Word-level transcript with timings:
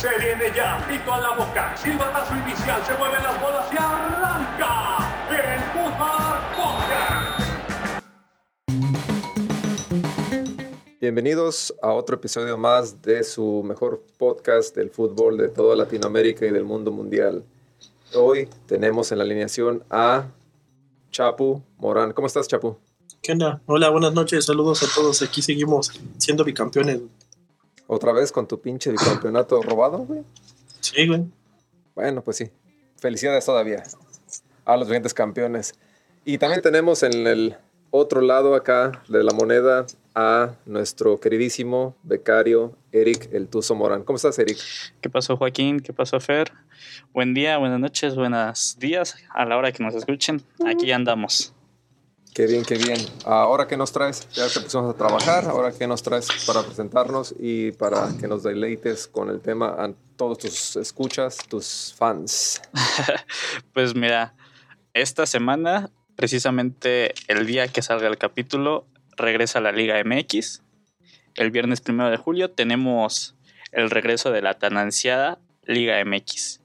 Se 0.00 0.08
viene 0.16 0.52
ya, 0.54 0.86
pico 0.88 1.12
a 1.12 1.20
la 1.20 1.30
boca, 1.34 1.76
silbatazo 1.76 2.36
inicial, 2.36 2.80
se 2.86 2.96
mueven 2.96 3.20
las 3.20 3.40
bolas 3.42 3.66
y 3.72 3.76
arranca 3.76 4.96
el 5.28 5.58
Fútbol 5.72 6.38
Podcast. 6.54 7.40
Bienvenidos 11.00 11.74
a 11.82 11.92
otro 11.92 12.14
episodio 12.14 12.56
más 12.56 13.02
de 13.02 13.24
su 13.24 13.64
mejor 13.64 14.04
podcast 14.18 14.76
del 14.76 14.90
fútbol 14.90 15.36
de 15.36 15.48
toda 15.48 15.74
Latinoamérica 15.74 16.46
y 16.46 16.52
del 16.52 16.62
mundo 16.62 16.92
mundial. 16.92 17.42
Hoy 18.14 18.48
tenemos 18.66 19.10
en 19.10 19.18
la 19.18 19.24
alineación 19.24 19.82
a 19.90 20.28
Chapu 21.10 21.60
Morán. 21.78 22.12
¿Cómo 22.12 22.28
estás, 22.28 22.46
Chapu? 22.46 22.76
¿Qué 23.20 23.32
onda? 23.32 23.60
Hola, 23.66 23.90
buenas 23.90 24.14
noches, 24.14 24.44
saludos 24.44 24.80
a 24.84 24.86
todos. 24.94 25.22
Aquí 25.22 25.42
seguimos 25.42 25.90
siendo 26.18 26.44
bicampeones. 26.44 27.00
¿Otra 27.88 28.12
vez 28.12 28.30
con 28.30 28.46
tu 28.46 28.60
pinche 28.60 28.92
bicampeonato 28.92 29.62
robado, 29.62 29.98
güey? 29.98 30.22
Sí, 30.80 31.06
güey. 31.06 31.24
Bueno, 31.94 32.22
pues 32.22 32.36
sí. 32.36 32.50
Felicidades 32.98 33.46
todavía 33.46 33.82
a 34.64 34.76
los 34.76 34.86
siguientes 34.86 35.14
campeones. 35.14 35.74
Y 36.24 36.36
también 36.36 36.60
tenemos 36.60 37.02
en 37.02 37.26
el 37.26 37.56
otro 37.90 38.20
lado 38.20 38.54
acá 38.54 39.02
de 39.08 39.24
la 39.24 39.32
moneda 39.32 39.86
a 40.14 40.54
nuestro 40.66 41.18
queridísimo 41.18 41.96
becario 42.02 42.76
Eric 42.92 43.30
El 43.32 43.48
Tuzo 43.48 43.74
Morán. 43.74 44.04
¿Cómo 44.04 44.16
estás, 44.16 44.38
Eric? 44.38 44.58
¿Qué 45.00 45.08
pasó, 45.08 45.38
Joaquín? 45.38 45.80
¿Qué 45.80 45.94
pasó, 45.94 46.20
Fer? 46.20 46.52
Buen 47.14 47.32
día, 47.32 47.56
buenas 47.56 47.80
noches, 47.80 48.16
buenos 48.16 48.76
días 48.78 49.16
a 49.30 49.46
la 49.46 49.56
hora 49.56 49.72
que 49.72 49.82
nos 49.82 49.94
escuchen. 49.94 50.42
Aquí 50.66 50.92
andamos. 50.92 51.54
Qué 52.38 52.46
bien, 52.46 52.64
qué 52.64 52.78
bien. 52.78 53.00
Ahora 53.24 53.66
que 53.66 53.76
nos 53.76 53.90
traes, 53.90 54.28
ya 54.30 54.48
que 54.48 54.60
empezamos 54.60 54.94
a 54.94 54.96
trabajar, 54.96 55.46
ahora 55.46 55.72
que 55.72 55.88
nos 55.88 56.04
traes 56.04 56.28
para 56.46 56.62
presentarnos 56.62 57.34
y 57.36 57.72
para 57.72 58.16
que 58.20 58.28
nos 58.28 58.44
deleites 58.44 59.08
con 59.08 59.28
el 59.28 59.40
tema 59.40 59.70
a 59.70 59.92
todos 60.16 60.38
tus 60.38 60.76
escuchas, 60.76 61.38
tus 61.48 61.92
fans. 61.98 62.62
pues 63.72 63.96
mira, 63.96 64.36
esta 64.94 65.26
semana, 65.26 65.90
precisamente 66.14 67.12
el 67.26 67.44
día 67.44 67.66
que 67.66 67.82
salga 67.82 68.06
el 68.06 68.18
capítulo, 68.18 68.86
regresa 69.16 69.60
la 69.60 69.72
Liga 69.72 70.00
MX. 70.04 70.62
El 71.34 71.50
viernes 71.50 71.80
primero 71.80 72.08
de 72.08 72.18
julio 72.18 72.52
tenemos 72.52 73.34
el 73.72 73.90
regreso 73.90 74.30
de 74.30 74.42
la 74.42 74.54
tan 74.54 74.76
ansiada 74.76 75.40
Liga 75.64 75.96
MX. 76.04 76.60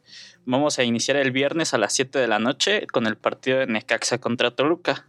Vamos 0.46 0.78
a 0.78 0.84
iniciar 0.84 1.18
el 1.18 1.32
viernes 1.32 1.74
a 1.74 1.80
las 1.80 1.94
7 1.94 2.20
de 2.20 2.28
la 2.28 2.38
noche 2.38 2.86
con 2.86 3.08
el 3.08 3.18
partido 3.18 3.58
de 3.58 3.66
Necaxa 3.66 4.20
contra 4.20 4.52
Toluca. 4.52 5.08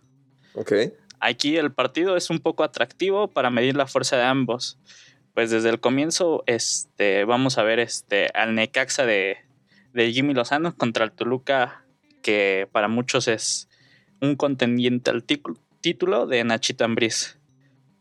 Ok. 0.55 0.73
Aquí 1.21 1.57
el 1.57 1.73
partido 1.73 2.17
es 2.17 2.31
un 2.31 2.39
poco 2.39 2.65
atractivo 2.65 3.29
para 3.29 3.51
medir 3.51 3.77
la 3.77 3.87
fuerza 3.87 4.17
de 4.17 4.25
ambos. 4.25 4.79
Pues 5.33 5.51
desde 5.51 5.71
el 5.71 5.81
comienzo 5.81 6.45
este, 6.47 7.25
vamos 7.25 7.59
a 7.59 7.63
ver 7.63 7.81
este, 7.81 8.29
al 8.35 8.55
Necaxa 8.55 9.05
de, 9.05 9.39
de 9.93 10.13
Jimmy 10.13 10.35
Lozano 10.35 10.77
contra 10.77 11.05
el 11.05 11.13
Toluca, 11.13 11.85
que 12.23 12.69
para 12.73 12.89
muchos 12.89 13.27
es 13.27 13.69
un 14.21 14.37
contendiente 14.37 15.11
al 15.11 15.25
título 15.25 16.27
de 16.27 16.45
Nachito 16.45 16.85
Ambriz. 16.85 17.39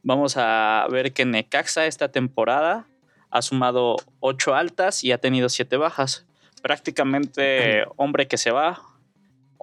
Vamos 0.03 0.35
a 0.37 0.85
ver 0.91 1.13
que 1.13 1.25
Necaxa 1.25 1.85
esta 1.85 2.11
temporada 2.11 2.87
ha 3.29 3.41
sumado 3.41 3.95
ocho 4.19 4.53
altas 4.53 5.03
y 5.03 5.11
ha 5.11 5.17
tenido 5.17 5.49
siete 5.49 5.77
bajas. 5.77 6.25
Prácticamente 6.61 7.85
hombre 7.97 8.27
que 8.27 8.37
se 8.37 8.51
va, 8.51 8.81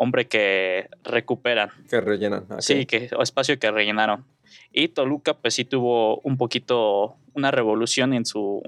hombre 0.02 0.28
que 0.28 0.88
recuperan. 1.04 1.68
Que 1.90 2.00
rellenan. 2.00 2.46
Sí, 2.60 2.86
que, 2.86 3.10
espacio 3.20 3.58
que 3.58 3.70
rellenaron. 3.70 4.24
Y 4.72 4.88
Toluca, 4.88 5.34
pues 5.34 5.52
sí 5.52 5.66
tuvo 5.66 6.20
un 6.20 6.38
poquito 6.38 7.16
una 7.34 7.50
revolución 7.50 8.14
en 8.14 8.24
su, 8.24 8.62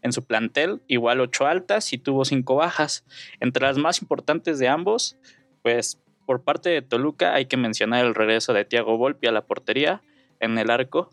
en 0.00 0.14
su 0.14 0.24
plantel, 0.24 0.80
igual 0.88 1.20
ocho 1.20 1.46
altas 1.46 1.92
y 1.92 1.98
tuvo 1.98 2.24
cinco 2.24 2.54
bajas. 2.54 3.04
Entre 3.38 3.66
las 3.66 3.76
más 3.76 4.00
importantes 4.00 4.58
de 4.58 4.68
ambos, 4.68 5.18
pues 5.60 6.00
por 6.24 6.42
parte 6.42 6.70
de 6.70 6.80
Toluca 6.80 7.34
hay 7.34 7.44
que 7.44 7.58
mencionar 7.58 8.06
el 8.06 8.14
regreso 8.14 8.54
de 8.54 8.64
Thiago 8.64 8.96
Volpi 8.96 9.26
a 9.26 9.32
la 9.32 9.44
portería 9.44 10.00
en 10.40 10.56
el 10.56 10.70
arco 10.70 11.10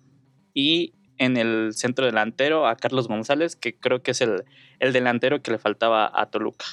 y 0.53 0.94
en 1.18 1.36
el 1.36 1.74
centro 1.74 2.06
delantero 2.06 2.66
a 2.66 2.78
Carlos 2.78 3.09
González, 3.09 3.58
que 3.58 3.75
creo 3.75 4.02
que 4.03 4.12
es 4.12 4.22
el, 4.22 4.46
el 4.80 4.94
delantero 4.94 5.42
que 5.42 5.52
le 5.52 5.58
faltaba 5.58 6.09
a 6.14 6.28
Toluca. 6.28 6.66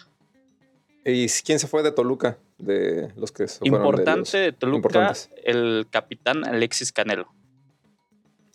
¿Y 1.08 1.28
quién 1.44 1.60
se 1.60 1.68
fue 1.68 1.84
de 1.84 1.92
Toluca? 1.92 2.36
De 2.58 3.12
los 3.14 3.30
que 3.30 3.46
se 3.46 3.60
Importante 3.64 4.38
de, 4.38 4.52
Toluca, 4.52 5.12
el 5.44 5.86
capitán 5.88 6.44
Alexis 6.44 6.90
Canelo. 6.90 7.32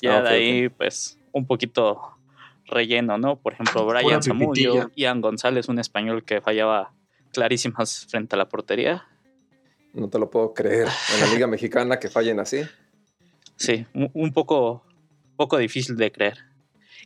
Ya 0.02 0.18
ah, 0.18 0.22
de 0.22 0.30
ahí, 0.30 0.70
pues, 0.70 1.18
un 1.32 1.48
poquito 1.48 2.18
relleno, 2.66 3.18
¿no? 3.18 3.38
Por 3.38 3.54
ejemplo, 3.54 3.86
Brian 3.86 4.22
Zamudio, 4.22 4.92
Ian 4.98 5.22
González, 5.22 5.70
un 5.70 5.80
español 5.80 6.26
que 6.26 6.42
fallaba 6.42 6.94
clarísimas 7.32 8.06
frente 8.10 8.36
a 8.36 8.38
la 8.38 8.50
portería. 8.50 9.08
No 9.94 10.10
te 10.10 10.20
lo 10.20 10.30
puedo 10.30 10.54
creer. 10.54 10.90
En 11.14 11.22
la 11.22 11.28
Liga 11.34 11.48
Mexicana 11.48 12.00
que 12.00 12.10
fallen 12.10 12.42
así. 12.42 12.64
Sí, 13.56 13.86
un 13.94 14.34
poco, 14.34 14.84
poco 15.38 15.58
difícil 15.58 15.96
de 15.96 16.12
creer. 16.12 16.40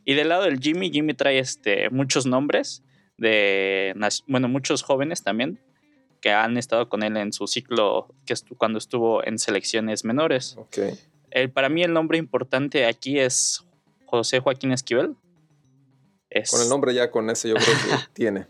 Y 0.05 0.15
del 0.15 0.29
lado 0.29 0.43
del 0.45 0.59
Jimmy, 0.59 0.89
Jimmy 0.89 1.13
trae 1.13 1.37
este, 1.37 1.91
muchos 1.91 2.25
nombres 2.25 2.83
de, 3.17 3.93
bueno, 4.27 4.47
muchos 4.47 4.83
jóvenes 4.83 5.23
también 5.23 5.59
que 6.21 6.31
han 6.31 6.57
estado 6.57 6.89
con 6.89 7.03
él 7.03 7.17
en 7.17 7.33
su 7.33 7.45
ciclo 7.45 8.07
que 8.25 8.33
cuando 8.57 8.79
estuvo 8.79 9.23
en 9.23 9.37
selecciones 9.37 10.03
menores. 10.05 10.55
Okay. 10.57 10.97
El, 11.29 11.51
para 11.51 11.69
mí 11.69 11.83
el 11.83 11.93
nombre 11.93 12.17
importante 12.17 12.87
aquí 12.87 13.19
es 13.19 13.63
José 14.05 14.39
Joaquín 14.39 14.71
Esquivel. 14.71 15.15
Con 16.49 16.61
el 16.61 16.69
nombre 16.69 16.93
ya 16.93 17.11
con 17.11 17.29
ese 17.29 17.49
yo 17.49 17.55
creo 17.55 17.67
que 17.67 18.07
tiene. 18.13 18.47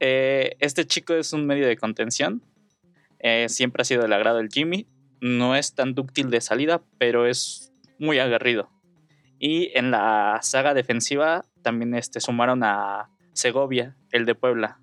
Eh, 0.00 0.56
este 0.60 0.86
chico 0.86 1.14
es 1.14 1.32
un 1.32 1.46
medio 1.46 1.66
de 1.66 1.76
contención. 1.76 2.42
Eh, 3.20 3.48
siempre 3.48 3.80
ha 3.80 3.84
sido 3.84 4.02
del 4.02 4.12
agrado 4.12 4.36
del 4.36 4.50
Jimmy. 4.50 4.86
No 5.22 5.56
es 5.56 5.74
tan 5.74 5.94
dúctil 5.94 6.28
de 6.28 6.42
salida, 6.42 6.82
pero 6.98 7.26
es 7.26 7.72
muy 7.98 8.18
aguerrido. 8.18 8.68
Y 9.38 9.76
en 9.78 9.90
la 9.90 10.40
saga 10.42 10.74
defensiva 10.74 11.44
también 11.62 11.94
este, 11.94 12.20
sumaron 12.20 12.62
a 12.62 13.10
Segovia, 13.36 13.94
el 14.12 14.24
de 14.24 14.34
Puebla. 14.34 14.80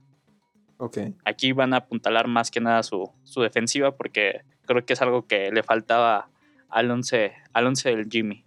Okay. 0.77 1.15
Aquí 1.25 1.51
van 1.53 1.73
a 1.73 1.77
apuntalar 1.77 2.27
más 2.27 2.51
que 2.51 2.59
nada 2.59 2.83
su, 2.83 3.11
defensiva 3.37 3.95
porque 3.95 4.41
creo 4.65 4.85
que 4.85 4.93
es 4.93 5.01
algo 5.01 5.27
que 5.27 5.51
le 5.51 5.63
faltaba 5.63 6.29
al 6.69 6.89
11, 6.91 7.33
al 7.53 7.67
once 7.67 7.89
del 7.89 8.09
Jimmy. 8.09 8.45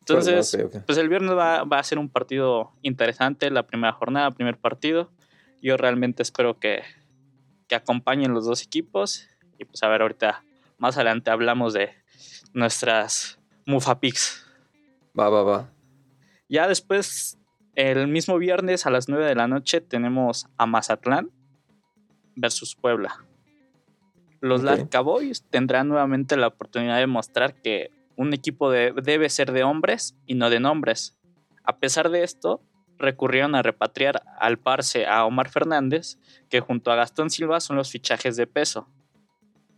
Entonces, 0.00 0.58
pues 0.86 0.98
el 0.98 1.08
viernes 1.08 1.32
va, 1.36 1.60
a 1.60 1.82
ser 1.82 1.98
un 1.98 2.08
partido 2.08 2.72
interesante, 2.82 3.50
la 3.50 3.66
primera 3.66 3.92
jornada, 3.92 4.30
primer 4.30 4.58
partido. 4.58 5.10
Yo 5.62 5.76
realmente 5.76 6.22
espero 6.22 6.58
que, 6.58 6.82
que 7.68 7.76
acompañen 7.76 8.34
los 8.34 8.46
dos 8.46 8.62
equipos. 8.62 9.28
Y 9.58 9.64
pues 9.64 9.82
a 9.82 9.88
ver, 9.88 10.02
ahorita 10.02 10.42
más 10.78 10.96
adelante 10.96 11.30
hablamos 11.30 11.72
de 11.74 11.90
nuestras 12.52 13.38
Mufa 13.64 14.00
Picks. 14.00 14.44
Va, 15.18 15.28
va, 15.28 15.42
va. 15.44 15.70
Ya 16.48 16.66
después 16.66 17.39
el 17.80 18.08
mismo 18.08 18.36
viernes 18.36 18.84
a 18.84 18.90
las 18.90 19.08
9 19.08 19.24
de 19.24 19.34
la 19.34 19.48
noche 19.48 19.80
tenemos 19.80 20.46
a 20.58 20.66
Mazatlán 20.66 21.30
versus 22.36 22.74
Puebla. 22.74 23.24
Los 24.40 24.62
okay. 24.62 25.02
Boys 25.02 25.44
tendrán 25.48 25.88
nuevamente 25.88 26.36
la 26.36 26.48
oportunidad 26.48 26.98
de 26.98 27.06
mostrar 27.06 27.54
que 27.54 27.90
un 28.16 28.34
equipo 28.34 28.70
debe 28.70 29.30
ser 29.30 29.52
de 29.52 29.64
hombres 29.64 30.14
y 30.26 30.34
no 30.34 30.50
de 30.50 30.60
nombres. 30.60 31.18
A 31.64 31.78
pesar 31.78 32.10
de 32.10 32.22
esto, 32.22 32.62
recurrieron 32.98 33.54
a 33.54 33.62
repatriar 33.62 34.22
al 34.38 34.58
parse 34.58 35.06
a 35.06 35.24
Omar 35.24 35.48
Fernández, 35.48 36.18
que 36.50 36.60
junto 36.60 36.92
a 36.92 36.96
Gastón 36.96 37.30
Silva 37.30 37.60
son 37.60 37.76
los 37.76 37.90
fichajes 37.90 38.36
de 38.36 38.46
peso. 38.46 38.88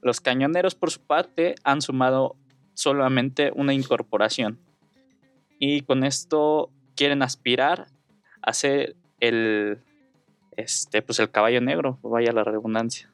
Los 0.00 0.20
cañoneros, 0.20 0.74
por 0.74 0.90
su 0.90 1.00
parte, 1.00 1.54
han 1.62 1.82
sumado 1.82 2.36
solamente 2.74 3.52
una 3.54 3.74
incorporación. 3.74 4.58
Y 5.60 5.82
con 5.82 6.02
esto 6.02 6.72
quieren 6.96 7.22
aspirar 7.22 7.86
ser 8.50 8.96
el, 9.20 9.78
este, 10.56 11.02
pues 11.02 11.18
el 11.20 11.30
caballo 11.30 11.60
negro, 11.60 11.98
vaya 12.02 12.32
la 12.32 12.44
redundancia. 12.44 13.10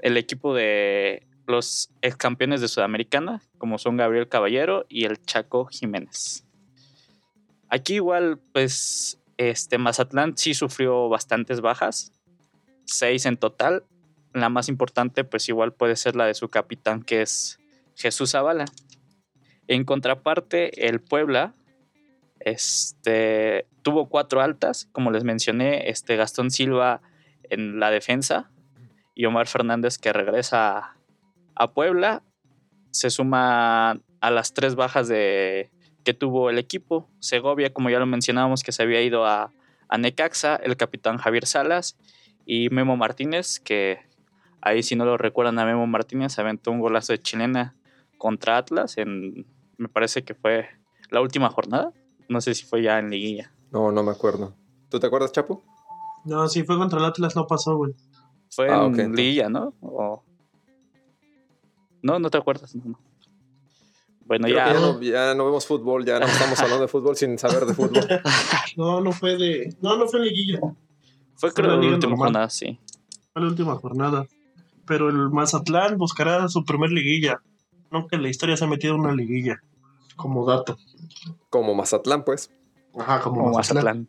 El 0.00 0.16
equipo 0.16 0.54
de 0.54 1.26
los 1.46 1.90
ex 2.00 2.16
campeones 2.16 2.60
de 2.60 2.68
Sudamericana, 2.68 3.42
como 3.58 3.78
son 3.78 3.96
Gabriel 3.96 4.28
Caballero 4.28 4.86
y 4.88 5.04
el 5.04 5.22
Chaco 5.22 5.66
Jiménez. 5.66 6.44
Aquí 7.68 7.94
igual, 7.94 8.38
pues, 8.52 9.18
este 9.36 9.78
Mazatlán 9.78 10.36
sí 10.36 10.54
sufrió 10.54 11.08
bastantes 11.08 11.60
bajas, 11.60 12.12
seis 12.84 13.26
en 13.26 13.36
total. 13.36 13.84
La 14.34 14.48
más 14.48 14.68
importante, 14.68 15.24
pues 15.24 15.48
igual 15.48 15.72
puede 15.72 15.96
ser 15.96 16.16
la 16.16 16.26
de 16.26 16.34
su 16.34 16.48
capitán, 16.48 17.02
que 17.02 17.22
es 17.22 17.58
Jesús 17.96 18.30
Zavala. 18.30 18.64
En 19.68 19.84
contraparte, 19.84 20.88
el 20.88 21.00
Puebla 21.00 21.54
este, 22.44 23.66
tuvo 23.82 24.08
cuatro 24.08 24.40
altas, 24.40 24.88
como 24.92 25.10
les 25.10 25.24
mencioné, 25.24 25.88
este, 25.90 26.16
Gastón 26.16 26.50
Silva 26.50 27.00
en 27.44 27.80
la 27.80 27.90
defensa 27.90 28.50
y 29.14 29.26
Omar 29.26 29.46
Fernández 29.46 29.98
que 29.98 30.12
regresa 30.12 30.96
a, 31.54 31.72
Puebla. 31.72 32.22
Se 32.90 33.10
suma 33.10 34.00
a 34.20 34.30
las 34.30 34.54
tres 34.54 34.74
bajas 34.74 35.08
de, 35.08 35.70
que 36.04 36.14
tuvo 36.14 36.50
el 36.50 36.58
equipo. 36.58 37.08
Segovia, 37.20 37.72
como 37.72 37.90
ya 37.90 37.98
lo 37.98 38.06
mencionábamos, 38.06 38.62
que 38.62 38.72
se 38.72 38.82
había 38.82 39.02
ido 39.02 39.26
a, 39.26 39.52
a 39.88 39.98
Necaxa, 39.98 40.56
el 40.56 40.76
capitán 40.76 41.18
Javier 41.18 41.46
Salas 41.46 41.96
y 42.46 42.70
Memo 42.70 42.96
Martínez, 42.96 43.60
que 43.60 44.00
ahí 44.60 44.82
si 44.82 44.96
no 44.96 45.04
lo 45.04 45.16
recuerdan 45.16 45.58
a 45.58 45.66
Memo 45.66 45.86
Martínez, 45.86 46.38
aventó 46.38 46.70
un 46.70 46.80
golazo 46.80 47.12
de 47.12 47.20
chilena 47.20 47.74
contra 48.18 48.56
Atlas 48.56 48.98
en, 48.98 49.46
me 49.76 49.88
parece 49.88 50.22
que 50.22 50.34
fue 50.34 50.68
la 51.10 51.20
última 51.20 51.50
jornada, 51.50 51.92
no 52.28 52.40
sé 52.40 52.54
si 52.54 52.64
fue 52.64 52.82
ya 52.82 52.98
en 52.98 53.10
liguilla. 53.10 53.52
No, 53.70 53.90
no 53.92 54.02
me 54.02 54.10
acuerdo. 54.12 54.54
¿Tú 54.88 54.98
te 55.00 55.06
acuerdas, 55.06 55.32
Chapo? 55.32 55.62
No, 56.24 56.48
si 56.48 56.62
fue 56.64 56.76
contra 56.76 56.98
el 56.98 57.04
Atlas 57.06 57.34
no 57.36 57.46
pasó, 57.46 57.76
güey. 57.76 57.94
Fue 58.50 58.68
Ah, 58.70 58.84
en 58.94 59.14
liguilla, 59.14 59.48
¿no? 59.48 59.74
O- 59.80 60.22
No, 62.02 62.18
no 62.18 62.30
te 62.30 62.38
acuerdas. 62.38 62.74
no, 62.74 62.82
no. 62.84 62.98
Bueno, 64.24 64.44
Creo 64.46 64.56
ya. 64.56 64.72
ya, 64.72 64.80
no, 64.80 65.00
ya 65.02 65.34
no 65.34 65.44
vemos 65.46 65.66
fútbol, 65.66 66.04
ya 66.04 66.18
no 66.20 66.26
estamos 66.26 66.58
hablando 66.60 66.82
de 66.82 66.88
fútbol 66.88 67.16
sin 67.16 67.38
saber 67.38 67.66
de 67.66 67.74
fútbol. 67.74 68.04
No, 68.76 69.00
no 69.02 69.12
fue 69.12 69.36
de. 69.36 69.76
No, 69.82 69.96
no 69.98 70.06
fue 70.08 70.20
en 70.20 70.26
liguilla. 70.26 70.60
Fue 71.34 71.50
fue 71.50 71.52
creo 71.52 71.70
la 71.72 71.76
última 71.76 72.10
normal. 72.12 72.18
jornada, 72.18 72.48
sí. 72.50 72.78
Fue 73.32 73.42
la 73.42 73.48
última 73.48 73.74
jornada. 73.76 74.26
Pero 74.86 75.10
el 75.10 75.28
Mazatlán 75.30 75.98
buscará 75.98 76.48
su 76.48 76.64
primer 76.64 76.90
liguilla. 76.90 77.42
Nunca 77.90 78.16
en 78.16 78.22
la 78.22 78.28
historia 78.30 78.56
se 78.56 78.64
ha 78.64 78.68
metido 78.68 78.94
en 78.94 79.00
una 79.00 79.14
liguilla. 79.14 79.62
Como 80.16 80.46
dato. 80.46 80.76
Como 81.50 81.74
Mazatlán, 81.74 82.24
pues. 82.24 82.50
Ajá, 82.98 83.20
como, 83.20 83.42
Como 83.42 83.52
Mazatlán. 83.56 84.08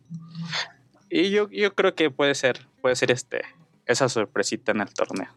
Y 1.10 1.30
yo, 1.30 1.48
yo 1.50 1.74
creo 1.74 1.94
que 1.94 2.10
puede 2.10 2.34
ser, 2.34 2.66
puede 2.80 2.96
ser 2.96 3.10
este, 3.10 3.42
esa 3.86 4.08
sorpresita 4.08 4.72
en 4.72 4.80
el 4.80 4.92
torneo. 4.92 5.28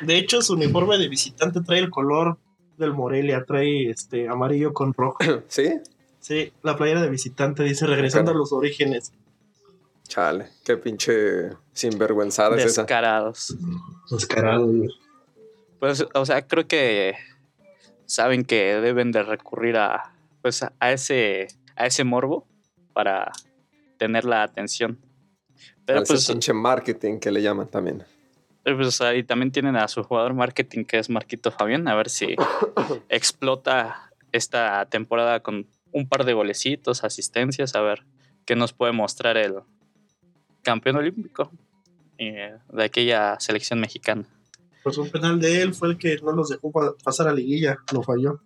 De 0.00 0.16
hecho, 0.16 0.40
su 0.42 0.54
uniforme 0.54 0.98
de 0.98 1.08
visitante 1.08 1.60
trae 1.60 1.78
el 1.78 1.90
color 1.90 2.38
del 2.78 2.92
Morelia. 2.92 3.44
Trae 3.44 3.90
este 3.90 4.28
amarillo 4.28 4.72
con 4.72 4.92
rojo. 4.94 5.18
¿Sí? 5.48 5.80
Sí, 6.20 6.52
la 6.62 6.76
playera 6.76 7.02
de 7.02 7.08
visitante 7.08 7.62
dice 7.62 7.86
regresando 7.86 8.32
a 8.32 8.34
los 8.34 8.52
orígenes. 8.52 9.12
Chale, 10.08 10.48
qué 10.64 10.76
pinche 10.76 11.50
sinvergüenzada 11.72 12.56
es 12.56 12.64
esa. 12.64 12.82
Descarados. 12.82 13.56
Descarado, 14.10 14.66
güey. 14.66 14.88
Pues, 15.78 16.06
o 16.14 16.26
sea, 16.26 16.46
creo 16.46 16.66
que 16.66 17.14
saben 18.06 18.44
que 18.44 18.80
deben 18.80 19.12
de 19.12 19.22
recurrir 19.22 19.76
a, 19.76 20.15
pues, 20.46 20.62
a 20.62 20.92
ese, 20.92 21.48
a 21.74 21.86
ese 21.86 22.04
morbo 22.04 22.46
para 22.92 23.32
tener 23.98 24.24
la 24.24 24.44
atención. 24.44 24.96
Pero 25.84 25.98
Al 25.98 26.04
ese 26.04 26.12
pues, 26.12 26.26
pinche 26.28 26.52
marketing 26.52 27.18
que 27.18 27.32
le 27.32 27.42
llaman 27.42 27.66
también. 27.68 28.04
pues 28.62 29.00
ahí 29.00 29.24
también 29.24 29.50
tienen 29.50 29.74
a 29.74 29.88
su 29.88 30.04
jugador 30.04 30.34
marketing 30.34 30.84
que 30.84 30.98
es 30.98 31.10
Marquito 31.10 31.50
Fabián, 31.50 31.88
a 31.88 31.96
ver 31.96 32.08
si 32.10 32.36
explota 33.08 34.12
esta 34.30 34.86
temporada 34.88 35.40
con 35.40 35.66
un 35.90 36.08
par 36.08 36.24
de 36.24 36.32
golecitos, 36.32 37.02
asistencias, 37.02 37.74
a 37.74 37.80
ver 37.80 38.04
qué 38.44 38.54
nos 38.54 38.72
puede 38.72 38.92
mostrar 38.92 39.36
el 39.36 39.54
campeón 40.62 40.94
olímpico 40.96 41.50
eh, 42.18 42.54
de 42.72 42.84
aquella 42.84 43.40
selección 43.40 43.80
mexicana. 43.80 44.24
Pues 44.84 44.96
un 44.98 45.10
penal 45.10 45.40
de 45.40 45.62
él 45.62 45.74
fue 45.74 45.88
el 45.88 45.98
que 45.98 46.18
no 46.22 46.30
los 46.30 46.50
dejó 46.50 46.70
pa- 46.70 46.94
pasar 47.02 47.26
a 47.26 47.32
liguilla. 47.32 47.78
Lo 47.92 48.04
falló. 48.04 48.40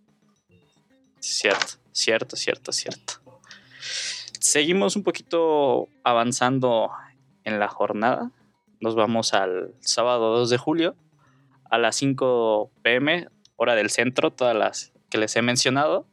Cierto, 1.23 1.75
cierto, 1.92 2.37
cierto, 2.37 2.72
cierto. 2.72 3.14
Seguimos 4.38 4.96
un 4.96 5.02
poquito 5.02 5.88
avanzando 6.02 6.90
en 7.44 7.58
la 7.58 7.69
jornada. 7.69 8.31
Nos 8.81 8.94
vamos 8.94 9.34
al 9.34 9.75
sábado 9.81 10.37
2 10.37 10.50
de 10.50 10.58
julio 10.58 10.96
a 11.70 11.78
las 11.78 11.96
5 11.96 12.70
pm, 12.82 13.28
hora 13.56 13.75
del 13.75 13.90
centro, 13.90 14.32
todas 14.32 14.56
las 14.56 14.92
que 15.08 15.19
les 15.19 15.37
he 15.37 15.42
mencionado. 15.42 16.06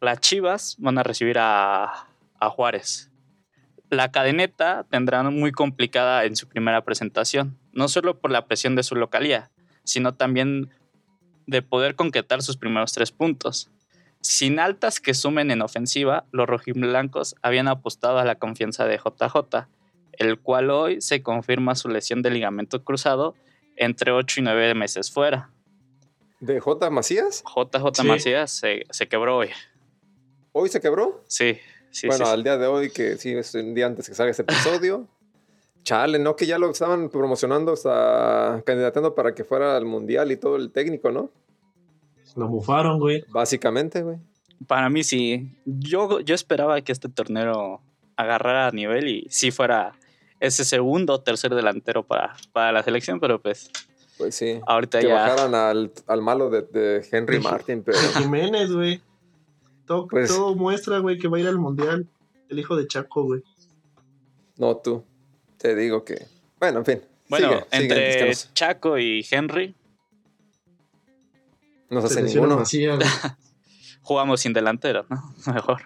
Las 0.00 0.20
Chivas 0.20 0.76
van 0.78 0.98
a 0.98 1.02
recibir 1.02 1.38
a, 1.38 2.08
a 2.38 2.50
Juárez. 2.50 3.10
La 3.90 4.12
cadeneta 4.12 4.86
tendrá 4.88 5.22
muy 5.22 5.52
complicada 5.52 6.24
en 6.24 6.36
su 6.36 6.48
primera 6.48 6.84
presentación, 6.84 7.58
no 7.72 7.88
solo 7.88 8.20
por 8.20 8.30
la 8.30 8.46
presión 8.46 8.76
de 8.76 8.82
su 8.82 8.94
localía, 8.94 9.50
sino 9.84 10.14
también 10.14 10.70
de 11.46 11.62
poder 11.62 11.96
concretar 11.96 12.42
sus 12.42 12.56
primeros 12.56 12.92
tres 12.92 13.10
puntos. 13.10 13.70
Sin 14.20 14.58
altas 14.58 15.00
que 15.00 15.14
sumen 15.14 15.50
en 15.50 15.62
ofensiva, 15.62 16.26
los 16.30 16.46
rojiblancos 16.46 17.36
habían 17.42 17.68
apostado 17.68 18.18
a 18.18 18.24
la 18.24 18.34
confianza 18.34 18.84
de 18.84 18.98
JJ, 18.98 19.66
el 20.12 20.38
cual 20.38 20.70
hoy 20.70 21.00
se 21.00 21.22
confirma 21.22 21.74
su 21.74 21.88
lesión 21.88 22.20
de 22.20 22.30
ligamento 22.30 22.84
cruzado 22.84 23.34
entre 23.76 24.12
8 24.12 24.40
y 24.40 24.42
9 24.44 24.74
meses 24.74 25.10
fuera. 25.10 25.50
¿De 26.40 26.60
J. 26.60 26.90
Macías? 26.90 27.42
JJ 27.44 27.94
Sí. 27.94 28.06
Macías 28.06 28.50
se, 28.50 28.84
se 28.90 29.08
quebró 29.08 29.38
hoy. 29.38 29.48
¿Hoy 30.52 30.68
se 30.68 30.80
quebró? 30.80 31.24
Sí, 31.26 31.58
sí, 31.90 32.06
bueno, 32.06 32.26
sí, 32.26 32.32
al 32.32 32.42
día 32.42 32.58
de 32.58 32.66
hoy, 32.66 32.90
que 32.90 33.16
sí, 33.16 33.32
es 33.32 33.54
un 33.54 33.74
día 33.74 33.86
antes 33.86 34.08
que 34.08 34.14
salga 34.14 34.30
este 34.30 34.42
episodio. 34.42 35.08
Chale, 35.82 36.18
¿no? 36.18 36.36
Que 36.36 36.44
ya 36.44 36.58
lo 36.58 36.70
estaban 36.70 37.08
promocionando, 37.08 37.72
hasta 37.72 38.62
candidateando 38.66 39.14
para 39.14 39.34
que 39.34 39.44
fuera 39.44 39.76
al 39.76 39.86
mundial 39.86 40.30
y 40.30 40.36
todo 40.36 40.56
el 40.56 40.72
técnico, 40.72 41.10
¿no? 41.10 41.30
Lo 42.36 42.48
bufaron, 42.48 42.98
güey. 42.98 43.24
Básicamente, 43.28 44.02
güey. 44.02 44.18
Para 44.66 44.88
mí 44.90 45.02
sí. 45.04 45.50
Yo, 45.64 46.20
yo 46.20 46.34
esperaba 46.34 46.80
que 46.82 46.92
este 46.92 47.08
torneo 47.08 47.80
agarrara 48.16 48.70
nivel 48.72 49.08
y 49.08 49.26
sí 49.30 49.50
fuera 49.50 49.92
ese 50.38 50.64
segundo 50.64 51.14
o 51.14 51.20
tercer 51.20 51.54
delantero 51.54 52.06
para, 52.06 52.36
para 52.52 52.72
la 52.72 52.82
selección, 52.82 53.20
pero 53.20 53.40
pues 53.40 53.70
Pues 54.18 54.34
sí. 54.34 54.60
ahorita 54.66 55.00
Que 55.00 55.08
ya... 55.08 55.14
bajaran 55.14 55.54
al, 55.54 55.92
al 56.06 56.22
malo 56.22 56.50
de, 56.50 56.62
de 56.62 57.06
Henry 57.10 57.40
Martin, 57.40 57.82
pero 57.82 57.98
Jiménez, 58.18 58.70
güey. 58.72 59.00
Todo, 59.86 60.06
Pues- 60.08 60.28
todo 60.28 60.54
muestra, 60.54 60.98
güey, 60.98 61.18
que 61.18 61.28
va 61.28 61.38
a 61.38 61.40
ir 61.40 61.48
al 61.48 61.58
mundial. 61.58 62.06
El 62.48 62.58
hijo 62.58 62.76
de 62.76 62.86
Chaco, 62.86 63.24
güey. 63.24 63.42
no 64.56 64.76
tú. 64.76 65.04
Te 65.56 65.74
digo 65.74 66.04
que. 66.04 66.26
Bueno, 66.58 66.78
en 66.80 66.84
fin. 66.84 67.00
Bueno, 67.28 67.48
sigue, 67.48 67.64
sigue, 67.70 67.82
entre 67.82 68.28
nos- 68.28 68.54
Chaco 68.54 68.98
y 68.98 69.24
Henry 69.30 69.74
nos, 71.90 72.04
hace 72.04 72.14
Se 72.14 72.22
lesiona 72.22 72.56
ninguno. 72.56 72.64
Jugamos 74.02 74.40
sin 74.40 74.52
delantero, 74.52 75.04
¿no? 75.08 75.22
Mejor. 75.54 75.82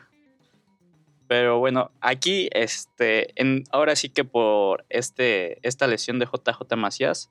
Pero 1.27 1.59
bueno, 1.59 1.91
aquí, 2.01 2.49
este, 2.53 3.41
en, 3.41 3.65
ahora 3.73 3.97
sí 3.97 4.11
que 4.11 4.25
por 4.25 4.85
este, 4.91 5.67
esta 5.67 5.87
lesión 5.87 6.19
de 6.19 6.27
JJ 6.27 6.77
Macías, 6.77 7.31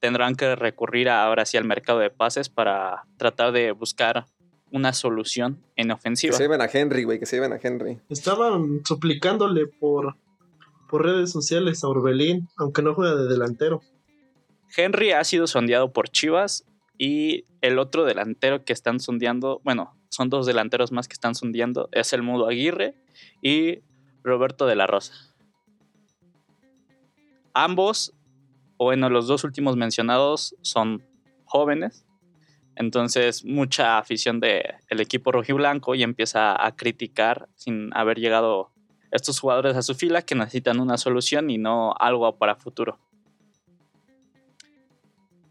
tendrán 0.00 0.34
que 0.34 0.54
recurrir 0.56 1.08
a- 1.08 1.24
ahora 1.24 1.44
sí 1.46 1.56
al 1.56 1.64
mercado 1.64 2.00
de 2.00 2.10
pases 2.10 2.48
para 2.48 3.04
tratar 3.16 3.52
de 3.52 3.72
buscar 3.72 4.26
una 4.70 4.92
solución 4.92 5.62
en 5.76 5.88
Que 5.88 5.92
ofensiva. 5.94 6.36
se 6.36 6.42
lleven 6.42 6.60
a 6.60 6.66
Henry, 6.70 7.04
güey, 7.04 7.18
que 7.18 7.26
se 7.26 7.36
lleven 7.36 7.52
a 7.52 7.58
Henry. 7.62 8.00
Estaban 8.10 8.80
suplicándole 8.84 9.66
por, 9.66 10.16
por 10.90 11.04
redes 11.06 11.30
sociales 11.30 11.82
a 11.84 11.88
Orbelín, 11.88 12.48
aunque 12.58 12.82
no 12.82 12.94
juega 12.94 13.14
de 13.14 13.28
delantero. 13.28 13.80
Henry 14.76 15.12
ha 15.12 15.24
sido 15.24 15.46
sondeado 15.46 15.92
por 15.92 16.08
Chivas 16.10 16.64
y 16.98 17.44
el 17.60 17.78
otro 17.78 18.04
delantero 18.04 18.64
que 18.64 18.72
están 18.72 18.98
sondeando, 18.98 19.60
bueno, 19.64 19.96
son 20.10 20.28
dos 20.28 20.46
delanteros 20.46 20.90
más 20.90 21.06
que 21.06 21.14
están 21.14 21.36
sondeando, 21.36 21.88
es 21.92 22.12
el 22.12 22.22
Mudo 22.22 22.48
Aguirre 22.48 22.96
y 23.40 23.78
Roberto 24.24 24.66
de 24.66 24.74
la 24.74 24.88
Rosa. 24.88 25.14
Ambos, 27.54 28.12
o 28.76 28.86
bueno, 28.86 29.08
los 29.10 29.28
dos 29.28 29.44
últimos 29.44 29.76
mencionados 29.76 30.56
son 30.62 31.04
jóvenes, 31.44 32.04
entonces 32.74 33.44
mucha 33.44 33.98
afición 33.98 34.40
del 34.40 35.00
equipo 35.00 35.32
rojiblanco 35.32 35.94
y 35.94 36.02
empieza 36.02 36.64
a 36.64 36.76
criticar 36.76 37.48
sin 37.54 37.90
haber 37.96 38.18
llegado 38.18 38.72
estos 39.10 39.40
jugadores 39.40 39.76
a 39.76 39.82
su 39.82 39.94
fila 39.94 40.22
que 40.22 40.34
necesitan 40.34 40.80
una 40.80 40.98
solución 40.98 41.48
y 41.50 41.58
no 41.58 41.94
algo 41.98 42.36
para 42.36 42.56
futuro 42.56 42.98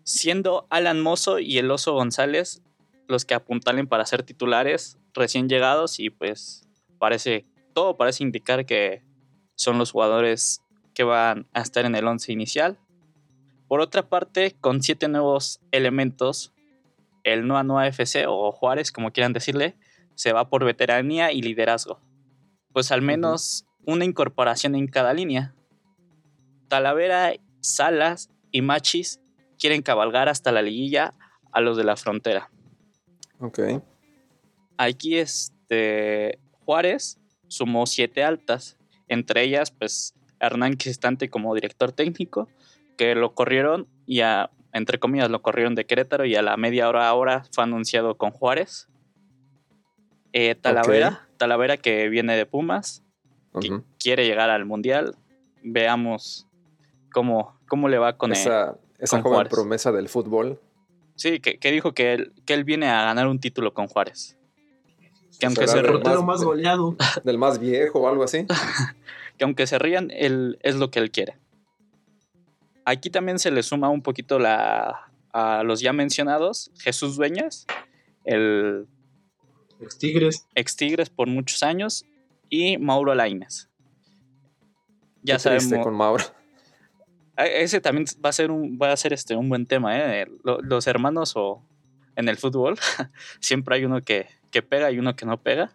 siendo 0.08 0.68
Alan 0.70 1.02
Mozo 1.02 1.38
y 1.38 1.58
el 1.58 1.70
Oso 1.70 1.92
González 1.92 2.64
los 3.10 3.26
que 3.26 3.34
apuntalen 3.34 3.88
para 3.88 4.06
ser 4.06 4.24
titulares 4.24 4.98
recién 5.14 5.50
llegados 5.50 6.00
y 6.00 6.10
pues 6.10 6.66
parece 6.98 7.46
todo 7.74 7.98
parece 7.98 8.24
indicar 8.24 8.66
que 8.66 9.04
son 9.56 9.78
los 9.78 9.92
jugadores 9.92 10.62
que 10.94 11.04
van 11.04 11.46
a 11.52 11.60
estar 11.60 11.86
en 11.86 11.94
el 11.94 12.08
once 12.08 12.32
inicial. 12.32 12.80
Por 13.68 13.82
otra 13.82 14.08
parte, 14.08 14.56
con 14.62 14.82
siete 14.82 15.10
nuevos 15.10 15.60
elementos, 15.72 16.54
el 17.26 17.46
Noa 17.46 17.64
Noa 17.64 17.88
FC 17.88 18.28
o 18.28 18.54
Juárez, 18.54 18.94
como 18.94 19.12
quieran 19.12 19.34
decirle, 19.34 19.76
se 20.16 20.32
va 20.32 20.50
por 20.50 20.64
veteranía 20.64 21.34
y 21.34 21.42
liderazgo. 21.42 22.00
Pues 22.72 22.94
al 22.94 23.02
menos 23.02 23.66
una 23.86 24.06
incorporación 24.06 24.74
en 24.76 24.88
cada 24.88 25.14
línea. 25.14 25.54
Talavera, 26.70 27.34
Salas 27.60 28.30
y 28.52 28.62
Machis 28.62 29.20
quieren 29.60 29.82
cabalgar 29.82 30.30
hasta 30.30 30.52
la 30.52 30.62
liguilla 30.62 31.14
a 31.52 31.62
los 31.62 31.78
de 31.78 31.84
la 31.84 31.96
frontera. 31.96 32.50
Ok. 33.40 33.60
Aquí 34.78 35.18
este 35.18 36.40
Juárez 36.66 37.20
sumó 37.48 37.86
siete 37.86 38.24
altas, 38.24 38.78
entre 39.08 39.44
ellas 39.44 39.72
pues 39.72 40.14
Hernán 40.40 40.76
Cristante 40.76 41.30
como 41.30 41.56
director 41.56 41.92
técnico, 41.92 42.48
que 42.98 43.16
lo 43.16 43.34
corrieron 43.34 43.88
y 44.06 44.22
a, 44.22 44.52
entre 44.74 45.00
comillas 45.00 45.30
lo 45.30 45.42
corrieron 45.42 45.76
de 45.76 45.86
Querétaro 45.86 46.26
y 46.26 46.36
a 46.36 46.42
la 46.42 46.58
media 46.58 46.90
hora 46.90 47.08
ahora 47.08 47.46
fue 47.52 47.64
anunciado 47.64 48.18
con 48.18 48.32
Juárez. 48.32 48.88
Eh, 50.34 50.56
Talavera, 50.56 51.28
Talavera 51.38 51.78
que 51.78 52.10
viene 52.10 52.36
de 52.36 52.46
Pumas, 52.46 53.04
que 53.60 53.82
quiere 53.98 54.26
llegar 54.26 54.50
al 54.50 54.66
Mundial. 54.66 55.16
Veamos 55.64 56.48
cómo, 57.12 57.58
cómo 57.68 57.90
le 57.90 57.98
va 57.98 58.18
con 58.18 58.32
él. 58.32 58.38
esa 58.38 58.78
esa 59.00 59.18
con 59.18 59.24
joven 59.24 59.36
Juárez. 59.36 59.52
promesa 59.54 59.92
del 59.92 60.10
fútbol. 60.10 60.60
Sí, 61.16 61.40
que, 61.40 61.58
que 61.58 61.72
dijo 61.72 61.94
que 61.94 62.14
él, 62.14 62.34
que 62.46 62.54
él 62.54 62.64
viene 62.64 62.88
a 62.90 63.04
ganar 63.04 63.28
un 63.28 63.40
título 63.40 63.74
con 63.74 63.88
Juárez. 63.88 64.38
Que 65.40 65.46
aunque, 65.48 65.68
se, 65.68 65.82
portero 65.84 66.24
más- 66.24 66.40
más 66.40 66.44
goleado. 66.44 66.96
Del 67.24 67.38
más 67.38 67.60
viejo 67.60 68.00
o 68.00 68.08
algo 68.08 68.24
así. 68.24 68.46
que 69.38 69.44
aunque 69.44 69.68
se 69.68 69.78
rían, 69.80 70.10
él 70.12 70.58
es 70.62 70.76
lo 70.76 70.90
que 70.92 71.00
él 71.00 71.12
quiere. 71.12 71.38
Aquí 72.86 73.10
también 73.10 73.38
se 73.40 73.52
le 73.52 73.64
suma 73.64 73.90
un 73.90 74.02
poquito 74.02 74.40
la, 74.40 75.12
a 75.34 75.64
los 75.64 75.82
ya 75.82 75.92
mencionados, 75.94 76.72
Jesús 76.80 77.18
Dueñas, 77.18 77.68
el 78.24 78.88
Los 79.80 79.98
Tigres. 80.00 80.46
ex 80.56 80.76
Tigres 80.76 81.10
por 81.10 81.28
muchos 81.28 81.64
años, 81.64 82.06
y 82.50 82.78
Mauro 82.78 83.14
Laines. 83.14 83.70
Ya 85.22 85.36
Qué 85.36 85.40
sabemos. 85.40 85.84
con 85.84 85.94
Mauro. 85.96 86.24
A- 87.38 87.46
Ese 87.48 87.80
también 87.80 88.06
va 88.24 88.30
a 88.30 88.34
ser 88.34 88.52
un, 88.52 88.78
va 88.82 88.92
a 88.92 88.98
ser 88.98 89.14
este, 89.14 89.36
un 89.36 89.48
buen 89.50 89.66
tema, 89.66 89.98
¿eh? 89.98 90.28
Lo- 90.44 90.62
Los 90.62 90.88
hermanos 90.88 91.34
o 91.36 91.64
en 92.16 92.28
el 92.30 92.38
fútbol, 92.38 92.78
siempre 93.40 93.76
hay 93.76 93.86
uno 93.86 94.02
que, 94.02 94.28
que 94.52 94.62
pega 94.64 94.92
y 94.92 95.00
uno 95.00 95.16
que 95.16 95.26
no 95.26 95.42
pega. 95.42 95.72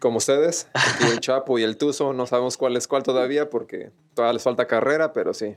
Como 0.00 0.18
ustedes, 0.18 0.68
y 1.00 1.10
el 1.10 1.20
Chapo 1.20 1.58
y 1.58 1.62
el 1.62 1.78
Tuzo, 1.78 2.12
no 2.12 2.26
sabemos 2.26 2.56
cuál 2.58 2.76
es 2.76 2.86
cuál 2.86 3.02
todavía 3.02 3.48
porque 3.48 3.92
todavía 4.14 4.34
les 4.34 4.42
falta 4.42 4.66
carrera, 4.66 5.12
pero 5.14 5.32
sí. 5.32 5.54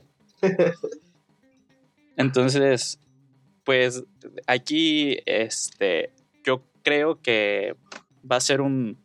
Entonces, 2.16 2.98
pues 3.64 4.02
aquí 4.46 5.18
este, 5.26 6.10
yo 6.44 6.62
creo 6.82 7.20
que 7.20 7.76
va 8.30 8.36
a 8.36 8.40
ser 8.40 8.60
un, 8.60 8.98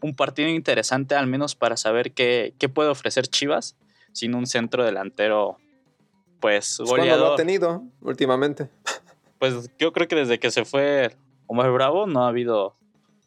un 0.00 0.14
partido 0.14 0.48
interesante, 0.48 1.14
al 1.14 1.26
menos 1.26 1.54
para 1.54 1.76
saber 1.76 2.12
qué, 2.12 2.54
qué 2.58 2.68
puede 2.68 2.90
ofrecer 2.90 3.26
Chivas 3.26 3.76
sin 4.12 4.34
un 4.34 4.46
centro 4.46 4.84
delantero, 4.84 5.58
pues 6.42 6.74
Pues, 6.76 6.90
¿Cuándo 6.90 7.06
lo 7.06 7.12
ha 7.12 7.16
goleador. 7.16 7.36
tenido 7.38 7.84
últimamente? 8.02 8.68
Pues 9.38 9.70
yo 9.78 9.92
creo 9.94 10.06
que 10.06 10.16
desde 10.16 10.38
que 10.38 10.50
se 10.50 10.66
fue 10.66 11.16
Omar 11.46 11.72
Bravo 11.72 12.06
no 12.06 12.24
ha 12.24 12.28
habido 12.28 12.76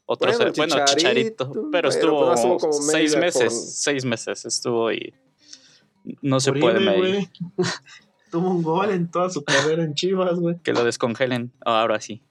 otro 0.06 0.32
Bueno, 0.32 0.54
ce- 0.54 0.60
bueno, 0.62 0.76
Chicharito, 0.86 0.96
Chicharito, 0.96 1.52
pero 1.52 1.70
pero 1.72 1.90
estuvo, 1.90 2.26
no 2.28 2.34
estuvo 2.36 2.58
como 2.60 2.74
seis 2.74 3.16
meses, 3.18 3.74
seis 3.82 4.06
meses 4.06 4.46
estuvo 4.46 4.92
y 4.92 5.14
no 6.22 6.40
se 6.40 6.52
Uribe, 6.52 6.68
puede 6.72 6.80
medir. 6.80 7.30
Tuvo 8.32 8.50
un 8.52 8.62
gol 8.64 8.92
en 8.92 9.10
toda 9.10 9.30
su 9.30 9.44
carrera 9.44 9.84
en 9.84 9.94
Chivas, 9.96 10.38
güey. 10.40 10.58
Que 10.62 10.74
lo 10.74 10.84
descongelen 10.84 11.52
ahora 11.66 12.00
sí. 12.02 12.22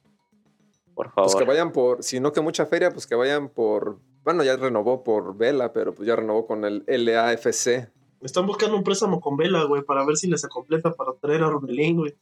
Por 0.95 1.11
favor. 1.11 1.31
Pues 1.33 1.37
que 1.37 1.45
vayan 1.49 1.73
por, 1.73 2.03
si 2.05 2.21
no 2.21 2.33
que 2.33 2.41
mucha 2.43 2.67
feria, 2.67 2.91
pues 2.91 3.07
que 3.07 3.15
vayan 3.15 3.49
por, 3.49 3.99
bueno, 4.23 4.45
ya 4.45 4.57
renovó 4.57 5.03
por 5.03 5.37
Vela, 5.37 5.73
pero 5.73 5.95
pues 5.95 6.07
ya 6.07 6.15
renovó 6.15 6.47
con 6.47 6.65
el 6.65 6.85
LAFC. 6.87 7.89
Están 8.21 8.47
buscando 8.47 8.77
un 8.77 8.85
préstamo 8.85 9.21
con 9.21 9.37
Vela, 9.37 9.65
güey, 9.65 9.83
para 9.83 10.05
ver 10.05 10.17
si 10.17 10.29
les 10.29 10.47
completa 10.47 10.93
para 10.93 11.13
traer 11.21 11.43
a 11.43 11.49
Ronelín, 11.51 11.97
güey. 11.97 12.17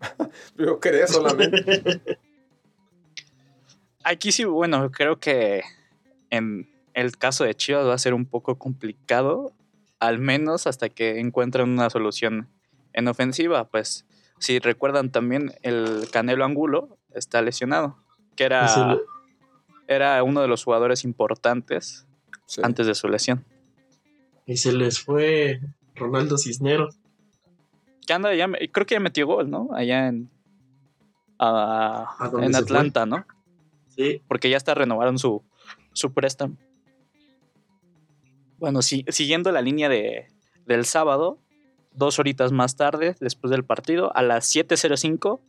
Yo 0.56 0.78
creo 0.80 1.06
solamente. 1.08 2.18
Aquí 4.04 4.30
sí, 4.32 4.44
bueno, 4.44 4.90
creo 4.90 5.18
que 5.18 5.62
en 6.30 6.70
el 6.94 7.16
caso 7.16 7.44
de 7.44 7.54
Chivas 7.54 7.86
va 7.86 7.94
a 7.94 7.98
ser 7.98 8.14
un 8.14 8.26
poco 8.26 8.56
complicado, 8.56 9.52
al 9.98 10.18
menos 10.18 10.66
hasta 10.66 10.88
que 10.88 11.18
encuentren 11.18 11.68
una 11.68 11.90
solución 11.90 12.48
en 12.92 13.08
ofensiva. 13.08 13.64
Pues 13.68 14.06
si 14.38 14.58
recuerdan 14.58 15.10
también, 15.10 15.52
el 15.62 16.08
Canelo 16.12 16.44
Angulo 16.44 16.98
está 17.14 17.42
lesionado, 17.42 17.96
que 18.36 18.44
era, 18.44 18.68
Sí, 18.68 18.80
era 19.88 20.22
uno 20.22 20.40
de 20.40 20.48
los 20.48 20.62
jugadores 20.62 21.04
importantes 21.04 22.06
Sí. 22.46 22.60
antes 22.62 22.86
de 22.86 22.94
su 22.94 23.08
lesión. 23.08 23.44
Y 24.46 24.56
se 24.56 24.72
les 24.72 25.00
fue 25.00 25.60
Ronaldo 25.94 26.38
Cisneros. 26.38 26.96
Que 28.06 28.12
anda, 28.12 28.34
ya, 28.34 28.48
creo 28.72 28.86
que 28.86 28.94
ya 28.94 29.00
metió 29.00 29.26
gol, 29.26 29.50
¿no? 29.50 29.70
Allá 29.74 30.06
en, 30.08 30.30
¿A 31.38 32.30
en 32.40 32.54
Atlanta, 32.54 33.04
¿no? 33.06 33.26
Sí. 33.88 34.20
porque 34.28 34.48
ya 34.50 34.56
está 34.58 34.74
renovaron 34.74 35.18
su, 35.18 35.42
su 35.92 36.12
préstamo. 36.12 36.56
Bueno, 38.58 38.82
si- 38.82 39.04
siguiendo 39.08 39.50
la 39.52 39.60
línea 39.62 39.88
de, 39.88 40.28
del 40.66 40.84
sábado, 40.84 41.38
dos 41.92 42.18
horitas 42.18 42.52
más 42.52 42.76
tarde, 42.76 43.16
después 43.20 43.50
del 43.50 43.64
partido, 43.64 44.14
a 44.16 44.22
las 44.22 44.54
7.05 44.54 45.40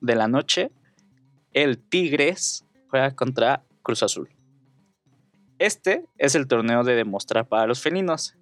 de 0.00 0.14
la 0.16 0.28
noche, 0.28 0.70
el 1.52 1.78
Tigres 1.78 2.64
juega 2.88 3.14
contra 3.14 3.62
Cruz 3.82 4.02
Azul. 4.02 4.30
Este 5.62 6.04
es 6.18 6.34
el 6.34 6.48
torneo 6.48 6.82
de 6.82 6.96
demostrar 6.96 7.46
para 7.46 7.66
los 7.66 7.80
felinos. 7.80 8.36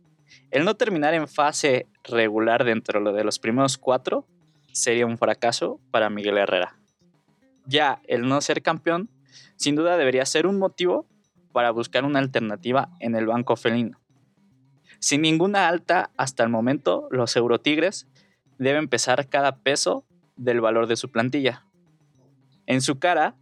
El 0.51 0.65
no 0.65 0.75
terminar 0.75 1.15
en 1.15 1.29
fase 1.29 1.87
regular 2.05 2.65
dentro 2.65 3.13
de 3.13 3.25
los 3.25 3.39
primeros 3.39 3.79
cuatro 3.79 4.27
sería 4.73 5.07
un 5.07 5.19
fracaso 5.19 5.81
para 5.91 6.09
Miguel 6.09 6.39
Herrera 6.39 6.81
ya 7.71 8.03
el 8.09 8.29
no 8.29 8.41
ser 8.41 8.63
campeón, 8.63 9.09
sin 9.57 9.77
duda 9.77 9.97
debería 9.97 10.27
ser 10.27 10.47
un 10.47 10.59
motivo 10.59 11.07
para 11.53 11.71
buscar 11.71 12.05
una 12.05 12.19
alternativa 12.19 12.91
en 12.99 13.15
el 13.15 13.27
banco 13.27 13.57
felino. 13.57 13.99
Sin 14.99 15.23
ninguna 15.23 15.69
alta 15.69 16.11
hasta 16.17 16.43
el 16.43 16.51
momento, 16.51 17.09
los 17.11 17.37
Eurotigres 17.37 18.09
deben 18.59 18.89
pesar 18.89 19.29
cada 19.29 19.57
peso 19.57 20.05
del 20.37 20.61
valor 20.61 20.89
de 20.89 20.97
su 20.97 21.11
plantilla. 21.11 21.65
En 22.67 22.83
su 22.83 22.99
cara, 22.99 23.37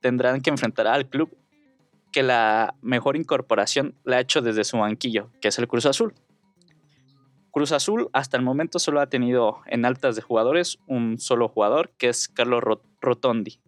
tendrán 0.00 0.40
que 0.40 0.50
enfrentar 0.50 0.86
al 0.86 1.08
club 1.08 1.36
que 2.12 2.22
la 2.22 2.74
mejor 2.82 3.16
incorporación 3.16 3.94
la 4.04 4.16
ha 4.16 4.20
hecho 4.20 4.42
desde 4.42 4.64
su 4.64 4.78
banquillo, 4.78 5.30
que 5.40 5.48
es 5.48 5.58
el 5.58 5.68
Cruz 5.68 5.86
Azul. 5.86 6.14
Cruz 7.52 7.72
Azul 7.72 8.08
hasta 8.12 8.36
el 8.36 8.42
momento 8.44 8.78
solo 8.78 9.00
ha 9.00 9.08
tenido 9.08 9.58
en 9.66 9.84
altas 9.84 10.16
de 10.16 10.22
jugadores 10.22 10.78
un 10.86 11.18
solo 11.18 11.48
jugador, 11.48 11.90
que 11.98 12.08
es 12.08 12.28
Carlos 12.28 12.62
Rot- 12.62 12.82
Rotondi. 13.00 13.60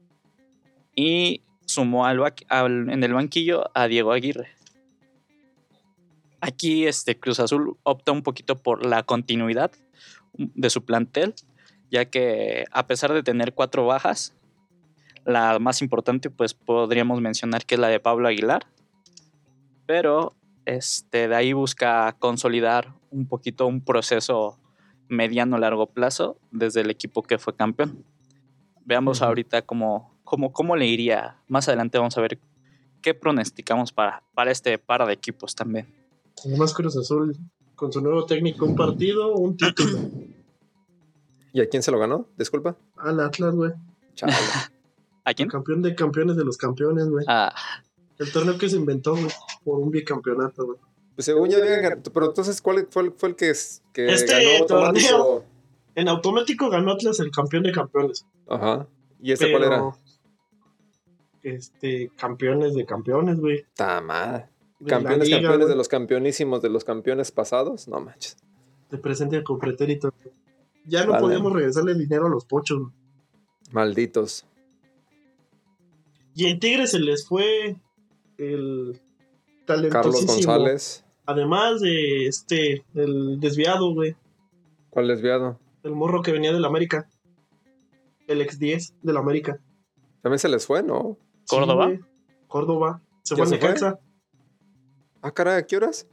Y 0.95 1.43
sumó 1.67 2.07
al- 2.07 2.21
en 2.91 3.03
el 3.03 3.15
banquillo 3.15 3.71
a 3.75 3.87
Diego 3.89 4.13
Aguirre. 4.13 4.49
Aquí 6.41 6.87
este 6.87 7.19
Cruz 7.19 7.39
Azul 7.41 7.77
opta 7.85 8.13
un 8.13 8.23
poquito 8.23 8.57
por 8.57 8.85
la 8.85 9.05
continuidad 9.05 9.71
de 10.35 10.71
su 10.71 10.85
plantel, 10.85 11.35
ya 11.91 12.07
que 12.07 12.65
a 12.73 12.87
pesar 12.87 13.13
de 13.13 13.23
tener 13.23 13.55
cuatro 13.55 13.87
bajas, 13.87 14.35
la 15.25 15.59
más 15.59 15.83
importante 15.83 16.31
pues 16.31 16.55
podríamos 16.55 17.21
mencionar 17.21 17.65
que 17.65 17.75
es 17.75 17.81
la 17.81 17.89
de 17.89 18.01
Pablo 18.01 18.29
Aguilar, 18.29 18.67
pero 19.87 20.35
este, 20.65 21.29
de 21.29 21.35
ahí 21.35 21.53
busca 21.53 22.15
consolidar 22.19 22.95
un 23.11 23.27
poquito 23.27 23.67
un 23.67 23.81
proceso 23.81 24.59
mediano 25.09 25.59
largo 25.59 25.87
plazo 25.87 26.39
desde 26.51 26.81
el 26.81 26.91
equipo 26.91 27.23
que 27.23 27.39
fue 27.39 27.55
campeón. 27.55 28.05
Veamos 28.85 29.23
ahorita 29.23 29.63
cómo, 29.63 30.19
cómo, 30.25 30.53
cómo 30.53 30.77
le 30.77 30.87
iría. 30.87 31.37
Más 31.49 31.69
adelante 31.69 31.99
vamos 31.99 32.17
a 32.17 32.21
ver 32.21 32.39
qué 33.01 33.15
pronosticamos 33.15 33.93
para, 33.93 34.23
para 34.35 34.51
este 34.51 34.79
par 34.79 35.07
de 35.07 35.13
equipos 35.13 35.55
también. 35.55 35.87
Además, 36.45 36.73
Cruz 36.73 36.97
Azul, 36.97 37.37
con 37.75 37.93
su 37.93 38.01
nuevo 38.01 38.25
técnico, 38.25 38.65
un 38.65 38.75
partido, 38.75 39.35
un 39.35 39.57
título. 39.57 39.99
¿Y 41.53 41.61
a 41.61 41.69
quién 41.69 41.83
se 41.83 41.91
lo 41.91 41.99
ganó? 41.99 42.27
Disculpa. 42.39 42.77
Al 42.97 43.21
Atlas, 43.21 43.55
güey. 43.55 43.73
Chale. 44.15 44.33
¿A 45.25 45.35
quién? 45.35 45.49
Campeón 45.49 45.83
de 45.83 45.95
campeones 45.95 46.37
de 46.37 46.45
los 46.45 46.57
campeones, 46.57 47.09
güey. 47.09 47.25
Ah, 47.29 47.55
El 48.19 48.31
torneo 48.33 48.59
que 48.59 48.69
se 48.69 48.77
inventó, 48.77 49.13
güey, 49.13 49.29
por 49.65 49.79
un 49.79 49.91
bicampeonato, 49.91 50.67
güey. 50.67 50.79
Pues 51.15 51.25
según 51.27 51.49
ya 51.51 51.59
había 51.59 51.81
gan- 51.81 52.03
Pero 52.13 52.27
entonces, 52.27 52.61
¿cuál 52.63 52.87
fue 52.91 53.03
el, 53.03 53.13
fue 53.13 53.29
el 53.31 53.37
que, 53.37 53.51
es- 53.51 53.83
que 53.93 54.13
Este 54.13 54.33
ganó 54.33 54.63
automático? 54.63 55.09
torneo. 55.17 55.45
En 55.95 56.09
automático 56.09 56.71
ganó 56.71 56.93
Atlas 56.93 57.21
el 57.21 57.31
campeón 57.31 57.63
de 57.65 57.73
campeones. 57.73 58.25
Ajá. 58.49 58.87
¿Y 59.21 59.33
ese 59.33 59.51
cuál 59.51 59.65
era? 59.65 59.93
Este, 61.43 62.11
campeones 62.17 62.75
de 62.75 62.87
campeones, 62.87 63.39
güey. 63.41 63.65
Tamada. 63.75 64.49
Campeones, 64.87 65.27
liga, 65.29 65.39
campeones 65.39 65.59
güey. 65.67 65.69
de 65.71 65.77
los 65.77 65.89
campeonísimos 65.89 66.63
de 66.63 66.69
los 66.71 66.85
campeones 66.85 67.31
pasados. 67.31 67.89
No 67.89 68.01
manches. 68.01 68.37
De 68.91 68.99
presente 68.99 69.43
con 69.45 69.59
pretérito. 69.59 70.13
Ya 70.87 71.05
no 71.05 71.13
Vale. 71.13 71.23
podíamos 71.23 71.53
regresarle 71.53 71.95
dinero 71.95 72.27
a 72.27 72.31
los 72.31 72.45
pochos. 72.45 72.81
güey. 72.81 72.93
Malditos. 73.73 74.47
Y 76.35 76.47
en 76.47 76.59
Tigre 76.59 76.87
se 76.87 76.99
les 76.99 77.27
fue 77.27 77.77
el 78.39 79.01
Carlos. 79.67 80.27
González. 80.27 81.05
Además 81.27 81.81
de 81.81 82.27
este, 82.27 82.85
el 82.95 83.39
desviado, 83.39 83.95
güey. 83.95 84.17
¿Cuál 84.91 85.09
desviado? 85.09 85.59
El 85.83 85.93
morro 85.93 86.23
que 86.23 86.33
venía 86.33 86.53
del 86.53 86.65
América. 86.65 87.09
El 88.27 88.41
ex 88.41 88.59
10 88.59 88.95
del 89.03 89.17
América. 89.17 89.59
También 90.23 90.39
se 90.39 90.49
les 90.49 90.67
fue, 90.67 90.83
¿no? 90.83 91.17
Sí, 91.45 91.57
¿Córdoba? 91.57 91.87
güey. 91.87 92.01
Córdoba. 92.47 93.03
Se 93.23 93.37
¿Ya 93.37 93.45
fue 93.45 93.57
a? 93.57 93.59
Necaxa. 93.59 93.99
Ah, 95.21 95.33
caray, 95.33 95.59
¿a 95.59 95.67
qué 95.67 95.77
horas? 95.77 96.09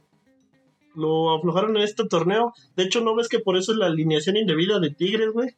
Lo 0.94 1.36
aflojaron 1.36 1.76
en 1.76 1.82
este 1.82 2.04
torneo. 2.06 2.52
De 2.76 2.84
hecho, 2.84 3.00
¿no 3.00 3.14
ves 3.14 3.28
que 3.28 3.38
por 3.38 3.56
eso 3.56 3.72
es 3.72 3.78
la 3.78 3.86
alineación 3.86 4.36
indebida 4.36 4.80
de 4.80 4.90
Tigres, 4.90 5.30
güey? 5.32 5.54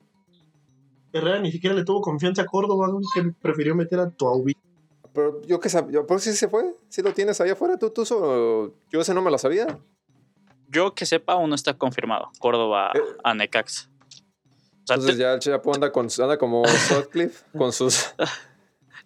Herrera 1.12 1.40
ni 1.40 1.52
siquiera 1.52 1.74
le 1.76 1.84
tuvo 1.84 2.00
confianza 2.00 2.42
a 2.42 2.46
Córdoba, 2.46 2.88
que 3.14 3.32
prefirió 3.40 3.74
meter 3.74 4.00
a 4.00 4.10
Tuaubi. 4.10 4.56
pero 5.12 5.42
yo 5.42 5.60
qué 5.60 5.68
sabía, 5.68 6.02
¿por 6.04 6.20
sí 6.20 6.32
se 6.32 6.48
fue? 6.48 6.64
¿Sí 6.88 7.02
lo 7.02 7.12
tienes 7.12 7.40
ahí 7.40 7.50
afuera 7.50 7.76
tú, 7.78 7.90
tú? 7.90 8.02
o- 8.12 8.72
Yo 8.90 9.00
ese 9.00 9.12
no 9.14 9.20
me 9.22 9.30
lo 9.30 9.36
sabía. 9.38 9.78
Yo 10.68 10.94
que 10.94 11.04
sepa, 11.04 11.34
aún 11.34 11.50
no 11.50 11.54
está 11.54 11.74
confirmado. 11.74 12.30
Córdoba 12.38 12.92
Eh. 12.94 13.00
a. 13.24 13.90
O 14.84 14.86
sea, 14.86 14.96
Entonces 14.96 15.16
te- 15.16 15.22
ya 15.22 15.34
el 15.34 15.38
Chapo 15.40 15.74
anda, 15.74 15.92
con, 15.92 16.08
anda 16.18 16.38
como 16.38 16.62
Sutcliffe 17.08 17.44
con 17.56 17.72
sus... 17.72 18.14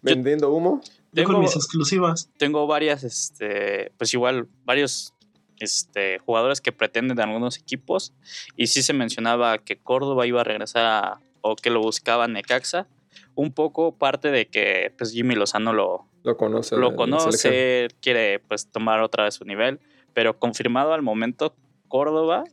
vendiendo 0.03 0.51
humo. 0.53 0.81
Yo 1.13 1.25
con 1.25 1.33
tengo, 1.35 1.41
mis 1.43 1.57
exclusivas. 1.57 2.31
tengo 2.39 2.67
varias, 2.67 3.03
este, 3.05 3.91
pues 3.99 4.13
igual, 4.15 4.47
varios 4.65 5.13
este, 5.59 6.19
jugadores 6.21 6.61
que 6.61 6.71
pretenden 6.73 7.17
de 7.17 7.23
algunos 7.23 7.59
equipos. 7.59 8.13
Y 8.57 8.67
sí 8.69 8.83
se 8.83 8.93
mencionaba 8.93 9.59
que 9.59 9.77
Córdoba 9.79 10.27
iba 10.27 10.41
a 10.43 10.45
regresar 10.45 10.85
a- 10.85 11.21
o 11.47 11.57
que 11.57 11.71
lo 11.71 11.81
buscaba 11.81 12.29
Necaxa. 12.29 12.87
Un 13.35 13.53
poco 13.53 13.97
parte 13.97 14.31
de 14.31 14.47
que 14.49 14.93
pues 14.97 15.13
Jimmy 15.13 15.35
Lozano 15.35 15.73
lo, 15.73 16.07
Lo 16.23 16.37
conoce. 16.37 16.77
lo 16.77 16.89
selección. 16.91 16.97
conoce, 16.97 17.89
quiere 18.01 18.39
pues 18.41 18.71
tomar 18.71 19.01
otra 19.01 19.25
vez 19.25 19.35
su 19.35 19.45
nivel. 19.45 19.79
Pero 20.15 20.39
confirmado 20.39 20.93
al 20.95 21.03
momento, 21.03 21.55
Córdoba, 21.89 22.45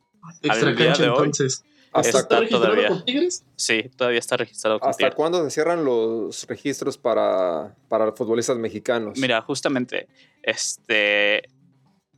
Extra 0.42 0.72
día 0.74 0.86
cancha 0.88 1.04
de 1.04 1.10
hoy, 1.10 1.16
entonces. 1.18 1.64
¿Hasta, 1.96 2.20
está 2.20 2.40
registrado 2.40 2.66
todavía. 2.66 2.88
con 2.90 3.06
Tigres? 3.06 3.46
sí, 3.56 3.84
todavía 3.96 4.18
está 4.20 4.36
registrado 4.36 4.80
con 4.80 4.90
¿Hasta 4.90 4.98
Tigres. 5.00 5.16
cuándo 5.16 5.44
se 5.44 5.52
cierran 5.52 5.86
los 5.86 6.48
registros 6.48 6.98
para, 6.98 7.76
para 7.88 8.12
futbolistas 8.14 8.58
mexicanos? 8.58 9.20
Mira, 9.20 9.42
justamente, 9.42 10.08
este, 10.42 11.44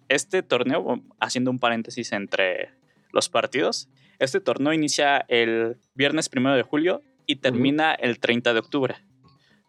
este 0.08 0.44
torneo, 0.44 1.02
haciendo 1.20 1.52
un 1.52 1.60
paréntesis 1.60 2.12
entre 2.14 2.70
los 3.12 3.28
partidos, 3.28 3.90
este 4.20 4.40
torneo 4.40 4.74
inicia 4.74 5.26
el 5.28 5.78
viernes 5.94 6.30
primero 6.30 6.56
de 6.56 6.64
julio 6.64 7.02
y 7.26 7.38
termina 7.38 7.94
el 7.94 8.20
30 8.20 8.54
de 8.54 8.60
octubre. 8.60 8.96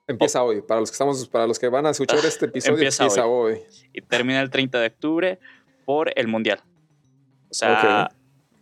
Empieza 0.07 0.43
hoy. 0.43 0.63
Para 0.63 0.81
los 0.81 0.91
que 0.91 0.95
estamos, 0.95 1.29
para 1.29 1.47
los 1.47 1.59
que 1.59 1.69
van 1.69 1.87
a 1.87 1.91
escuchar 1.91 2.19
Ah, 2.23 2.29
este 2.29 2.47
episodio, 2.47 2.75
empieza 2.75 3.05
empieza, 3.05 3.27
hoy. 3.27 3.59
Y 3.93 4.03
termina 4.03 4.41
el 4.41 4.51
30 4.51 4.79
de 4.79 4.87
octubre 4.87 5.39
por 5.85 6.13
el 6.17 6.29
Mundial. 6.29 6.61
O 7.51 7.55
sea, 7.55 8.11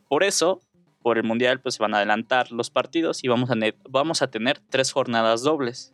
por 0.08 0.22
eso, 0.22 0.60
por 1.02 1.18
el 1.18 1.24
Mundial, 1.24 1.60
pues 1.60 1.74
se 1.74 1.82
van 1.82 1.92
a 1.94 1.98
adelantar 1.98 2.50
los 2.50 2.70
partidos 2.70 3.22
y 3.24 3.28
vamos 3.28 3.50
a, 3.50 3.54
vamos 3.88 4.22
a 4.22 4.30
tener 4.30 4.60
tres 4.70 4.92
jornadas 4.92 5.42
dobles. 5.42 5.92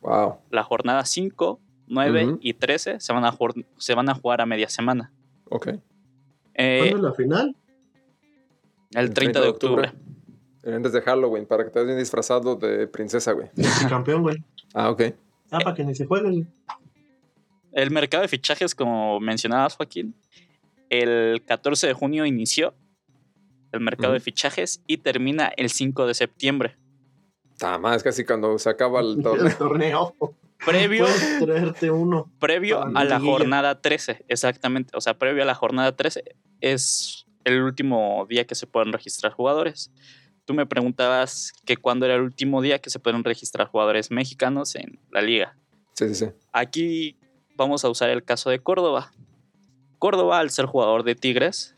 Wow. 0.00 0.38
La 0.50 0.62
jornada 0.62 1.04
5, 1.04 1.60
9 1.88 2.24
Ujú. 2.26 2.38
y 2.40 2.54
13 2.54 3.00
se 3.00 3.12
van, 3.12 3.24
a 3.24 3.36
se 3.76 3.94
van 3.94 4.08
a 4.08 4.14
jugar 4.14 4.40
a 4.40 4.46
media 4.46 4.68
semana. 4.68 5.12
Ok. 5.50 5.68
Eh, 6.54 6.78
¿Cuándo 6.78 6.96
es 6.96 7.02
la 7.02 7.12
final? 7.12 7.56
El 8.92 9.12
30 9.12 9.40
de 9.40 9.48
octubre. 9.48 9.92
Antes 10.64 10.92
de 10.92 11.00
Halloween, 11.00 11.46
para 11.46 11.64
que 11.64 11.70
te 11.70 11.84
bien 11.84 11.98
disfrazado 11.98 12.56
de 12.56 12.86
princesa, 12.86 13.32
güey. 13.32 13.48
Campeón, 13.88 14.22
güey. 14.22 14.36
Ah, 14.74 14.90
ok. 14.90 15.02
Ah, 15.50 15.58
para 15.60 15.74
que 15.74 15.84
ni 15.84 15.94
se 15.94 16.04
jueguen. 16.04 16.46
El 17.72 17.90
mercado 17.90 18.22
de 18.22 18.28
fichajes, 18.28 18.74
como 18.74 19.20
mencionabas, 19.20 19.76
Joaquín, 19.76 20.14
el 20.90 21.42
14 21.46 21.86
de 21.86 21.92
junio 21.92 22.26
inició 22.26 22.74
el 23.72 23.80
mercado 23.80 24.14
de 24.14 24.20
fichajes 24.20 24.82
y 24.86 24.98
termina 24.98 25.50
el 25.56 25.70
5 25.70 26.06
de 26.06 26.14
septiembre. 26.14 26.76
Está 27.52 27.78
más 27.78 28.02
casi 28.02 28.24
cuando 28.24 28.58
se 28.58 28.70
acaba 28.70 29.00
el 29.00 29.22
torneo. 29.22 29.46
El 29.46 29.56
torneo. 29.56 30.14
Previo, 30.64 31.06
traerte 31.38 31.90
uno. 31.90 32.32
previo 32.40 32.82
a 32.82 33.04
la 33.04 33.20
jornada 33.20 33.80
13, 33.80 34.24
exactamente. 34.26 34.90
O 34.96 35.00
sea, 35.00 35.16
previo 35.16 35.44
a 35.44 35.46
la 35.46 35.54
jornada 35.54 35.94
13 35.94 36.24
es 36.60 37.27
el 37.52 37.62
último 37.62 38.26
día 38.28 38.46
que 38.46 38.54
se 38.54 38.66
pueden 38.66 38.92
registrar 38.92 39.32
jugadores. 39.32 39.90
Tú 40.44 40.54
me 40.54 40.66
preguntabas 40.66 41.52
que 41.66 41.76
cuándo 41.76 42.06
era 42.06 42.14
el 42.14 42.22
último 42.22 42.62
día 42.62 42.78
que 42.78 42.90
se 42.90 42.98
pueden 42.98 43.22
registrar 43.24 43.68
jugadores 43.68 44.10
mexicanos 44.10 44.74
en 44.76 44.98
la 45.10 45.20
liga. 45.20 45.56
Sí, 45.94 46.08
sí, 46.08 46.14
sí. 46.14 46.26
Aquí 46.52 47.16
vamos 47.56 47.84
a 47.84 47.88
usar 47.90 48.08
el 48.10 48.24
caso 48.24 48.48
de 48.50 48.58
Córdoba. 48.60 49.12
Córdoba, 49.98 50.38
al 50.38 50.50
ser 50.50 50.66
jugador 50.66 51.02
de 51.02 51.14
Tigres, 51.16 51.74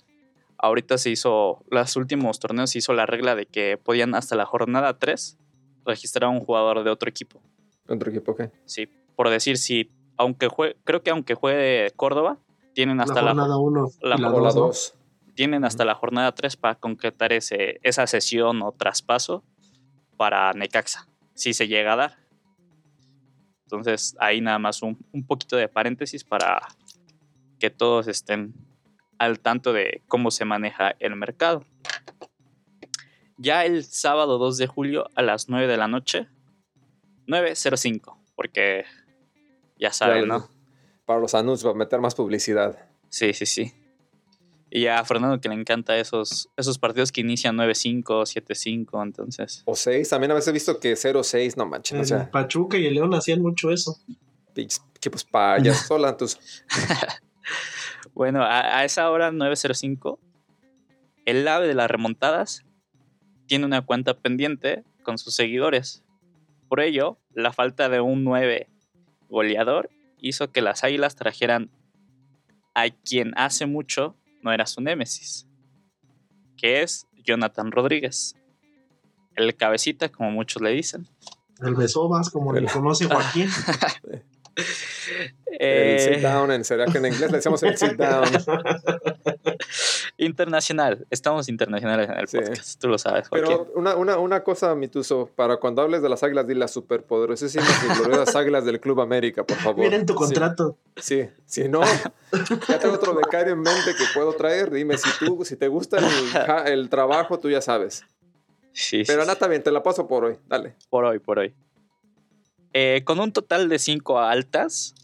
ahorita 0.59 0.99
se 0.99 1.11
hizo, 1.11 1.65
los 1.71 1.97
últimos 1.97 2.39
torneos 2.39 2.71
se 2.71 2.78
hizo 2.78 2.93
la 2.93 3.06
regla 3.06 3.35
de 3.35 3.47
que 3.47 3.78
podían 3.78 4.15
hasta 4.15 4.37
la 4.37 4.45
jornada 4.47 4.99
3 4.99 5.39
registrar 5.87 6.25
a 6.25 6.28
un 6.28 6.41
jugador 6.41 6.85
de 6.85 6.91
otro 6.91 7.09
equipo. 7.09 7.43
Otro 7.89 8.11
equipo, 8.11 8.33
ok. 8.33 8.43
Sí, 8.67 8.89
por 9.17 9.30
decir, 9.30 9.56
si, 9.56 9.91
aunque 10.17 10.49
juegue, 10.49 10.76
creo 10.85 11.02
que 11.02 11.11
aunque 11.11 11.35
juegue 11.35 11.91
Córdoba, 11.97 12.39
tienen 12.75 13.00
hasta 13.00 13.15
la 13.23 13.23
la, 13.23 13.43
jornada 13.43 13.56
1 13.56 13.89
la- 14.02 14.17
y 14.17 14.21
la 14.21 14.28
la 14.28 14.35
2. 14.39 14.54
¿no? 14.54 14.61
2. 14.67 14.95
Tienen 15.30 15.64
hasta 15.64 15.84
la 15.84 15.95
jornada 15.95 16.32
3 16.32 16.56
para 16.56 16.75
concretar 16.75 17.32
ese, 17.32 17.80
esa 17.82 18.06
sesión 18.06 18.62
o 18.62 18.73
traspaso 18.73 19.45
para 20.16 20.52
Necaxa, 20.52 21.08
si 21.34 21.54
se 21.54 21.69
llega 21.69 21.95
a 21.95 21.97
dar. 21.97 22.16
Entonces, 23.64 24.16
ahí 24.19 24.40
nada 24.40 24.58
más 24.58 24.82
un, 24.82 24.99
un 25.12 25.26
poquito 25.26 25.56
de 25.56 25.69
paréntesis 25.69 26.25
para 26.25 26.60
que 27.58 27.71
todos 27.71 28.08
estén 28.08 28.54
al 29.19 29.38
tanto 29.38 29.73
de 29.73 30.02
cómo 30.08 30.30
se 30.30 30.45
maneja 30.45 30.95
el 30.99 31.14
mercado. 31.14 31.64
Ya 33.36 33.64
el 33.64 33.84
sábado 33.84 34.38
2 34.38 34.58
de 34.58 34.66
julio 34.66 35.06
a 35.14 35.23
las 35.23 35.49
9 35.49 35.66
de 35.66 35.76
la 35.76 35.88
noche, 35.88 36.28
9.05, 37.26 38.19
porque 38.34 38.84
ya 39.78 39.93
saben, 39.93 40.28
¿no? 40.28 40.49
Para 41.06 41.21
los 41.21 41.34
anuncios, 41.34 41.73
para 41.73 41.78
meter 41.78 42.00
más 42.00 42.14
publicidad. 42.14 42.90
Sí, 43.08 43.32
sí, 43.32 43.47
sí. 43.47 43.73
Y 44.71 44.87
a 44.87 45.04
Fernando 45.04 45.41
que 45.41 45.49
le 45.49 45.56
encanta 45.56 45.99
esos, 45.99 46.49
esos 46.56 46.78
partidos 46.78 47.11
que 47.11 47.21
inician 47.23 47.56
9-5, 47.56 48.04
7-5, 48.04 49.02
entonces. 49.02 49.63
O 49.67 49.75
6. 49.75 50.09
También 50.09 50.30
a 50.30 50.35
veces 50.35 50.49
he 50.49 50.52
visto 50.52 50.78
que 50.78 50.93
0-6, 50.93 51.56
no 51.56 51.67
manches. 51.67 51.97
O 51.99 52.00
El 52.00 52.06
sea, 52.06 52.30
Pachuca 52.30 52.78
y 52.78 52.87
el 52.87 52.95
León 52.95 53.13
hacían 53.15 53.43
mucho 53.43 53.71
eso. 53.73 53.99
equipos 54.54 55.25
payas. 55.25 55.78
Sola, 55.89 56.17
tus. 56.17 56.39
Bueno, 58.15 58.43
a, 58.43 58.78
a 58.78 58.85
esa 58.85 59.11
hora 59.11 59.30
9.05, 59.30 60.19
el 61.26 61.47
ave 61.47 61.67
de 61.69 61.75
las 61.75 61.91
remontadas 61.91 62.65
tiene 63.47 63.65
una 63.67 63.83
cuenta 63.83 64.15
pendiente 64.15 64.85
con 65.02 65.17
sus 65.17 65.35
seguidores. 65.35 66.02
Por 66.69 66.80
ello, 66.80 67.19
la 67.33 67.52
falta 67.52 67.89
de 67.89 68.00
un 68.00 68.25
9 68.25 68.69
goleador 69.28 69.91
hizo 70.19 70.50
que 70.50 70.61
las 70.61 70.85
águilas 70.85 71.17
trajeran 71.17 71.71
a 72.75 72.91
quien 72.91 73.33
hace 73.37 73.67
mucho 73.67 74.17
no 74.43 74.53
era 74.53 74.67
su 74.67 74.81
némesis, 74.81 75.47
que 76.57 76.83
es 76.83 77.07
Jonathan 77.25 77.71
Rodríguez. 77.71 78.35
El 79.37 79.55
cabecita, 79.57 80.09
como 80.09 80.31
muchos 80.31 80.61
le 80.63 80.71
dicen. 80.71 81.07
El 81.63 81.75
Besobas, 81.75 82.31
como 82.31 82.53
le 82.53 82.67
conoce 82.67 83.07
Joaquín. 83.07 83.49
El 85.47 86.00
sit 86.00 86.13
Eh, 86.13 86.21
down, 86.23 86.50
en, 86.50 86.65
¿será 86.65 86.87
que 86.87 86.99
en 86.99 87.07
inglés 87.07 87.31
le 87.31 87.37
decíamos 87.39 87.63
el 87.63 87.76
sit 87.76 87.93
down? 87.93 88.25
internacional, 90.25 91.06
estamos 91.11 91.49
internacionales 91.49 92.09
en 92.11 92.19
el 92.19 92.28
Sí. 92.28 92.39
podcast, 92.39 92.80
tú 92.80 92.89
lo 92.89 92.99
sabes. 92.99 93.28
Joaquín. 93.28 93.49
Pero 93.49 93.73
una, 93.75 93.97
una, 93.97 94.19
una 94.19 94.43
cosa, 94.45 94.75
Mituso, 94.75 95.30
para 95.35 95.56
cuando 95.56 95.83
hables 95.83 96.02
de 96.02 96.09
las 96.09 96.23
águilas, 96.23 96.47
di 96.47 96.54
las 96.54 96.71
superpoderosísimas 96.73 97.69
y 97.85 97.99
gloriosas 97.99 98.35
águilas 98.37 98.65
del 98.65 98.80
Club 98.80 99.00
América, 99.00 99.45
por 99.45 99.56
favor. 99.56 99.80
Miren 99.85 100.06
tu 100.06 100.13
Sí, 100.13 100.19
contrato. 100.19 100.76
Sí, 100.97 101.28
si 101.47 101.69
no, 101.69 101.80
ya 102.69 102.78
tengo 102.78 102.95
otro 102.95 103.15
becario 103.15 103.54
en 103.54 103.61
mente 103.61 103.95
que 103.97 104.04
puedo 104.15 104.33
traer. 104.35 104.71
Dime 104.71 104.97
si 104.99 105.09
tú, 105.25 105.45
si 105.45 105.56
te 105.56 105.69
gusta 105.69 105.99
el, 106.67 106.89
trabajo, 106.91 107.39
tú 107.39 107.49
ya 107.50 107.61
sabes. 107.61 108.04
Sí, 108.73 108.99
sí, 108.99 109.02
Pero 109.06 109.23
sí. 109.23 109.26
nada, 109.26 109.33
está 109.33 109.49
bien, 109.49 109.63
te 109.63 109.73
la 109.73 109.83
paso 109.83 110.06
por 110.06 110.25
hoy. 110.25 110.37
Dale. 110.47 110.76
por 110.91 111.04
hoy, 111.04 111.19
por 111.19 111.39
hoy. 111.39 111.54
Eh, 112.73 113.02
con 113.04 113.19
un 113.19 113.33
total 113.33 113.69
de 113.69 113.78
cinco 113.80 114.21
altas, 114.21 114.95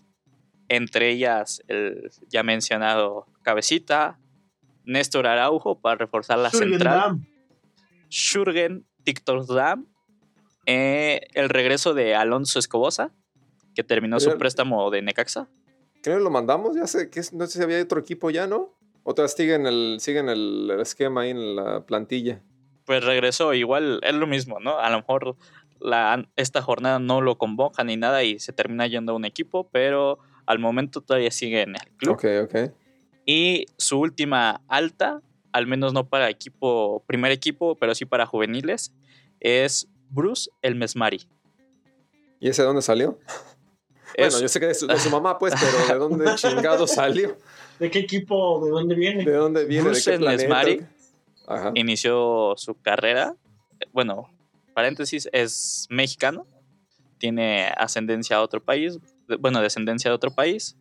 entre 0.69 1.11
ellas 1.11 1.63
el 1.69 2.11
ya 2.29 2.43
mencionado 2.43 3.27
Cabecita, 3.43 4.19
Néstor 4.87 5.27
Araujo 5.27 5.81
para 5.81 5.97
reforzar 5.97 6.39
la 6.39 6.51
central, 6.51 6.99
Damm. 7.01 7.27
Schurgen, 8.09 8.87
Tictor 9.05 9.47
Dam, 9.47 9.87
eh, 10.67 11.21
el 11.35 11.49
regreso 11.49 11.93
de 11.95 12.15
Alonso 12.15 12.59
Escobosa, 12.59 13.13
que 13.75 13.85
terminó 13.85 14.19
su 14.21 14.39
préstamo 14.39 14.91
de 14.91 15.03
Necaxa. 15.03 15.49
¿Qué 16.03 16.11
no 16.11 16.21
lo 16.21 16.31
mandamos? 16.31 16.77
Ya 16.77 16.87
sé 16.87 17.11
que 17.11 17.21
es- 17.21 17.33
no 17.33 17.47
sé 17.47 17.59
si 17.59 17.65
había 17.65 17.83
otro 17.83 18.01
equipo 18.01 18.31
ya, 18.31 18.47
¿no? 18.47 18.73
Otras 19.03 19.35
siguen 19.35 19.67
el, 19.67 19.99
siguen 20.01 20.29
el, 20.29 20.69
el 20.71 20.81
esquema 20.81 21.23
ahí 21.23 21.31
en 21.31 21.57
la 21.57 21.85
plantilla. 21.85 22.43
Pues 22.85 23.05
regresó, 23.05 23.55
igual 23.55 24.01
es 24.03 24.15
lo 24.15 24.27
mismo, 24.27 24.61
¿no? 24.61 24.79
A 24.79 24.89
lo 24.91 24.99
mejor 24.99 25.37
la, 25.81 26.25
esta 26.37 26.63
jornada 26.63 26.99
no 27.01 27.21
lo 27.21 27.37
convoca 27.39 27.83
ni 27.85 27.97
nada 27.97 28.23
y 28.23 28.39
se 28.39 28.53
termina 28.53 28.87
yendo 28.87 29.13
a 29.13 29.17
un 29.17 29.25
equipo, 29.25 29.69
pero 29.71 30.19
al 30.47 30.59
momento 30.61 31.01
todavía 31.01 31.31
sigue 31.33 31.63
en 31.63 31.71
el 31.77 31.89
club. 31.97 32.15
Ok, 32.15 32.25
ok. 32.45 32.73
Y 33.27 33.67
su 33.77 33.99
última 33.99 34.63
alta, 34.69 35.21
al 35.53 35.67
menos 35.67 35.93
no 35.93 36.09
para 36.09 36.31
equipo, 36.31 37.03
primer 37.07 37.33
equipo, 37.33 37.75
pero 37.75 37.95
sí 37.95 38.05
para 38.05 38.25
juveniles, 38.27 38.93
es 39.41 39.89
Bruce 40.11 40.49
el 40.63 40.77
Mesmari. 40.77 41.29
¿Y 42.41 42.49
ese 42.49 42.63
de 42.63 42.67
dónde 42.67 42.83
salió? 42.83 43.19
Es- 44.15 44.33
Bueno, 44.33 44.41
yo 44.43 44.49
sé 44.49 44.61
que 44.61 44.67
de 44.67 44.75
su, 44.75 44.87
de 44.87 44.99
su 45.01 45.11
mamá, 45.11 45.37
pues, 45.39 45.53
pero 45.61 45.87
¿de 45.89 45.99
dónde 46.17 46.35
chingado 46.37 46.87
salió? 46.87 47.37
¿De 47.81 47.91
qué 47.91 47.99
equipo? 47.99 48.65
¿De 48.65 48.71
dónde 48.71 48.95
viene? 48.95 49.25
¿De 49.25 49.33
dónde 49.33 49.65
viene? 49.67 49.83
Bruce 49.85 50.11
¿De 50.11 50.17
qué 50.17 50.23
planeta? 50.23 50.43
Mesmari. 50.49 50.87
Ajá. 51.49 51.73
inició 51.75 52.55
su 52.57 52.81
carrera. 52.81 53.35
eh, 53.81 53.87
Bueno, 53.93 54.31
paréntesis, 54.75 55.29
es 55.33 55.87
mexicano. 55.91 56.47
Tiene 57.19 57.67
ascendencia 57.77 58.37
a 58.37 58.43
otro 58.43 58.63
país. 58.63 58.99
bueno, 59.41 59.61
descendencia 59.61 60.11
de 60.11 60.15
otro 60.15 60.31
país, 60.31 60.77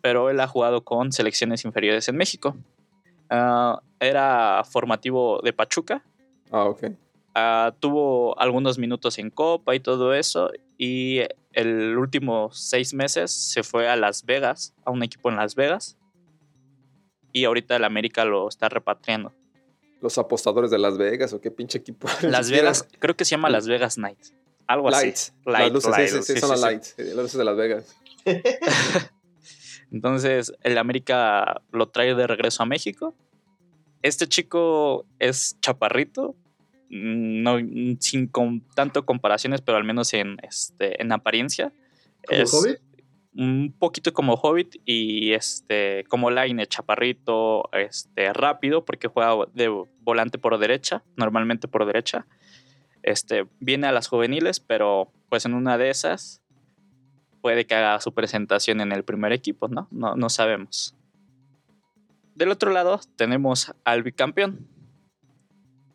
pero 0.00 0.30
él 0.30 0.40
ha 0.40 0.46
jugado 0.46 0.82
con 0.84 1.12
selecciones 1.12 1.64
inferiores 1.64 2.08
en 2.08 2.16
México. 2.16 2.56
Ah, 3.30 3.80
era 4.00 4.62
formativo 4.64 5.40
de 5.42 5.52
Pachuca, 5.52 6.02
Ah, 6.50 6.64
ok. 6.64 6.84
Ah, 7.34 7.74
tuvo 7.78 8.38
algunos 8.40 8.78
minutos 8.78 9.18
en 9.18 9.30
Copa 9.30 9.74
y 9.74 9.80
todo 9.80 10.14
eso. 10.14 10.50
Y 10.76 11.20
el 11.52 11.96
último 11.96 12.50
seis 12.52 12.94
meses 12.94 13.30
se 13.30 13.62
fue 13.62 13.88
a 13.88 13.96
Las 13.96 14.24
Vegas, 14.24 14.74
a 14.84 14.90
un 14.90 15.02
equipo 15.02 15.28
en 15.28 15.36
Las 15.36 15.54
Vegas. 15.54 15.96
Y 17.32 17.44
ahorita 17.44 17.76
el 17.76 17.84
América 17.84 18.24
lo 18.24 18.48
está 18.48 18.68
repatriando. 18.68 19.32
Los 20.00 20.16
apostadores 20.18 20.70
de 20.70 20.78
Las 20.78 20.96
Vegas 20.96 21.32
o 21.32 21.40
qué 21.40 21.50
pinche 21.50 21.78
equipo. 21.78 22.08
Las 22.22 22.50
Vegas, 22.50 22.88
creo 22.98 23.14
que 23.16 23.24
se 23.24 23.32
llama 23.32 23.50
Las 23.50 23.66
Vegas 23.68 23.96
Knights. 23.96 24.32
Algo 24.66 24.90
Lights. 24.90 25.30
así. 25.30 25.42
las 25.46 25.60
Light, 25.60 25.72
luces, 25.72 25.90
light, 25.90 26.08
sí, 26.08 26.16
sí, 26.16 26.22
sí, 26.22 26.32
sí, 26.34 26.40
son 26.40 26.48
sí, 26.48 26.50
las 26.52 26.60
sí. 26.60 26.66
lights. 26.66 26.94
las 26.98 27.16
luces 27.16 27.38
de 27.38 27.44
Las 27.44 27.56
Vegas. 27.56 27.96
Entonces, 29.92 30.52
el 30.62 30.78
América 30.78 31.62
lo 31.72 31.88
trae 31.88 32.14
de 32.14 32.26
regreso 32.26 32.62
a 32.62 32.66
México. 32.66 33.14
Este 34.02 34.26
chico 34.26 35.06
es 35.18 35.58
chaparrito, 35.60 36.36
mm, 36.90 37.42
no, 37.42 37.58
mm, 37.58 37.98
sin 38.00 38.26
con, 38.28 38.60
tanto 38.74 39.04
comparaciones, 39.06 39.60
pero 39.60 39.78
al 39.78 39.84
menos 39.84 40.12
en, 40.14 40.36
este, 40.42 41.00
en 41.00 41.12
apariencia. 41.12 41.72
¿Como 42.26 42.42
es 42.42 42.52
Hobbit? 42.52 42.78
un 43.38 43.72
poquito 43.78 44.12
como 44.12 44.34
Hobbit 44.34 44.80
y 44.84 45.32
este 45.32 46.04
como 46.08 46.30
Line, 46.30 46.66
chaparrito, 46.66 47.70
este 47.72 48.32
rápido 48.32 48.84
porque 48.84 49.06
juega 49.06 49.46
de 49.54 49.68
volante 50.00 50.38
por 50.38 50.58
derecha, 50.58 51.04
normalmente 51.16 51.68
por 51.68 51.86
derecha. 51.86 52.26
Este 53.04 53.46
viene 53.60 53.86
a 53.86 53.92
las 53.92 54.08
juveniles, 54.08 54.58
pero 54.58 55.12
pues 55.28 55.46
en 55.46 55.54
una 55.54 55.78
de 55.78 55.90
esas 55.90 56.42
puede 57.40 57.66
que 57.66 57.74
haga 57.74 58.00
su 58.00 58.12
presentación 58.12 58.80
en 58.80 58.92
el 58.92 59.04
primer 59.04 59.32
equipo, 59.32 59.68
¿no? 59.68 59.88
No, 59.90 60.14
no 60.16 60.28
sabemos. 60.28 60.94
Del 62.34 62.50
otro 62.50 62.70
lado 62.70 63.00
tenemos 63.16 63.74
al 63.84 64.02
bicampeón, 64.02 64.68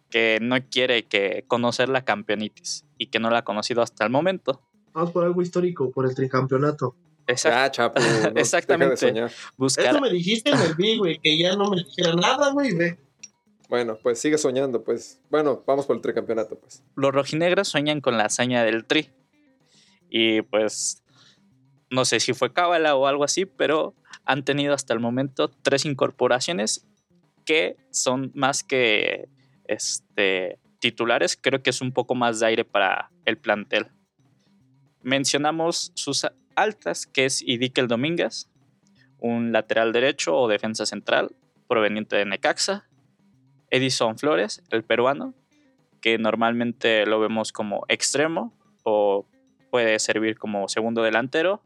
que 0.10 0.38
no 0.41 0.58
quiere 0.69 1.06
que 1.06 1.43
conocer 1.47 1.89
la 1.89 2.06
campeonitis 2.06 2.86
y 2.97 3.08
que 3.08 3.19
no 3.19 3.29
la 3.29 3.39
ha 3.39 3.43
conocido 3.43 3.82
hasta 3.82 4.03
el 4.03 4.12
momento. 4.12 4.62
Vamos 4.93 5.12
por 5.12 5.23
algo 5.23 5.41
histórico, 5.41 5.89
por 5.91 6.06
el 6.06 6.13
tricampeonato. 6.13 6.95
Exacto. 7.27 7.58
Ya, 7.58 7.71
chapo. 7.71 7.99
no, 7.99 8.06
deja 8.06 8.29
de 8.29 8.41
Exactamente. 8.41 9.25
Buscar 9.58 9.88
Eso 9.88 10.01
me 10.01 10.12
dijiste 10.12 10.51
en 10.51 10.60
el 10.60 10.75
B, 10.75 10.97
güey, 10.97 11.19
que 11.19 11.38
ya 11.38 11.56
no 11.56 11.69
me 11.69 11.77
dijera 11.77 12.13
nada, 12.15 12.51
güey. 12.51 12.75
Bueno, 13.69 13.97
pues 14.03 14.19
sigue 14.19 14.38
soñando, 14.38 14.84
pues. 14.84 15.19
Bueno, 15.29 15.63
vamos 15.65 15.86
por 15.86 15.95
el 15.95 16.01
tricampeonato, 16.01 16.60
pues. 16.60 16.84
los 16.95 17.12
rojinegros 17.12 17.67
sueñan 17.67 18.01
con 18.01 18.17
la 18.17 18.25
hazaña 18.25 18.63
del 18.63 18.86
tri. 18.86 19.10
Y 20.10 20.43
pues 20.43 21.03
no 21.93 22.06
sé 22.06 22.19
si 22.19 22.34
fue 22.34 22.51
cábala 22.51 22.95
o 22.95 23.06
algo 23.06 23.23
así, 23.23 23.45
pero 23.45 23.93
han 24.25 24.43
tenido 24.43 24.73
hasta 24.73 24.95
el 24.95 24.99
momento 24.99 25.47
tres 25.47 25.86
incorporaciones 25.86 26.88
que 27.45 27.77
son 27.91 28.32
más 28.34 28.63
que 28.63 29.29
este, 29.65 30.58
titulares. 30.79 31.38
Creo 31.39 31.62
que 31.62 31.69
es 31.69 31.82
un 31.82 31.91
poco 31.91 32.15
más 32.15 32.39
de 32.39 32.47
aire 32.47 32.65
para 32.65 33.12
el 33.25 33.38
plantel. 33.38 33.91
Mencionamos 35.03 35.91
sus 35.93 36.25
altas, 36.56 37.06
que 37.06 37.25
es 37.25 37.43
Idikel 37.43 37.88
Domínguez, 37.88 38.49
un 39.19 39.51
lateral 39.51 39.91
derecho 39.91 40.36
o 40.36 40.47
defensa 40.47 40.88
central 40.88 41.36
proveniente 41.67 42.15
de 42.15 42.25
Necaxa. 42.25 42.88
Edison 43.69 44.17
Flores, 44.17 44.63
el 44.71 44.84
peruano, 44.84 45.36
que 46.01 46.17
normalmente 46.17 47.06
lo 47.06 47.19
vemos 47.19 47.51
como 47.51 47.86
extremo 47.88 48.51
o 48.82 49.27
puede 49.69 49.99
servir 49.99 50.39
como 50.39 50.67
segundo 50.67 51.03
delantero. 51.03 51.62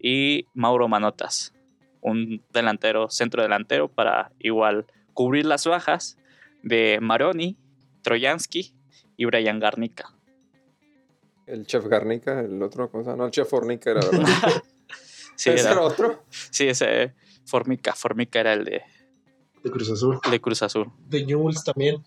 Y 0.00 0.46
Mauro 0.54 0.88
Manotas, 0.88 1.52
un 2.00 2.42
delantero, 2.52 3.08
centro 3.10 3.42
delantero 3.42 3.88
para 3.88 4.32
igual 4.38 4.86
cubrir 5.14 5.44
las 5.46 5.66
bajas 5.66 6.16
de 6.62 6.98
Maroni, 7.00 7.56
Trojansky 8.02 8.72
y 9.16 9.24
Brian 9.24 9.58
Garnica. 9.58 10.14
El 11.46 11.66
chef 11.66 11.86
Garnica, 11.86 12.40
el 12.40 12.62
otro, 12.62 12.90
¿cómo 12.90 13.02
se 13.02 13.10
llama? 13.10 13.22
No, 13.22 13.26
el 13.26 13.30
chef 13.32 13.48
Fornica 13.48 13.90
era, 13.90 14.00
¿verdad? 14.00 14.26
Sí, 15.34 15.50
¿Ese 15.50 15.60
era- 15.62 15.72
era 15.74 15.80
otro? 15.82 16.24
sí, 16.50 16.66
ese 16.66 17.14
Formica. 17.46 17.94
Formica 17.94 18.40
era 18.40 18.52
el 18.54 18.64
de, 18.64 18.82
De 19.62 19.70
Cruz 19.70 19.88
Azul. 19.88 20.18
de 20.28 20.40
Cruz 20.40 20.62
Azul. 20.62 20.90
De 21.08 21.24
Newell's 21.24 21.62
también. 21.62 22.02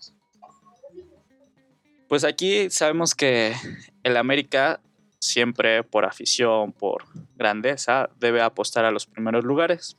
Pues 2.08 2.24
aquí 2.24 2.68
sabemos 2.68 3.14
que 3.14 3.54
el 4.02 4.16
América 4.18 4.80
siempre 5.18 5.82
por 5.82 6.04
afición, 6.04 6.72
por 6.72 7.04
grandeza, 7.36 8.10
debe 8.18 8.40
apostar 8.42 8.84
a 8.84 8.90
los 8.90 9.06
primeros 9.06 9.44
lugares. 9.44 9.96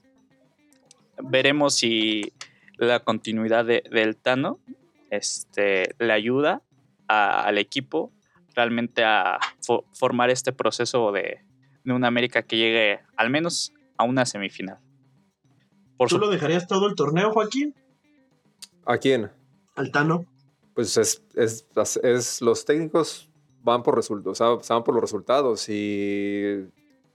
Veremos 1.22 1.76
si 1.76 2.34
la 2.78 3.00
continuidad 3.02 3.66
de- 3.66 3.84
del 3.92 4.16
Tano 4.18 4.60
este, 5.10 5.94
le 6.00 6.12
ayuda 6.12 6.62
a- 7.08 7.44
al 7.44 7.58
equipo 7.60 8.12
realmente 8.56 9.04
a 9.04 9.38
fo- 9.66 9.86
formar 9.94 10.30
este 10.32 10.52
proceso 10.54 11.12
de, 11.12 11.40
de 11.84 11.94
una 11.94 12.08
América 12.08 12.42
que 12.44 12.58
llegue 12.58 13.00
al 13.16 13.30
menos 13.30 13.74
a 13.98 14.04
una 14.06 14.26
semifinal. 14.26 14.80
Por 15.98 16.10
¿Tú 16.10 16.18
lo 16.18 16.30
dejarías 16.30 16.68
todo 16.68 16.88
el 16.88 16.96
torneo, 16.96 17.32
Joaquín? 17.32 17.76
¿A 18.86 18.98
quién? 18.98 19.30
Altano. 19.76 20.26
Pues 20.74 20.98
es, 20.98 21.24
es, 21.36 21.68
es- 22.02 22.42
los 22.42 22.66
técnicos 22.66 23.30
van 23.62 23.84
por 23.84 23.96
resultados, 23.96 24.42
o 24.42 24.64
sea, 24.64 24.76
van 24.76 24.84
por 24.84 24.96
los 24.96 25.02
resultados 25.02 25.70
y 25.70 26.66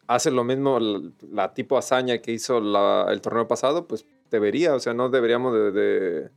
hacen 0.09 0.35
lo 0.35 0.43
mismo 0.43 0.81
la, 0.81 1.01
la 1.31 1.55
tipo 1.55 1.79
hazaña 1.79 2.19
que 2.19 2.33
hizo 2.33 2.61
la- 2.61 3.07
el 3.11 3.21
torneo 3.21 3.47
pasado, 3.47 3.87
pues 3.87 4.05
debería, 4.31 4.75
o 4.75 4.81
sea, 4.81 4.93
no 4.95 5.09
deberíamos 5.09 5.55
de, 5.55 5.71
de- 5.71 6.21
de 6.23 6.31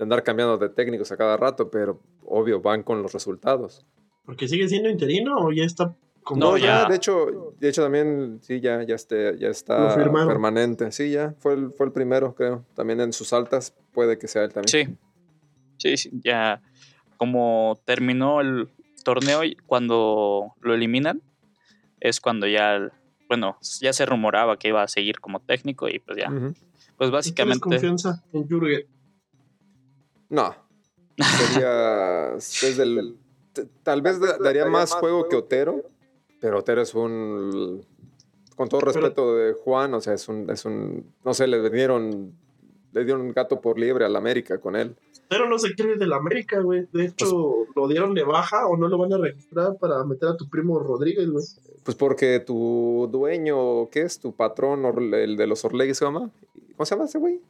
andar 0.00 0.22
cambiando 0.24 0.58
de 0.58 0.68
técnicos 0.70 1.12
a 1.12 1.16
cada 1.16 1.36
rato, 1.36 1.70
pero 1.70 2.00
obvio, 2.26 2.60
van 2.60 2.82
con 2.82 3.02
los 3.02 3.12
resultados. 3.12 3.86
Porque 4.24 4.48
sigue 4.48 4.68
siendo 4.68 4.88
interino 4.88 5.36
o 5.38 5.52
ya 5.52 5.64
está 5.64 5.94
como. 6.22 6.40
No, 6.40 6.56
ya. 6.56 6.86
de 6.88 6.96
hecho, 6.96 7.54
de 7.58 7.68
hecho 7.68 7.82
también, 7.82 8.38
sí, 8.42 8.60
ya, 8.60 8.82
ya, 8.84 8.94
este, 8.94 9.36
ya 9.38 9.48
está 9.48 9.94
permanente. 10.26 10.90
Sí, 10.92 11.10
ya, 11.10 11.34
fue 11.38 11.54
el, 11.54 11.72
fue 11.72 11.86
el 11.86 11.92
primero, 11.92 12.34
creo. 12.34 12.64
También 12.74 13.00
en 13.00 13.12
sus 13.12 13.32
altas 13.32 13.74
puede 13.92 14.18
que 14.18 14.28
sea 14.28 14.44
él 14.44 14.52
también. 14.52 14.68
Sí, 14.68 14.96
sí, 15.78 15.96
sí, 15.96 16.10
ya 16.24 16.62
como 17.18 17.78
terminó 17.84 18.40
el 18.40 18.68
torneo 19.04 19.40
cuando 19.66 20.52
lo 20.60 20.74
eliminan, 20.74 21.20
es 22.00 22.20
cuando 22.20 22.46
ya, 22.46 22.76
el- 22.76 22.92
bueno, 23.32 23.56
ya 23.80 23.92
se 23.94 24.04
rumoraba 24.04 24.58
que 24.58 24.68
iba 24.68 24.82
a 24.82 24.88
seguir 24.88 25.18
como 25.20 25.40
técnico 25.40 25.88
y 25.88 25.98
pues 26.00 26.18
ya, 26.18 26.28
pues 26.28 26.54
¿Tienes 26.98 27.10
básicamente, 27.12 27.60
confianza 27.60 28.22
en 28.32 28.46
Jürgen? 28.46 28.86
No. 30.28 30.54
Sería. 31.18 32.34
es 32.36 32.76
del- 32.76 33.16
t- 33.52 33.66
tal 33.82 34.02
vez 34.02 34.20
da- 34.20 34.36
daría 34.38 34.66
más 34.66 34.92
juego 34.92 35.28
que 35.28 35.36
Otero, 35.36 35.82
pero 36.40 36.58
Otero 36.58 36.82
es 36.82 36.94
un. 36.94 37.84
Con 38.56 38.68
todo 38.68 38.80
respeto 38.80 39.34
de 39.34 39.54
Juan, 39.54 39.94
o 39.94 40.00
sea, 40.00 40.12
es 40.14 40.28
un, 40.28 40.48
es 40.50 40.64
un. 40.64 41.12
No 41.24 41.32
sé, 41.34 41.46
le 41.46 41.68
dieron. 41.70 42.34
Le 42.92 43.04
dieron 43.04 43.22
un 43.22 43.32
gato 43.32 43.60
por 43.60 43.78
liebre 43.78 44.04
al 44.04 44.16
América 44.16 44.58
con 44.58 44.76
él. 44.76 44.94
Pero 45.28 45.48
no 45.48 45.58
se 45.58 45.74
quiere 45.74 45.96
del 45.96 46.12
América, 46.12 46.60
güey. 46.60 46.86
De 46.92 47.06
hecho, 47.06 47.26
Pues 47.26 47.68
lo 47.74 47.88
dieron 47.88 48.14
de 48.14 48.22
baja 48.22 48.66
o 48.66 48.76
no 48.76 48.88
lo 48.88 48.98
van 48.98 49.12
a 49.14 49.18
registrar 49.18 49.76
para 49.78 50.04
meter 50.04 50.28
a 50.28 50.36
tu 50.36 50.48
primo 50.48 50.78
Rodríguez, 50.78 51.28
güey. 51.30 51.44
Pues 51.84 51.96
porque 51.96 52.38
tu 52.40 53.08
dueño, 53.10 53.88
¿qué 53.90 54.02
es? 54.02 54.20
Tu 54.20 54.32
patrón, 54.32 54.84
el 55.14 55.36
de 55.36 55.46
los 55.46 55.64
Orlegui 55.64 55.94
se 55.94 56.04
llama. 56.04 56.30
¿Cómo 56.76 56.86
se 56.86 56.94
llama 56.94 57.06
ese 57.06 57.18
güey? 57.18 57.40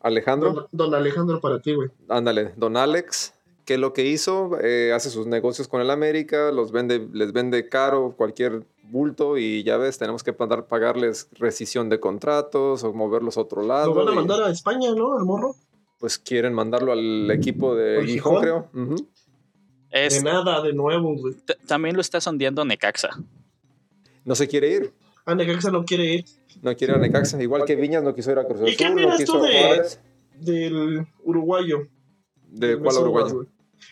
Alejandro. 0.00 0.52
Don, 0.52 0.66
don 0.70 0.94
Alejandro 0.94 1.40
para 1.40 1.60
ti, 1.60 1.74
güey. 1.74 1.88
Ándale, 2.08 2.52
don 2.56 2.76
Alex, 2.76 3.34
que 3.64 3.76
lo 3.76 3.92
que 3.92 4.06
hizo, 4.06 4.58
eh, 4.60 4.92
hace 4.94 5.10
sus 5.10 5.26
negocios 5.26 5.66
con 5.66 5.80
el 5.80 5.90
América, 5.90 6.52
los 6.52 6.70
vende, 6.70 7.08
les 7.12 7.32
vende 7.32 7.68
caro 7.68 8.14
cualquier 8.16 8.64
bulto 8.90 9.36
y 9.38 9.62
ya 9.62 9.76
ves, 9.76 9.98
tenemos 9.98 10.22
que 10.22 10.34
mandar, 10.38 10.66
pagarles 10.66 11.28
rescisión 11.32 11.88
de 11.88 12.00
contratos 12.00 12.84
o 12.84 12.92
moverlos 12.92 13.36
a 13.36 13.42
otro 13.42 13.62
lado. 13.62 13.94
Lo 13.94 13.94
van 13.94 14.08
a 14.08 14.12
y, 14.12 14.14
mandar 14.14 14.42
a 14.42 14.50
España, 14.50 14.92
¿no? 14.94 15.18
Al 15.18 15.24
morro. 15.24 15.54
Pues 15.98 16.18
quieren 16.18 16.52
mandarlo 16.52 16.92
al 16.92 17.30
equipo 17.30 17.74
de 17.74 17.98
¿Al 17.98 18.06
Gijón, 18.06 18.42
Gijón? 18.42 18.66
creo. 18.72 19.06
Es, 19.90 20.22
De 20.22 20.30
nada, 20.30 20.60
de 20.62 20.72
nuevo, 20.72 21.16
güey. 21.16 21.34
también 21.66 21.94
lo 21.94 22.00
está 22.00 22.20
sondeando 22.20 22.64
Necaxa. 22.64 23.10
No 24.24 24.34
se 24.34 24.48
quiere 24.48 24.70
ir. 24.70 24.92
A 25.24 25.34
Necaxa 25.34 25.70
no 25.70 25.84
quiere 25.84 26.04
ir. 26.04 26.24
No 26.62 26.76
quiere 26.76 26.92
ir 26.94 26.98
a 26.98 27.02
Necaxa. 27.02 27.42
Igual 27.42 27.64
que 27.64 27.76
Viñas 27.76 28.02
no 28.02 28.14
quiso 28.14 28.32
ir 28.32 28.38
a 28.38 28.46
Cruz 28.46 28.60
¿Y 28.66 28.76
qué 28.76 28.86
Azul, 28.86 29.02
no 29.02 29.16
tú 29.24 29.40
de-. 29.42 29.82
Del 30.38 31.06
uruguayo. 31.22 31.88
¿De 32.48 32.68
del 32.68 32.78
cuál 32.80 32.96
uruguayo? 32.98 33.46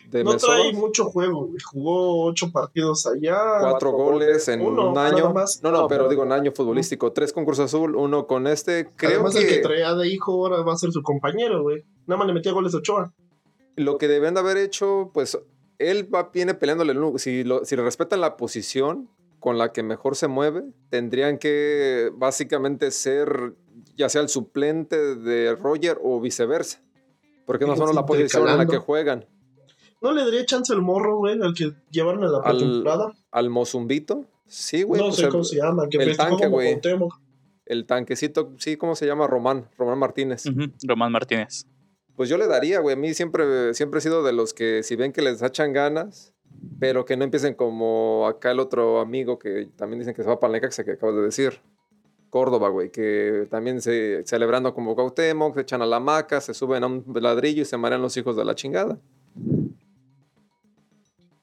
De 0.09 0.23
No 0.23 0.37
trae 0.37 0.71
mucho 0.73 1.05
juego, 1.05 1.45
güey. 1.47 1.59
Jugó 1.63 2.25
ocho 2.25 2.51
partidos 2.51 3.05
allá. 3.07 3.37
Cuatro 3.59 3.91
goles 3.91 4.47
en 4.47 4.61
Uno, 4.61 4.91
un 4.91 4.97
año. 4.97 5.33
más. 5.33 5.61
No, 5.63 5.71
no, 5.71 5.87
pero 5.87 6.07
digo 6.09 6.23
en 6.23 6.31
año 6.31 6.51
futbolístico. 6.51 7.11
Tres 7.11 7.33
con 7.33 7.45
Cruz 7.45 7.59
Azul, 7.59 7.95
uno 7.95 8.27
con 8.27 8.47
este. 8.47 8.89
Creo 8.95 9.11
Además, 9.21 9.35
que... 9.35 9.41
el 9.41 9.47
que 9.47 9.57
traía 9.59 9.93
de 9.95 10.07
hijo 10.07 10.31
ahora 10.33 10.61
va 10.61 10.73
a 10.73 10.77
ser 10.77 10.91
su 10.91 11.01
compañero, 11.01 11.63
güey. 11.63 11.83
Nada 12.07 12.17
más 12.19 12.27
le 12.27 12.33
metía 12.33 12.51
goles 12.51 12.73
a 12.73 12.77
Ochoa. 12.77 13.13
lo 13.75 13.97
que 13.97 14.07
deben 14.07 14.33
de 14.35 14.39
haber 14.39 14.57
hecho, 14.57 15.11
pues 15.13 15.37
él 15.79 16.07
va, 16.13 16.29
viene 16.33 16.53
peleándole. 16.53 16.93
Si, 17.19 17.43
lo- 17.43 17.65
si 17.65 17.75
le 17.75 17.83
respetan 17.83 18.21
la 18.21 18.37
posición, 18.37 19.09
con 19.39 19.57
la 19.57 19.71
que 19.73 19.83
mejor 19.83 20.15
se 20.15 20.27
mueve, 20.27 20.63
tendrían 20.89 21.37
que 21.37 22.09
básicamente 22.15 22.89
ser 22.91 23.53
ya 23.97 24.09
sea 24.09 24.21
el 24.21 24.29
suplente 24.29 25.15
de 25.15 25.55
Roger 25.55 25.99
o 26.03 26.19
viceversa. 26.21 26.81
Porque 27.45 27.65
no 27.65 27.75
son 27.75 27.93
la 27.95 28.05
posición 28.05 28.47
en 28.49 28.57
la 28.57 28.65
que 28.65 28.77
juegan. 28.77 29.25
¿No 30.01 30.11
le 30.11 30.23
daría 30.23 30.45
chance 30.45 30.71
al 30.73 30.81
morro, 30.81 31.17
güey, 31.17 31.39
al 31.41 31.53
que 31.53 31.71
llevaron 31.89 32.23
a 32.23 32.27
la 32.27 32.37
Al- 32.39 32.57
pretemporada? 32.57 33.13
Al 33.31 33.49
Mozumbito, 33.49 34.25
sí, 34.45 34.83
güey. 34.83 34.99
No 35.01 35.07
pues 35.07 35.17
sé 35.17 35.25
el, 35.25 35.29
cómo 35.29 35.43
se 35.43 35.57
llama, 35.57 35.87
que 35.89 35.97
el 35.97 36.15
tanque, 36.17 36.47
güey. 36.47 36.79
El 37.65 37.85
tanquecito, 37.85 38.53
sí, 38.59 38.77
¿cómo 38.77 38.95
se 38.95 39.07
llama? 39.07 39.25
Román, 39.25 39.67
Román 39.77 39.97
Martínez. 39.97 40.43
Román 40.83 41.11
Martínez. 41.11 41.65
Pues 42.15 42.29
yo 42.29 42.37
le 42.37 42.47
daría, 42.47 42.79
güey. 42.79 42.93
A 42.95 42.99
mí 42.99 43.13
siempre, 43.13 43.73
siempre 43.73 43.97
he 43.97 44.01
sido 44.01 44.23
de 44.23 44.33
los 44.33 44.53
que 44.53 44.83
si 44.83 44.95
ven 44.95 45.11
que 45.11 45.21
les 45.21 45.41
echan 45.41 45.73
ganas, 45.73 46.33
pero 46.79 47.05
que 47.05 47.17
no 47.17 47.23
empiecen 47.23 47.55
como 47.55 48.27
acá 48.27 48.51
el 48.51 48.59
otro 48.59 48.99
amigo 48.99 49.39
que 49.39 49.69
también 49.75 49.99
dicen 49.99 50.13
que 50.13 50.21
se 50.23 50.29
va 50.29 50.39
para 50.39 50.51
el 50.51 50.61
Necaxa, 50.61 50.83
que 50.83 50.91
acabas 50.91 51.15
de 51.15 51.21
decir. 51.23 51.59
Córdoba, 52.29 52.67
güey, 52.67 52.91
que 52.91 53.47
también 53.49 53.81
se 53.81 54.23
celebrando 54.25 54.73
como 54.73 54.93
Cuauhtémoc, 54.93 55.55
se 55.55 55.61
echan 55.61 55.81
a 55.81 55.85
la 55.85 55.97
hamaca, 55.97 56.41
se 56.41 56.53
suben 56.53 56.83
a 56.83 56.87
un 56.87 57.05
ladrillo 57.15 57.61
y 57.61 57.65
se 57.65 57.77
marean 57.77 58.01
los 58.01 58.17
hijos 58.17 58.35
de 58.35 58.43
la 58.43 58.55
chingada. 58.55 58.99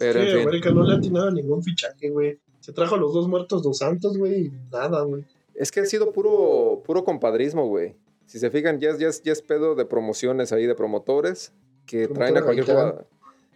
Pero 0.02 0.20
Sí, 0.20 0.26
en 0.28 0.32
fin, 0.38 0.42
América 0.48 0.70
no 0.70 0.82
le 0.84 0.94
ha 0.94 0.96
atinado 0.98 1.30
ningún 1.30 1.62
fichaje, 1.62 2.10
güey. 2.10 2.38
Se 2.60 2.72
trajo 2.72 2.94
a 2.94 2.98
los 2.98 3.12
dos 3.12 3.28
muertos 3.28 3.62
dos 3.62 3.78
santos, 3.78 4.16
güey, 4.18 4.46
y 4.46 4.52
nada, 4.70 5.02
güey. 5.02 5.24
es 5.54 5.70
que 5.70 5.80
ha 5.80 5.84
sido 5.86 6.12
puro, 6.12 6.82
puro 6.84 7.04
compadrismo, 7.04 7.66
güey. 7.66 7.94
Si 8.26 8.38
se 8.38 8.50
fijan, 8.50 8.78
ya 8.80 8.90
es, 8.90 8.98
ya, 8.98 9.10
ya 9.24 9.32
es 9.32 9.42
pedo 9.42 9.74
de 9.74 9.84
promociones 9.84 10.52
ahí, 10.52 10.66
de 10.66 10.74
promotores, 10.74 11.52
que 11.86 12.08
traen 12.08 12.36
a 12.36 12.42
cualquier 12.42 12.66
jugador. 12.66 13.06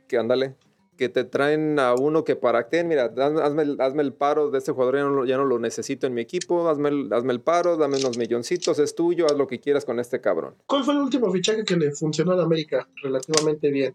Que 0.08 0.18
ándale. 0.18 0.54
Que 0.98 1.08
te 1.08 1.24
traen 1.24 1.78
a 1.78 1.94
uno 1.94 2.24
que 2.24 2.36
para 2.36 2.68
qué, 2.68 2.82
mira, 2.82 3.12
hazme, 3.16 3.76
hazme 3.78 4.02
el, 4.02 4.12
paro 4.14 4.50
de 4.50 4.58
este 4.58 4.72
jugador, 4.72 4.96
ya 4.96 5.02
no, 5.02 5.10
lo- 5.10 5.24
ya 5.26 5.36
no 5.36 5.44
lo 5.44 5.58
necesito 5.58 6.06
en 6.06 6.14
mi 6.14 6.22
equipo, 6.22 6.68
hazme 6.68 6.88
el, 6.88 7.12
hazme 7.12 7.32
el 7.34 7.40
paro, 7.40 7.76
dame 7.76 7.98
unos 7.98 8.16
milloncitos, 8.18 8.78
es 8.78 8.94
tuyo, 8.94 9.26
haz 9.26 9.36
lo 9.36 9.46
que 9.46 9.60
quieras 9.60 9.84
con 9.84 10.00
este 10.00 10.20
cabrón. 10.20 10.54
¿Cuál 10.66 10.84
fue 10.84 10.94
el 10.94 11.00
último 11.00 11.30
fichaje 11.30 11.64
que 11.64 11.76
le 11.76 11.92
funcionó 11.92 12.32
a 12.32 12.42
América 12.42 12.88
relativamente 13.02 13.70
bien? 13.70 13.94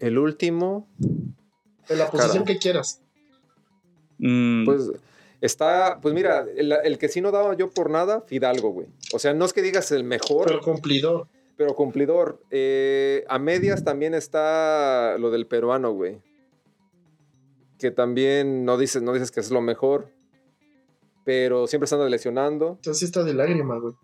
El 0.00 0.18
último, 0.18 0.88
En 1.88 1.98
la 1.98 2.10
posición 2.10 2.44
Cara. 2.44 2.54
que 2.54 2.58
quieras. 2.58 3.00
Mm, 4.18 4.64
pues 4.64 4.90
está, 5.40 5.98
pues 6.00 6.14
mira, 6.14 6.46
el, 6.56 6.72
el 6.72 6.98
que 6.98 7.08
sí 7.08 7.20
no 7.20 7.30
daba 7.30 7.54
yo 7.56 7.70
por 7.70 7.90
nada, 7.90 8.22
Fidalgo, 8.22 8.70
güey. 8.70 8.86
O 9.12 9.18
sea, 9.18 9.34
no 9.34 9.44
es 9.44 9.52
que 9.52 9.62
digas 9.62 9.90
el 9.92 10.04
mejor, 10.04 10.46
Pero 10.46 10.60
cumplidor. 10.60 11.28
Pero 11.56 11.74
cumplidor. 11.74 12.40
Eh, 12.50 13.24
a 13.28 13.38
medias 13.38 13.84
también 13.84 14.14
está 14.14 15.16
lo 15.18 15.30
del 15.30 15.46
peruano, 15.46 15.92
güey. 15.92 16.20
Que 17.78 17.90
también 17.90 18.64
no 18.64 18.78
dices, 18.78 19.02
no 19.02 19.12
dices 19.12 19.30
que 19.30 19.40
es 19.40 19.50
lo 19.50 19.60
mejor. 19.60 20.08
Pero 21.24 21.66
siempre 21.66 21.84
están 21.84 22.08
lesionando. 22.10 22.76
Entonces 22.76 22.98
sí 22.98 23.04
está 23.04 23.22
de 23.22 23.34
lágrima, 23.34 23.78
güey. 23.78 23.94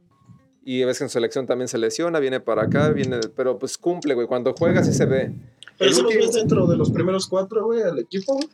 Y 0.64 0.82
a 0.82 0.86
veces 0.86 1.02
en 1.02 1.08
selección 1.08 1.46
también 1.46 1.68
se 1.68 1.78
lesiona, 1.78 2.20
viene 2.20 2.40
para 2.40 2.64
acá, 2.64 2.90
viene. 2.90 3.20
Pero 3.34 3.58
pues 3.58 3.78
cumple, 3.78 4.14
güey. 4.14 4.26
Cuando 4.26 4.52
juega 4.52 4.84
sí 4.84 4.92
se 4.92 5.06
ve. 5.06 5.32
Pero 5.78 5.92
si 5.92 6.02
los 6.02 6.14
ves 6.14 6.32
dentro 6.32 6.66
de 6.66 6.76
los 6.76 6.90
primeros 6.90 7.26
cuatro, 7.28 7.64
güey, 7.66 7.82
al 7.82 7.98
equipo, 7.98 8.34
güey. 8.34 8.48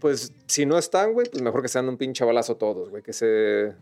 Pues 0.00 0.32
si 0.46 0.66
no 0.66 0.76
están, 0.76 1.14
güey, 1.14 1.28
pues 1.30 1.42
mejor 1.42 1.62
que 1.62 1.68
sean 1.68 1.88
un 1.88 1.96
pinche 1.96 2.24
balazo 2.24 2.56
todos, 2.56 2.90
güey. 2.90 3.02
Que 3.02 3.12
se. 3.12 3.74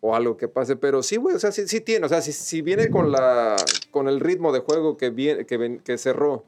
O 0.00 0.14
algo 0.14 0.36
que 0.36 0.48
pase. 0.48 0.76
Pero 0.76 1.02
sí, 1.02 1.16
güey, 1.16 1.34
o 1.34 1.38
sea, 1.38 1.50
sí, 1.52 1.66
sí 1.66 1.80
tiene. 1.80 2.04
O 2.04 2.08
sea, 2.08 2.20
si, 2.20 2.32
si 2.32 2.60
viene 2.60 2.90
con 2.90 3.10
la. 3.10 3.56
con 3.90 4.08
el 4.08 4.20
ritmo 4.20 4.52
de 4.52 4.60
juego 4.60 4.96
que, 4.98 5.08
viene, 5.10 5.46
que, 5.46 5.56
ven- 5.56 5.78
que 5.80 5.96
cerró. 5.96 6.44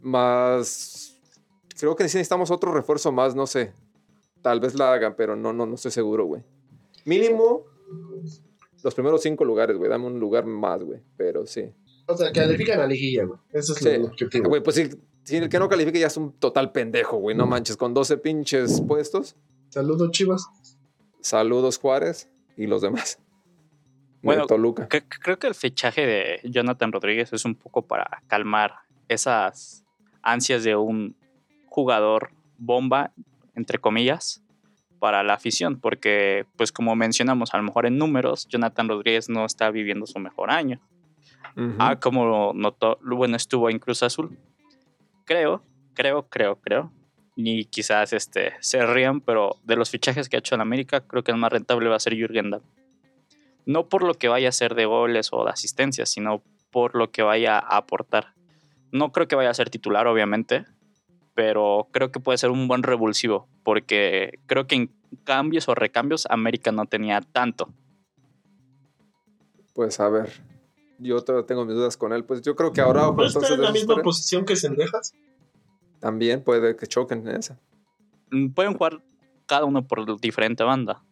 Más. 0.00 1.16
Creo 1.78 1.96
que 1.96 2.04
necesitamos 2.04 2.50
otro 2.50 2.72
refuerzo 2.72 3.10
más, 3.12 3.34
no 3.34 3.46
sé. 3.46 3.72
Tal 4.42 4.60
vez 4.60 4.74
la 4.76 4.92
hagan, 4.92 5.14
pero 5.16 5.34
no, 5.36 5.52
no, 5.52 5.66
no 5.66 5.74
estoy 5.74 5.90
seguro, 5.90 6.24
güey. 6.26 6.42
Mínimo. 7.04 7.64
Los 8.84 8.94
primeros 8.94 9.22
cinco 9.22 9.44
lugares, 9.44 9.76
güey. 9.76 9.90
Dame 9.90 10.06
un 10.06 10.20
lugar 10.20 10.46
más, 10.46 10.82
güey. 10.84 11.00
Pero 11.16 11.44
sí. 11.46 11.72
O 12.08 12.16
sea, 12.16 12.32
que 12.32 12.40
califican 12.40 12.80
a 12.80 12.86
liguilla, 12.86 13.24
güey. 13.24 13.38
Ese 13.52 13.72
es 13.72 13.78
Sí. 13.78 13.88
el 13.88 14.04
objetivo. 14.04 14.48
Güey, 14.48 14.62
pues 14.62 14.76
sí. 14.76 14.88
Si 15.24 15.36
el 15.36 15.48
que 15.50 15.58
no 15.58 15.68
califique 15.68 15.98
ya 16.00 16.06
es 16.06 16.16
un 16.16 16.32
total 16.32 16.72
pendejo, 16.72 17.18
güey. 17.18 17.36
No 17.36 17.46
manches, 17.46 17.76
con 17.76 17.92
12 17.92 18.16
pinches 18.16 18.80
puestos. 18.80 19.36
Saludos, 19.68 20.10
Chivas. 20.10 20.46
Saludos 21.20 21.78
Juárez 21.78 22.30
y 22.56 22.66
los 22.66 22.80
demás. 22.82 23.18
Bueno, 24.22 24.46
Toluca. 24.46 24.88
cre- 24.88 25.04
creo 25.20 25.38
que 25.38 25.46
el 25.46 25.54
fichaje 25.54 26.06
de 26.06 26.40
Jonathan 26.44 26.90
Rodríguez 26.92 27.32
es 27.32 27.44
un 27.44 27.54
poco 27.54 27.82
para 27.82 28.22
calmar 28.26 28.74
esas 29.08 29.84
ansias 30.22 30.64
de 30.64 30.76
un 30.76 31.14
jugador 31.66 32.30
bomba, 32.58 33.12
entre 33.54 33.78
comillas, 33.78 34.42
para 34.98 35.22
la 35.22 35.34
afición, 35.34 35.78
porque 35.78 36.46
pues 36.56 36.72
como 36.72 36.96
mencionamos, 36.96 37.54
a 37.54 37.58
lo 37.58 37.62
mejor 37.62 37.86
en 37.86 37.98
números, 37.98 38.48
Jonathan 38.48 38.88
Rodríguez 38.88 39.28
no 39.28 39.44
está 39.44 39.70
viviendo 39.70 40.06
su 40.06 40.18
mejor 40.18 40.50
año. 40.50 40.80
Ujú. 41.56 41.76
Ah, 41.78 41.98
como 42.00 42.52
notó, 42.54 42.98
bueno, 43.02 43.36
estuvo 43.36 43.70
en 43.70 43.78
Cruz 43.78 44.02
Azul. 44.02 44.36
Creo, 45.24 45.62
creo, 45.94 46.28
creo, 46.28 46.56
creo. 46.56 46.92
Y 47.36 47.66
quizás 47.66 48.12
este, 48.12 48.54
se 48.60 48.84
rían, 48.84 49.20
pero 49.20 49.56
de 49.62 49.76
los 49.76 49.90
fichajes 49.90 50.28
que 50.28 50.36
ha 50.36 50.40
hecho 50.40 50.54
en 50.54 50.60
América, 50.60 51.00
creo 51.02 51.22
que 51.22 51.30
el 51.30 51.36
más 51.38 51.52
rentable 51.52 51.88
va 51.88 51.96
a 51.96 52.00
ser 52.00 52.14
Jürgen 52.14 52.50
Damm. 52.50 52.62
No 53.64 53.88
por 53.88 54.02
lo 54.02 54.14
que 54.14 54.28
vaya 54.28 54.48
a 54.48 54.50
hacer 54.50 54.74
de 54.74 54.86
goles 54.86 55.28
o 55.32 55.44
de 55.44 55.50
asistencias, 55.50 56.08
sino 56.08 56.42
por 56.70 56.94
lo 56.94 57.10
que 57.10 57.22
vaya 57.22 57.58
a 57.58 57.76
aportar. 57.76 58.32
No 58.90 59.12
creo 59.12 59.28
que 59.28 59.36
vaya 59.36 59.50
a 59.50 59.54
ser 59.54 59.70
titular, 59.70 60.06
obviamente, 60.06 60.64
pero 61.34 61.86
creo 61.92 62.10
que 62.10 62.18
puede 62.18 62.38
ser 62.38 62.50
un 62.50 62.66
buen 62.66 62.82
revulsivo, 62.82 63.46
porque 63.62 64.40
creo 64.46 64.66
que 64.66 64.74
en 64.74 64.90
cambios 65.24 65.68
o 65.68 65.74
recambios 65.74 66.26
América 66.30 66.72
no 66.72 66.86
tenía 66.86 67.20
tanto. 67.20 67.68
Pues 69.74 70.00
a 70.00 70.08
ver. 70.08 70.47
Yo 70.98 71.20
todavía 71.22 71.46
tengo 71.46 71.64
mis 71.64 71.74
dudas 71.76 71.96
con 71.96 72.12
él. 72.12 72.24
Pues 72.24 72.42
yo 72.42 72.56
creo 72.56 72.72
que 72.72 72.80
ahora, 72.80 73.02
¿No 73.02 73.10
está 73.24 73.38
entonces, 73.38 73.50
en 73.52 73.62
la 73.62 73.70
misma 73.70 73.80
historia, 73.80 74.02
posición 74.02 74.44
que 74.44 74.56
Sendejas? 74.56 75.14
también 76.00 76.42
puede 76.42 76.76
que 76.76 76.86
choquen 76.86 77.26
en 77.26 77.36
esa. 77.36 77.58
Mm, 78.30 78.48
Pueden 78.50 78.74
jugar 78.74 79.02
cada 79.46 79.64
uno 79.64 79.86
por 79.86 80.20
diferente 80.20 80.62
banda. 80.64 81.04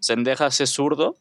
Sendejas 0.00 0.60
es 0.60 0.70
zurdo, 0.70 1.16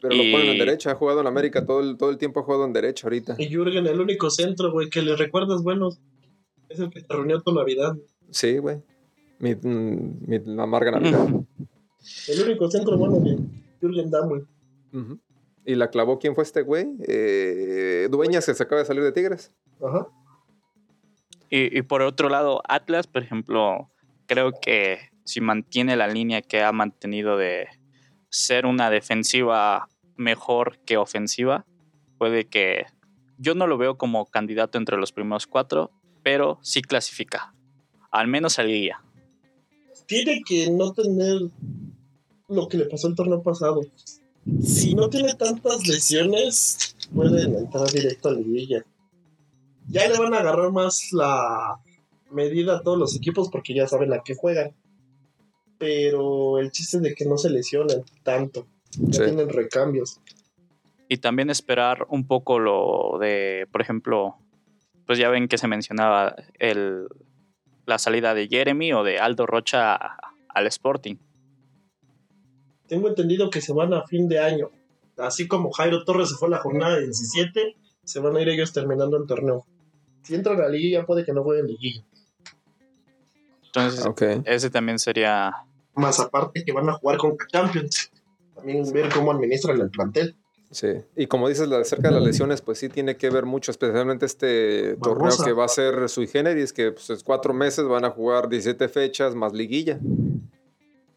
Pero 0.00 0.14
lo 0.14 0.22
ponen 0.32 0.48
en 0.52 0.58
derecha. 0.58 0.92
Ha 0.92 0.94
jugado 0.94 1.20
en 1.20 1.26
América 1.26 1.64
todo 1.66 1.80
el, 1.80 1.96
todo 1.96 2.10
el 2.10 2.18
tiempo. 2.18 2.40
Ha 2.40 2.42
jugado 2.44 2.64
en 2.64 2.72
derecha 2.72 3.06
ahorita. 3.06 3.36
Y 3.38 3.48
Jürgen, 3.48 3.86
el 3.86 4.00
único 4.00 4.30
centro, 4.30 4.70
güey, 4.72 4.88
que 4.88 5.02
le 5.02 5.16
recuerdas 5.16 5.62
buenos. 5.62 6.00
Es 6.68 6.78
el 6.80 6.90
que 6.90 7.02
te 7.02 7.14
reunió 7.14 7.40
tu 7.42 7.52
Navidad. 7.52 7.96
Sí, 8.30 8.58
güey. 8.58 8.82
Mi, 9.38 9.54
mm, 9.54 10.18
mi 10.26 10.60
amarga 10.60 10.92
Navidad. 10.92 11.28
El 12.28 12.42
único 12.44 12.70
centro 12.70 12.96
bueno 12.96 13.18
de 13.18 13.36
Jürgen 13.80 14.10
Damm, 14.10 14.28
güey. 14.28 14.42
Y 15.66 15.74
la 15.74 15.90
clavó, 15.90 16.18
¿quién 16.18 16.34
fue 16.34 16.44
este 16.44 16.62
güey? 16.62 16.86
Eh, 17.08 18.08
Dueñas, 18.10 18.46
que 18.46 18.54
se 18.54 18.62
acaba 18.62 18.80
de 18.80 18.86
salir 18.86 19.02
de 19.02 19.12
Tigres. 19.12 19.52
Ajá. 19.82 20.06
Y, 21.50 21.76
y 21.76 21.82
por 21.82 22.02
otro 22.02 22.28
lado, 22.28 22.62
Atlas, 22.68 23.08
por 23.08 23.22
ejemplo, 23.22 23.90
creo 24.26 24.52
que 24.52 25.10
si 25.24 25.40
mantiene 25.40 25.96
la 25.96 26.06
línea 26.06 26.40
que 26.40 26.62
ha 26.62 26.70
mantenido 26.70 27.36
de 27.36 27.66
ser 28.28 28.64
una 28.64 28.90
defensiva 28.90 29.88
mejor 30.16 30.78
que 30.86 30.96
ofensiva, 30.96 31.66
puede 32.16 32.46
que 32.46 32.86
yo 33.38 33.54
no 33.54 33.66
lo 33.66 33.76
veo 33.76 33.98
como 33.98 34.26
candidato 34.26 34.78
entre 34.78 34.96
los 34.96 35.12
primeros 35.12 35.46
cuatro, 35.46 35.90
pero 36.22 36.58
sí 36.62 36.80
clasifica, 36.80 37.54
al 38.10 38.28
menos 38.28 38.58
al 38.58 38.68
guía. 38.68 39.02
Tiene 40.06 40.42
que 40.46 40.70
no 40.70 40.92
tener 40.92 41.50
lo 42.48 42.68
que 42.68 42.78
le 42.78 42.86
pasó 42.86 43.08
el 43.08 43.16
torneo 43.16 43.42
pasado. 43.42 43.80
Si 44.62 44.94
no 44.94 45.08
tiene 45.10 45.34
tantas 45.34 45.86
lesiones, 45.86 46.96
pueden 47.14 47.54
entrar 47.56 47.90
directo 47.90 48.28
a 48.28 48.32
la 48.32 48.38
liguilla. 48.38 48.84
Ya 49.88 50.08
le 50.08 50.18
van 50.18 50.34
a 50.34 50.38
agarrar 50.38 50.72
más 50.72 51.12
la 51.12 51.78
medida 52.30 52.76
a 52.76 52.82
todos 52.82 52.98
los 52.98 53.16
equipos 53.16 53.48
porque 53.50 53.74
ya 53.74 53.86
saben 53.86 54.12
a 54.12 54.22
qué 54.24 54.34
juegan. 54.34 54.74
Pero 55.78 56.58
el 56.58 56.70
chiste 56.70 56.98
es 56.98 57.02
de 57.02 57.14
que 57.14 57.26
no 57.26 57.36
se 57.38 57.50
lesionen 57.50 58.04
tanto. 58.22 58.66
Ya 58.92 59.18
Sí. 59.18 59.24
tienen 59.24 59.48
recambios. 59.48 60.20
Y 61.08 61.18
también 61.18 61.50
esperar 61.50 62.06
un 62.08 62.26
poco 62.26 62.58
lo 62.58 63.18
de, 63.20 63.68
por 63.70 63.80
ejemplo, 63.80 64.36
pues 65.06 65.18
ya 65.18 65.28
ven 65.28 65.48
que 65.48 65.58
se 65.58 65.68
mencionaba 65.68 66.34
el, 66.58 67.06
la 67.84 67.98
salida 67.98 68.34
de 68.34 68.48
Jeremy 68.48 68.92
o 68.92 69.04
de 69.04 69.18
Aldo 69.20 69.46
Rocha 69.46 70.16
al 70.48 70.66
Sporting. 70.66 71.16
Tengo 72.88 73.08
entendido 73.08 73.50
que 73.50 73.60
se 73.60 73.72
van 73.72 73.92
a 73.94 74.04
fin 74.06 74.28
de 74.28 74.38
año. 74.38 74.70
Así 75.18 75.48
como 75.48 75.70
Jairo 75.72 76.04
Torres 76.04 76.28
se 76.28 76.34
fue 76.36 76.48
a 76.48 76.52
la 76.52 76.58
jornada 76.58 76.98
17, 76.98 77.74
se 78.04 78.20
van 78.20 78.36
a 78.36 78.40
ir 78.42 78.48
ellos 78.48 78.72
terminando 78.72 79.16
el 79.16 79.26
torneo. 79.26 79.66
Si 80.22 80.34
entran 80.34 80.56
a 80.58 80.62
la 80.64 80.68
liguilla, 80.68 81.06
puede 81.06 81.24
que 81.24 81.32
no 81.32 81.42
jueguen 81.42 81.66
liguilla. 81.66 82.04
Entonces, 83.66 84.06
Ok. 84.06 84.22
ese 84.44 84.70
también 84.70 84.98
sería 84.98 85.52
Más 85.94 86.20
aparte 86.20 86.62
que 86.64 86.72
van 86.72 86.88
a 86.90 86.92
jugar 86.94 87.16
con 87.18 87.36
Champions. 87.50 88.10
También 88.54 88.90
ver 88.92 89.08
cómo 89.12 89.32
administran 89.32 89.80
el 89.80 89.90
plantel. 89.90 90.36
Sí. 90.70 90.88
Y 91.14 91.26
como 91.26 91.48
dices, 91.48 91.68
la- 91.68 91.78
acerca 91.78 92.08
de 92.08 92.14
las 92.16 92.24
lesiones, 92.24 92.60
pues 92.60 92.78
sí 92.78 92.88
tiene 92.88 93.16
que 93.16 93.30
ver 93.30 93.46
mucho, 93.46 93.70
especialmente 93.70 94.26
este 94.26 94.96
torneo 94.96 95.24
Barbosa. 95.24 95.44
que 95.44 95.52
va 95.52 95.64
a 95.64 95.68
ser 95.68 96.08
sui 96.08 96.26
generis, 96.26 96.72
que 96.72 96.92
pues, 96.92 97.08
es 97.10 97.22
cuatro 97.22 97.54
meses 97.54 97.86
van 97.86 98.04
a 98.04 98.10
jugar 98.10 98.48
17 98.48 98.88
fechas 98.88 99.34
más 99.34 99.52
liguilla. 99.52 99.98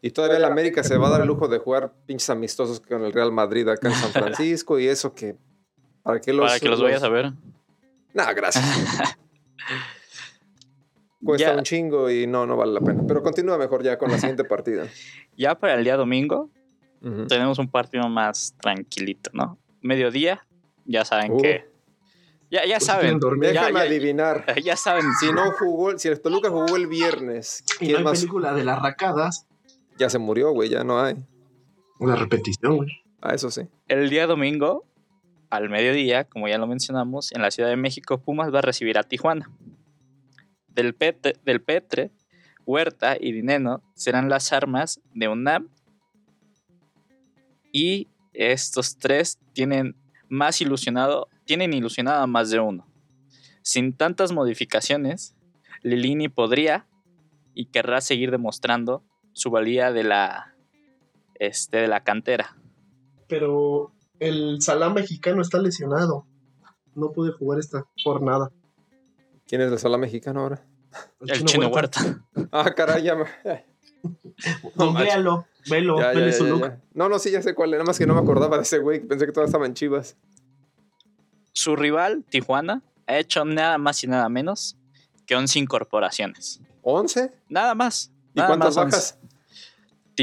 Y 0.02 0.10
todavía 0.12 0.38
la 0.38 0.46
América 0.46 0.82
se 0.82 0.96
va 0.96 1.08
a 1.08 1.10
dar 1.10 1.20
el 1.22 1.26
lujo 1.26 1.46
de 1.48 1.58
jugar 1.58 1.92
pinches 2.06 2.30
amistosos 2.30 2.80
con 2.80 3.04
el 3.04 3.12
Real 3.12 3.32
Madrid 3.32 3.68
acá 3.68 3.88
en 3.88 3.94
San 3.94 4.10
Francisco 4.10 4.78
y 4.78 4.86
eso 4.88 5.14
que... 5.14 5.36
¿Para 6.02 6.20
qué 6.20 6.32
los, 6.32 6.46
Para 6.48 6.58
que 6.60 6.68
los 6.68 6.82
vayas 6.82 7.02
a 7.02 7.08
ver. 7.10 7.32
Nah, 8.14 8.32
gracias. 8.32 8.64
Cuesta 11.24 11.50
Ya. 11.52 11.56
un 11.58 11.62
chingo 11.64 12.10
y 12.10 12.26
no, 12.26 12.46
no 12.46 12.56
vale 12.56 12.72
la 12.72 12.80
pena. 12.80 13.02
Pero 13.06 13.22
continúa 13.22 13.58
mejor 13.58 13.82
ya 13.82 13.98
con 13.98 14.10
la 14.10 14.18
siguiente 14.18 14.44
partida. 14.48 14.86
Ya 15.36 15.54
para 15.54 15.74
el 15.74 15.84
día 15.84 15.96
domingo 15.96 16.50
tenemos 17.28 17.58
un 17.58 17.68
partido 17.70 18.08
más 18.10 18.54
tranquilito, 18.60 19.30
¿no? 19.32 19.58
Mediodía, 19.80 20.46
ya 20.84 21.04
saben 21.04 21.32
Uh. 21.32 21.40
que... 21.42 21.68
Ya, 22.50 22.66
ya 22.66 22.80
saben. 22.80 23.20
Ya, 23.54 23.66
adivinar. 23.66 24.44
ya 24.62 24.76
saben. 24.76 25.04
Si 25.20 25.30
no 25.32 25.52
jugó, 25.52 25.96
si 25.98 26.08
el 26.08 26.20
Toluca 26.20 26.50
jugó 26.50 26.74
el 26.76 26.88
viernes, 26.88 27.62
Y 27.78 27.84
no 27.84 27.86
¿quién 27.86 27.96
hay 27.98 28.04
más? 28.04 28.18
película 28.18 28.52
de 28.54 28.64
las 28.64 28.82
racadas. 28.82 29.46
Ya 30.00 30.08
se 30.08 30.18
murió, 30.18 30.52
güey, 30.52 30.70
ya 30.70 30.82
no 30.82 30.98
hay. 30.98 31.14
Una 31.98 32.16
repetición, 32.16 32.78
güey. 32.78 32.88
Ah, 33.20 33.34
eso 33.34 33.50
sí. 33.50 33.68
El 33.86 34.08
día 34.08 34.26
domingo, 34.26 34.86
al 35.50 35.68
mediodía, 35.68 36.24
como 36.24 36.48
ya 36.48 36.56
lo 36.56 36.66
mencionamos, 36.66 37.32
en 37.32 37.42
la 37.42 37.50
Ciudad 37.50 37.68
de 37.68 37.76
México, 37.76 38.18
Pumas 38.18 38.50
va 38.50 38.60
a 38.60 38.62
recibir 38.62 38.96
a 38.96 39.02
Tijuana. 39.02 39.50
Del 40.68 40.94
Petre, 40.94 41.34
del 41.44 41.60
Petre 41.60 42.12
Huerta 42.64 43.18
y 43.20 43.32
Dineno 43.32 43.82
serán 43.94 44.30
las 44.30 44.54
armas 44.54 45.02
de 45.12 45.28
UNAM. 45.28 45.68
Y 47.70 48.08
estos 48.32 48.96
tres 48.96 49.38
tienen 49.52 49.96
más 50.30 50.62
ilusionado, 50.62 51.28
tienen 51.44 51.74
ilusionado 51.74 52.22
a 52.22 52.26
más 52.26 52.48
de 52.48 52.58
uno. 52.58 52.86
Sin 53.60 53.92
tantas 53.92 54.32
modificaciones, 54.32 55.36
Lilini 55.82 56.30
podría 56.30 56.86
y 57.52 57.66
querrá 57.66 58.00
seguir 58.00 58.30
demostrando 58.30 59.04
su 59.32 59.50
valía 59.50 59.92
de 59.92 60.04
la, 60.04 60.54
este, 61.34 61.78
de 61.78 61.88
la 61.88 62.02
cantera. 62.02 62.56
Pero 63.28 63.92
el 64.18 64.60
Salah 64.60 64.90
mexicano 64.90 65.42
está 65.42 65.58
lesionado. 65.58 66.26
No 66.94 67.12
pude 67.12 67.32
jugar 67.32 67.58
esta 67.58 67.86
jornada. 68.02 68.50
¿Quién 69.50 69.62
es 69.62 69.72
el 69.72 69.78
sala 69.80 69.98
mexicano 69.98 70.42
ahora? 70.42 70.64
El 71.26 71.44
chino 71.44 71.68
Huerta. 71.68 72.00
Ah, 72.52 72.72
caray, 72.72 73.02
ya 73.02 73.16
me... 73.16 73.24
No, 74.76 74.86
Googlealo, 74.92 75.46
velo, 75.68 75.98
Ya, 75.98 76.12
ya, 76.14 76.18
vele 76.18 76.30
ya, 76.30 76.38
su 76.38 76.44
ya, 76.44 76.50
look. 76.50 76.60
ya. 76.62 76.80
No, 76.94 77.08
no, 77.08 77.18
sí, 77.18 77.30
ya 77.30 77.42
sé 77.42 77.54
cuál. 77.54 77.72
Nada 77.72 77.84
más 77.84 77.98
que 77.98 78.06
no 78.06 78.14
me 78.14 78.20
acordaba 78.20 78.56
de 78.56 78.62
ese 78.62 78.78
güey. 78.78 79.00
Pensé 79.00 79.26
que 79.26 79.32
todas 79.32 79.48
estaban 79.48 79.74
chivas. 79.74 80.16
Su 81.52 81.76
rival, 81.76 82.24
Tijuana, 82.30 82.82
ha 83.06 83.18
hecho 83.18 83.44
nada 83.44 83.76
más 83.76 84.02
y 84.02 84.06
nada 84.06 84.28
menos 84.28 84.78
que 85.26 85.34
11 85.36 85.58
incorporaciones. 85.58 86.60
¿11? 86.82 87.32
Nada 87.48 87.74
más. 87.74 88.10
¿Y 88.34 88.38
nada 88.38 88.48
cuántas 88.48 88.76
más 88.76 88.84
11. 88.84 88.96
bajas? 88.96 89.18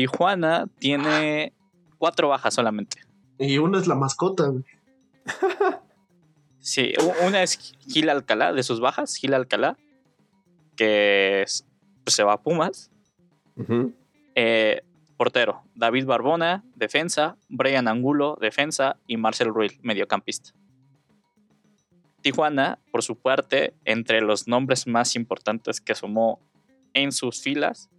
Tijuana 0.01 0.67
tiene 0.77 1.53
cuatro 1.97 2.29
bajas 2.29 2.53
solamente. 2.53 2.99
Y 3.39 3.57
una 3.57 3.79
es 3.79 3.87
la 3.87 3.95
mascota, 3.95 4.45
güey. 4.45 4.63
Sí, 6.59 6.93
una 7.25 7.41
es 7.41 7.73
Gil 7.87 8.07
Alcalá, 8.11 8.53
de 8.53 8.61
sus 8.61 8.79
bajas, 8.79 9.15
Gil 9.15 9.33
Alcalá, 9.33 9.75
que 10.75 11.41
es- 11.41 11.65
pues, 12.03 12.13
se 12.13 12.23
va 12.23 12.33
a 12.33 12.41
Pumas. 12.43 12.91
Eh, 14.35 14.81
portero, 15.17 15.63
David 15.73 16.05
Barbona, 16.05 16.63
defensa, 16.75 17.35
Brian 17.49 17.87
Angulo, 17.87 18.37
defensa, 18.39 18.97
y 19.07 19.17
Marcel 19.17 19.47
Ruiz, 19.47 19.79
mediocampista. 19.81 20.51
Tijuana, 22.21 22.77
por 22.91 23.01
su 23.01 23.15
parte, 23.15 23.73
entre 23.83 24.21
los 24.21 24.47
nombres 24.47 24.85
más 24.85 25.15
importantes 25.15 25.81
que 25.81 25.95
sumó 25.95 26.39
en 26.93 27.11
sus 27.11 27.41
filas, 27.41 27.89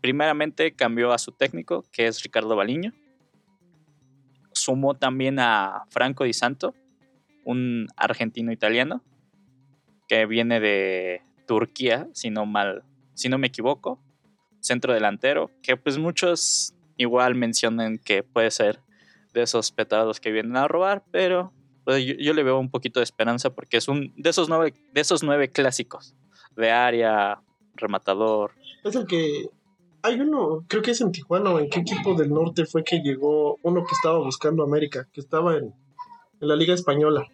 primeramente 0.00 0.72
cambió 0.72 1.12
a 1.12 1.18
su 1.18 1.32
técnico, 1.32 1.84
que 1.92 2.06
es 2.06 2.22
Ricardo 2.22 2.56
Baliño. 2.56 2.92
Sumó 4.52 4.94
también 4.94 5.38
a 5.38 5.84
Franco 5.90 6.24
Di 6.24 6.32
Santo, 6.32 6.74
un 7.44 7.88
argentino 7.96 8.52
italiano, 8.52 9.02
que 10.08 10.26
viene 10.26 10.60
de 10.60 11.22
Turquía, 11.46 12.08
si 12.12 12.30
no 12.30 12.46
mal, 12.46 12.84
si 13.14 13.28
no 13.28 13.38
me 13.38 13.46
equivoco 13.46 14.00
centro 14.60 14.92
delantero, 14.92 15.50
que 15.62 15.76
pues 15.76 15.98
muchos 15.98 16.74
igual 16.96 17.34
mencionan 17.34 17.98
que 17.98 18.22
puede 18.22 18.50
ser 18.50 18.80
de 19.32 19.42
esos 19.42 19.72
petardos 19.72 20.20
que 20.20 20.32
vienen 20.32 20.56
a 20.56 20.68
robar, 20.68 21.02
pero 21.10 21.52
pues, 21.84 22.04
yo, 22.04 22.14
yo 22.14 22.34
le 22.34 22.42
veo 22.42 22.58
un 22.58 22.70
poquito 22.70 23.00
de 23.00 23.04
esperanza 23.04 23.50
porque 23.50 23.78
es 23.78 23.88
un 23.88 24.12
de 24.16 24.30
esos 24.30 24.48
nueve, 24.48 24.74
de 24.92 25.00
esos 25.00 25.22
nueve 25.22 25.50
clásicos 25.50 26.14
de 26.56 26.70
área, 26.70 27.40
rematador. 27.74 28.52
Es 28.84 28.94
el 28.94 29.06
que. 29.06 29.48
Hay 30.02 30.20
uno, 30.20 30.64
creo 30.66 30.82
que 30.82 30.92
es 30.92 31.00
en 31.00 31.12
Tijuana 31.12 31.50
o 31.50 31.58
en 31.58 31.68
qué 31.68 31.80
equipo 31.80 32.14
del 32.14 32.30
norte 32.30 32.64
fue 32.64 32.84
que 32.84 33.00
llegó 33.00 33.58
uno 33.62 33.84
que 33.84 33.94
estaba 33.94 34.18
buscando 34.18 34.62
América, 34.62 35.06
que 35.12 35.20
estaba 35.20 35.56
en, 35.56 35.74
en 36.40 36.48
la 36.48 36.56
Liga 36.56 36.74
Española, 36.74 37.26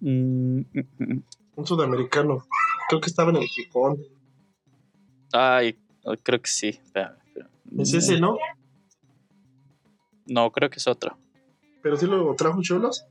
Mm, 0.00 0.60
mm, 0.60 0.86
mm. 0.98 1.22
un 1.56 1.66
sudamericano. 1.66 2.46
Creo 2.88 3.00
que 3.00 3.10
estaba 3.10 3.30
en 3.30 3.36
el 3.36 3.46
Gijón. 3.46 3.98
Ay, 5.32 5.78
creo 6.22 6.40
que 6.40 6.50
sí. 6.50 6.80
Es 7.78 7.94
ese, 7.94 8.18
¿no? 8.18 8.36
No, 10.26 10.50
creo 10.50 10.70
que 10.70 10.78
es 10.78 10.86
otro. 10.86 11.16
Pero 11.82 11.96
sí 11.96 12.06
lo 12.06 12.34
trajo 12.34 12.62
Cholos. 12.62 13.06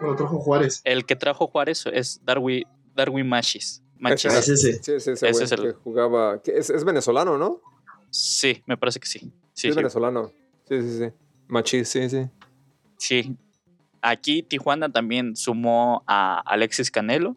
O 0.00 0.06
lo 0.06 0.16
trajo 0.16 0.38
Juárez. 0.40 0.82
El 0.84 1.06
que 1.06 1.16
trajo 1.16 1.46
Juárez 1.46 1.86
es 1.92 2.20
Darwin, 2.24 2.64
Darwin 2.94 3.28
Machis. 3.28 3.82
Machis. 4.10 4.32
Ah, 4.32 4.38
es 4.38 4.48
ese. 4.48 4.72
Sí, 4.82 4.92
es 4.92 5.06
ese 5.08 5.12
Ese 5.12 5.30
güey 5.32 5.44
es 5.44 5.52
el- 5.52 5.62
que 5.62 5.72
jugaba... 5.72 6.42
que 6.42 6.56
es, 6.56 6.70
es 6.70 6.84
venezolano, 6.84 7.36
¿no? 7.38 7.60
Sí, 8.10 8.62
me 8.66 8.76
parece 8.76 9.00
que 9.00 9.06
sí. 9.06 9.18
Sí, 9.20 9.30
Sí, 9.54 9.68
es 9.68 9.74
sí. 9.74 9.78
venezolano. 9.78 10.30
Sí, 10.68 10.82
sí, 10.82 10.98
sí. 10.98 11.10
Machis, 11.48 11.88
sí, 11.88 12.08
sí. 12.10 12.26
Sí. 12.96 13.36
Aquí 14.00 14.42
Tijuana 14.42 14.90
también 14.90 15.36
sumó 15.36 16.02
a 16.06 16.40
Alexis 16.40 16.90
Canelo, 16.90 17.36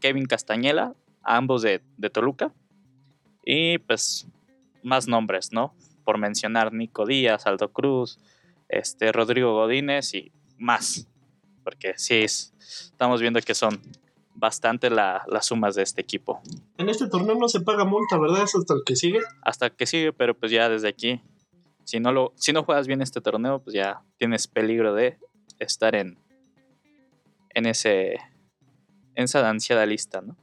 Kevin 0.00 0.26
Castañela, 0.26 0.94
ambos 1.22 1.62
de, 1.62 1.80
de 1.96 2.10
Toluca. 2.10 2.52
Y 3.44 3.78
pues 3.78 4.26
más 4.82 5.08
nombres, 5.08 5.52
¿no? 5.52 5.74
Por 6.04 6.18
mencionar 6.18 6.72
Nico 6.72 7.06
Díaz, 7.06 7.46
Aldo 7.46 7.72
Cruz, 7.72 8.18
este, 8.68 9.12
Rodrigo 9.12 9.52
Godínez 9.54 10.14
y 10.14 10.32
más. 10.58 11.06
Porque 11.64 11.94
sí, 11.96 12.14
es- 12.16 12.52
estamos 12.60 13.20
viendo 13.20 13.40
que 13.40 13.54
son 13.54 13.80
bastante 14.42 14.90
la- 14.90 15.22
las 15.28 15.46
sumas 15.46 15.76
de 15.76 15.82
este 15.84 16.00
equipo. 16.00 16.42
En 16.76 16.88
este 16.88 17.08
torneo 17.08 17.36
no 17.36 17.48
se 17.48 17.60
paga 17.60 17.84
multa, 17.84 18.18
¿verdad? 18.18 18.42
Es 18.42 18.56
hasta 18.56 18.74
el 18.74 18.80
que 18.84 18.96
sigue. 18.96 19.20
Hasta 19.40 19.70
que 19.70 19.86
sigue, 19.86 20.12
pero 20.12 20.34
pues 20.36 20.50
ya 20.50 20.68
desde 20.68 20.88
aquí, 20.88 21.20
si 21.84 22.00
no, 22.00 22.10
lo, 22.10 22.32
si 22.34 22.52
no 22.52 22.64
juegas 22.64 22.88
bien 22.88 23.02
este 23.02 23.20
torneo, 23.20 23.60
pues 23.60 23.72
ya 23.74 24.02
tienes 24.18 24.48
peligro 24.48 24.94
de 24.94 25.16
estar 25.60 25.94
en, 25.94 26.18
en, 27.50 27.66
ese, 27.66 28.14
en 29.14 29.24
esa 29.24 29.48
ansiada 29.48 29.86
lista, 29.86 30.20
¿no? 30.22 30.36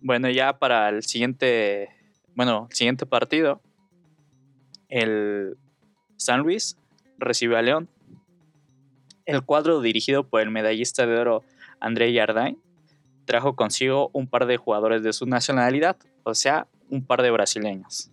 Bueno, 0.00 0.30
ya 0.30 0.58
para 0.58 0.88
el 0.88 1.02
siguiente, 1.02 1.90
bueno, 2.34 2.68
el 2.70 2.74
siguiente 2.76 3.04
partido, 3.04 3.60
el 4.88 5.58
San 6.16 6.40
Luis 6.40 6.78
recibe 7.18 7.58
a 7.58 7.62
León. 7.62 7.90
El 9.26 9.42
cuadro 9.42 9.82
dirigido 9.82 10.26
por 10.26 10.40
el 10.40 10.50
medallista 10.50 11.06
de 11.06 11.18
oro 11.18 11.44
André 11.80 12.12
Yardain 12.12 12.58
trajo 13.24 13.54
consigo 13.56 14.10
un 14.14 14.26
par 14.26 14.46
de 14.46 14.56
jugadores 14.56 15.02
de 15.02 15.12
su 15.12 15.26
nacionalidad, 15.26 15.96
o 16.22 16.34
sea, 16.34 16.66
un 16.88 17.04
par 17.04 17.22
de 17.22 17.30
brasileños. 17.30 18.10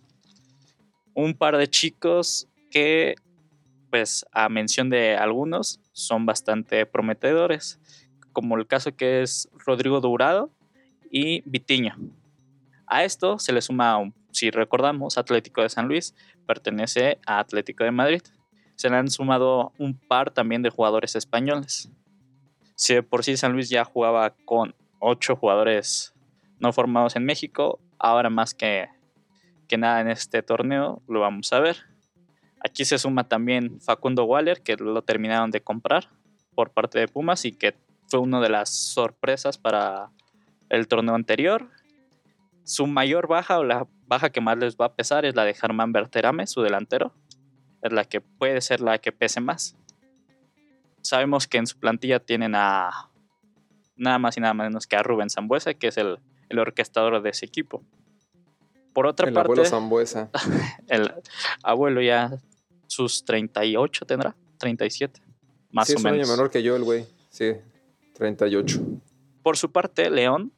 Un 1.14 1.34
par 1.34 1.56
de 1.56 1.68
chicos 1.68 2.48
que, 2.70 3.14
pues, 3.90 4.26
a 4.32 4.48
mención 4.50 4.90
de 4.90 5.16
algunos, 5.16 5.80
son 5.92 6.26
bastante 6.26 6.84
prometedores, 6.84 7.80
como 8.32 8.58
el 8.58 8.66
caso 8.66 8.94
que 8.94 9.22
es 9.22 9.48
Rodrigo 9.64 10.00
Dourado 10.02 10.50
y 11.10 11.42
Vitiño. 11.48 11.96
A 12.86 13.04
esto 13.04 13.38
se 13.38 13.54
le 13.54 13.62
suma, 13.62 13.98
si 14.30 14.50
recordamos, 14.50 15.16
Atlético 15.16 15.62
de 15.62 15.70
San 15.70 15.88
Luis 15.88 16.14
pertenece 16.46 17.18
a 17.26 17.38
Atlético 17.38 17.84
de 17.84 17.90
Madrid. 17.90 18.22
Se 18.74 18.90
le 18.90 18.96
han 18.96 19.10
sumado 19.10 19.72
un 19.78 19.94
par 19.94 20.30
también 20.30 20.60
de 20.60 20.68
jugadores 20.68 21.16
españoles. 21.16 21.90
Si 22.76 22.94
de 22.94 23.02
por 23.02 23.24
sí 23.24 23.36
San 23.38 23.52
Luis 23.52 23.70
ya 23.70 23.84
jugaba 23.84 24.34
con 24.44 24.74
ocho 25.00 25.34
jugadores 25.34 26.14
no 26.60 26.72
formados 26.72 27.16
en 27.16 27.24
México, 27.24 27.80
ahora 27.98 28.28
más 28.28 28.54
que, 28.54 28.88
que 29.66 29.78
nada 29.78 30.02
en 30.02 30.08
este 30.08 30.42
torneo 30.42 31.02
lo 31.08 31.20
vamos 31.20 31.52
a 31.54 31.60
ver. 31.60 31.78
Aquí 32.60 32.84
se 32.84 32.98
suma 32.98 33.24
también 33.24 33.80
Facundo 33.80 34.24
Waller, 34.24 34.62
que 34.62 34.76
lo 34.76 35.00
terminaron 35.02 35.50
de 35.50 35.62
comprar 35.62 36.10
por 36.54 36.70
parte 36.70 36.98
de 36.98 37.08
Pumas 37.08 37.46
y 37.46 37.52
que 37.52 37.74
fue 38.08 38.20
una 38.20 38.40
de 38.40 38.50
las 38.50 38.70
sorpresas 38.70 39.56
para 39.56 40.10
el 40.68 40.86
torneo 40.86 41.14
anterior. 41.14 41.70
Su 42.64 42.86
mayor 42.86 43.26
baja 43.26 43.58
o 43.58 43.64
la 43.64 43.86
baja 44.06 44.30
que 44.30 44.42
más 44.42 44.58
les 44.58 44.76
va 44.76 44.86
a 44.86 44.94
pesar 44.94 45.24
es 45.24 45.34
la 45.34 45.44
de 45.44 45.54
Germán 45.54 45.92
Berterame, 45.92 46.46
su 46.46 46.60
delantero. 46.60 47.14
Es 47.80 47.92
la 47.92 48.04
que 48.04 48.20
puede 48.20 48.60
ser 48.60 48.80
la 48.80 48.98
que 48.98 49.12
pese 49.12 49.40
más. 49.40 49.76
Sabemos 51.06 51.46
que 51.46 51.58
en 51.58 51.66
su 51.66 51.78
plantilla 51.78 52.18
tienen 52.18 52.54
a 52.54 53.10
nada 53.96 54.18
más 54.18 54.36
y 54.36 54.40
nada 54.40 54.54
menos 54.54 54.86
que 54.86 54.96
a 54.96 55.02
Rubén 55.02 55.30
Zambuesa, 55.30 55.74
que 55.74 55.88
es 55.88 55.96
el, 55.96 56.18
el 56.48 56.58
orquestador 56.58 57.22
de 57.22 57.30
ese 57.30 57.46
equipo. 57.46 57.82
Por 58.92 59.06
otra 59.06 59.28
el 59.28 59.34
parte, 59.34 59.52
abuelo 59.52 59.64
Zambuesa. 59.64 60.30
el 60.88 61.12
abuelo 61.62 62.02
ya 62.02 62.38
sus 62.86 63.24
38 63.24 64.04
tendrá, 64.04 64.34
37, 64.58 65.20
más 65.70 65.86
sí, 65.86 65.94
o 65.94 65.96
es 65.96 66.00
un 66.00 66.06
año 66.08 66.16
menos. 66.16 66.30
menor 66.30 66.50
que 66.50 66.62
yo 66.62 66.74
el 66.76 66.82
güey. 66.82 67.06
Sí, 67.30 67.52
38. 68.14 68.80
Por 69.42 69.56
su 69.56 69.70
parte, 69.70 70.10
León 70.10 70.52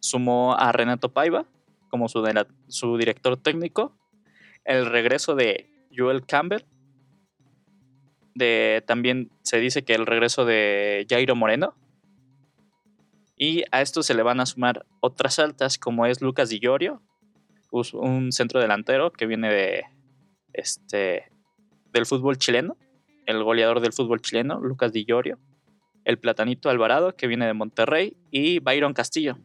sumó 0.00 0.56
a 0.56 0.72
Renato 0.72 1.12
Paiva 1.12 1.46
como 1.88 2.08
su, 2.08 2.24
su 2.66 2.96
director 2.96 3.36
técnico, 3.36 3.96
el 4.64 4.86
regreso 4.86 5.36
de 5.36 5.70
Joel 5.96 6.26
Campbell, 6.26 6.64
de, 8.34 8.82
también 8.86 9.30
se 9.42 9.58
dice 9.58 9.84
que 9.84 9.94
el 9.94 10.06
regreso 10.06 10.44
de 10.44 11.06
Jairo 11.08 11.36
Moreno, 11.36 11.74
y 13.36 13.64
a 13.72 13.80
esto 13.82 14.02
se 14.02 14.14
le 14.14 14.22
van 14.22 14.40
a 14.40 14.46
sumar 14.46 14.86
otras 15.00 15.38
altas 15.38 15.78
como 15.78 16.06
es 16.06 16.20
Lucas 16.20 16.48
Di 16.48 16.60
Llorio, 16.60 17.02
un 17.92 18.30
centro 18.30 18.60
delantero 18.60 19.10
que 19.10 19.26
viene 19.26 19.52
de 19.52 19.84
este 20.52 21.32
del 21.92 22.06
fútbol 22.06 22.38
chileno, 22.38 22.76
el 23.26 23.42
goleador 23.42 23.80
del 23.80 23.92
fútbol 23.92 24.20
chileno, 24.20 24.60
Lucas 24.60 24.92
Di 24.92 25.04
Llorio, 25.04 25.38
el 26.04 26.18
Platanito 26.18 26.68
Alvarado, 26.68 27.16
que 27.16 27.26
viene 27.26 27.46
de 27.46 27.54
Monterrey, 27.54 28.16
y 28.30 28.58
Byron 28.58 28.94
Castillo. 28.94 29.38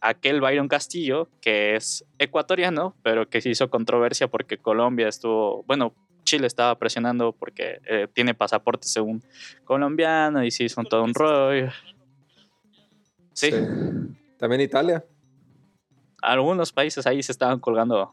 Aquel 0.00 0.40
Byron 0.40 0.68
Castillo, 0.68 1.28
que 1.40 1.76
es 1.76 2.04
ecuatoriano, 2.18 2.96
pero 3.02 3.28
que 3.28 3.40
se 3.40 3.50
hizo 3.50 3.68
controversia 3.68 4.28
porque 4.28 4.58
Colombia 4.58 5.08
estuvo, 5.08 5.64
bueno, 5.64 5.92
Chile 6.28 6.46
estaba 6.46 6.78
presionando 6.78 7.32
porque 7.32 7.80
eh, 7.86 8.06
tiene 8.12 8.34
pasaporte 8.34 8.86
según 8.86 9.22
colombiano 9.64 10.44
y 10.44 10.50
se 10.50 10.64
hizo 10.64 10.82
todo 10.84 11.02
un 11.04 11.14
rollo. 11.14 11.70
Sí, 13.32 13.50
También 14.38 14.60
Italia. 14.60 15.04
algunos 16.20 16.72
países 16.72 17.06
ahí 17.06 17.22
se 17.22 17.32
estaban 17.32 17.60
colgando 17.60 18.12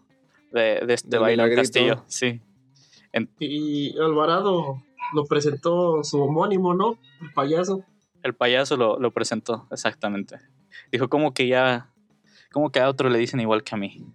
de, 0.51 0.81
de 0.85 0.93
este 0.93 1.19
milagrito. 1.19 1.61
Castillo, 1.61 2.03
sí. 2.07 2.39
Y 3.39 3.97
Alvarado 3.99 4.81
lo 5.13 5.25
presentó 5.25 6.03
su 6.03 6.21
homónimo, 6.21 6.73
¿no? 6.73 6.97
El 7.21 7.33
payaso. 7.33 7.83
El 8.23 8.33
payaso 8.33 8.77
lo, 8.77 8.99
lo 8.99 9.11
presentó, 9.11 9.67
exactamente. 9.71 10.39
Dijo, 10.91 11.09
como 11.09 11.33
que 11.33 11.47
ya, 11.47 11.89
como 12.51 12.71
que 12.71 12.79
a 12.79 12.89
otro 12.89 13.09
le 13.09 13.17
dicen 13.19 13.39
igual 13.39 13.63
que 13.63 13.75
a 13.75 13.77
mí. 13.77 14.05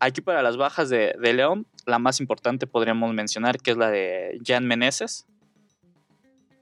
Aquí 0.00 0.20
para 0.20 0.42
las 0.42 0.56
bajas 0.56 0.88
de, 0.88 1.14
de 1.20 1.32
León, 1.32 1.66
la 1.86 1.98
más 1.98 2.20
importante 2.20 2.66
podríamos 2.66 3.12
mencionar 3.14 3.58
que 3.58 3.72
es 3.72 3.76
la 3.76 3.90
de 3.90 4.38
Jan 4.44 4.66
Meneses. 4.66 5.26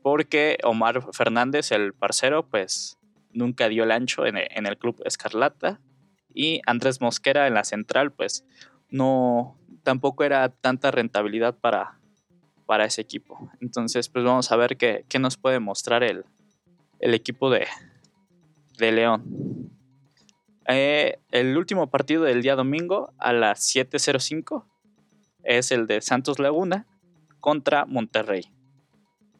Porque 0.02 0.58
Omar 0.64 1.02
Fernández, 1.12 1.70
el 1.70 1.92
parcero, 1.92 2.44
pues 2.48 2.98
nunca 3.32 3.68
dio 3.68 3.84
el 3.84 3.92
ancho 3.92 4.26
en 4.26 4.36
el, 4.36 4.48
en 4.50 4.66
el 4.66 4.76
club 4.76 5.00
Escarlata. 5.04 5.80
Y 6.34 6.60
Andrés 6.66 7.00
Mosquera 7.00 7.46
en 7.46 7.54
la 7.54 7.62
central, 7.62 8.10
pues 8.10 8.44
no, 8.90 9.56
tampoco 9.82 10.24
era 10.24 10.48
tanta 10.48 10.90
rentabilidad 10.90 11.56
para, 11.56 11.98
para 12.66 12.84
ese 12.84 13.00
equipo. 13.00 13.50
Entonces, 13.60 14.08
pues 14.08 14.24
vamos 14.24 14.50
a 14.50 14.56
ver 14.56 14.76
qué, 14.76 15.04
qué 15.08 15.18
nos 15.18 15.36
puede 15.36 15.60
mostrar 15.60 16.02
el, 16.02 16.24
el 16.98 17.14
equipo 17.14 17.50
de, 17.50 17.66
de 18.78 18.92
León. 18.92 19.70
Eh, 20.68 21.18
el 21.30 21.56
último 21.56 21.90
partido 21.90 22.22
del 22.24 22.42
día 22.42 22.54
domingo 22.54 23.12
a 23.18 23.32
las 23.32 23.60
7.05 23.74 24.64
es 25.42 25.72
el 25.72 25.86
de 25.86 26.00
Santos 26.00 26.38
Laguna 26.38 26.86
contra 27.40 27.84
Monterrey. 27.86 28.50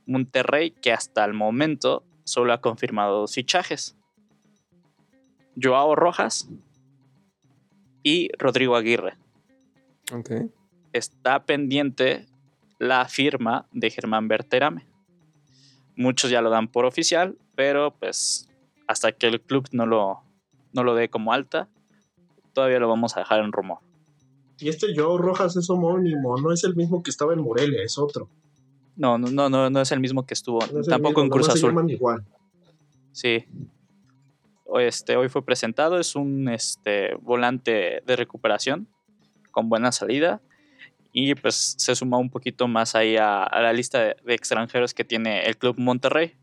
Monterrey 0.07 0.71
que 0.71 0.93
hasta 0.93 1.25
el 1.25 1.35
momento 1.35 2.05
solo 2.25 2.53
ha 2.53 2.61
confirmado 2.61 3.21
dos 3.21 3.35
fichajes. 3.35 3.97
Joao 5.61 5.95
Rojas 5.95 6.49
y 8.03 8.31
Rodrigo 8.39 8.75
Aguirre 8.75 9.17
Ok. 10.13 10.31
está 10.93 11.45
pendiente 11.45 12.27
la 12.79 13.07
firma 13.07 13.67
de 13.73 13.91
Germán 13.91 14.29
Berterame. 14.29 14.87
Muchos 15.95 16.31
ya 16.31 16.41
lo 16.41 16.51
dan 16.51 16.69
por 16.69 16.85
oficial, 16.85 17.37
pero 17.55 17.93
pues 17.93 18.49
hasta 18.89 19.13
que 19.13 19.27
el 19.27 19.41
club 19.41 19.69
no 19.73 19.87
lo, 19.87 20.23
no 20.73 20.83
lo 20.83 20.95
dé 20.95 21.09
como 21.09 21.33
alta, 21.33 21.69
todavía 22.55 22.81
lo 22.81 22.89
vamos 22.89 23.17
a 23.17 23.21
dejar 23.21 23.41
en 23.41 23.53
rumor. 23.53 23.79
Y 24.63 24.69
este 24.69 24.89
Joe 24.97 25.19
Rojas 25.21 25.57
es 25.57 25.69
homónimo, 25.71 26.37
no 26.39 26.53
es 26.53 26.63
el 26.65 26.77
mismo 26.77 27.03
que 27.03 27.11
estaba 27.11 27.33
en 27.33 27.41
Morelia, 27.41 27.83
es 27.83 27.99
otro. 27.99 28.29
No, 28.97 29.19
no, 29.19 29.49
no, 29.49 29.71
no, 29.71 29.81
es 29.81 29.91
el 29.93 30.01
mismo 30.01 30.25
que 30.27 30.35
estuvo, 30.35 30.61
No 30.73 30.81
es 30.81 30.87
el 30.87 30.91
tampoco 30.91 31.21
mismo, 31.21 31.25
en 31.25 31.31
Cruz 31.31 31.47
nomás 31.49 31.53
se 31.55 31.67
Azul. 31.67 31.71
llaman 31.71 31.91
igual. 31.91 32.25
Sí. 33.13 33.45
Hoy, 34.67 34.85
Este, 34.85 35.17
hoy 35.17 35.29
fue 35.29 35.45
presentado, 35.45 35.99
es 35.99 36.15
un 36.15 36.49
este, 36.49 37.15
volante 37.17 38.03
de 38.07 38.17
recuperación 38.17 38.87
con 39.51 39.69
buena 39.69 39.93
salida 39.93 40.41
y 41.13 41.35
pues 41.35 41.75
se 41.77 41.95
suma 41.95 42.17
un 42.17 42.31
poquito 42.31 42.69
más 42.69 42.95
ahí 42.95 43.17
a, 43.17 43.43
a 43.43 43.61
la 43.61 43.73
lista 43.73 44.01
de, 44.03 44.17
de 44.25 44.35
extranjeros 44.35 44.95
que 44.95 45.05
tiene 45.05 45.43
el 45.43 45.57
Club 45.59 45.75
Monterrey. 45.79 46.35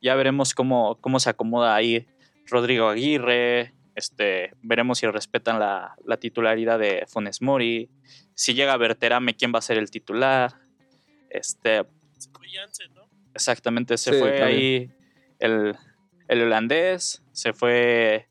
Ya 0.00 0.14
veremos 0.14 0.54
cómo, 0.54 0.96
cómo 1.00 1.18
se 1.20 1.30
acomoda 1.30 1.74
ahí 1.74 2.06
Rodrigo 2.46 2.88
Aguirre, 2.88 3.74
este, 3.96 4.52
veremos 4.62 4.98
si 4.98 5.06
respetan 5.06 5.58
la, 5.58 5.96
la 6.04 6.18
titularidad 6.18 6.78
de 6.78 7.04
Funes 7.08 7.42
Mori, 7.42 7.90
si 8.34 8.54
llega 8.54 8.74
a 8.74 8.76
Berterame, 8.76 9.34
quién 9.34 9.52
va 9.52 9.58
a 9.58 9.62
ser 9.62 9.78
el 9.78 9.90
titular. 9.90 10.52
Este, 11.30 11.84
Exactamente, 13.34 13.98
se 13.98 14.12
Sí, 14.12 14.18
fue 14.20 14.38
también. 14.38 14.48
ahí 14.48 14.90
el, 15.38 15.76
el 16.28 16.42
holandés, 16.42 17.22
se 17.32 17.52
fue 17.52 18.28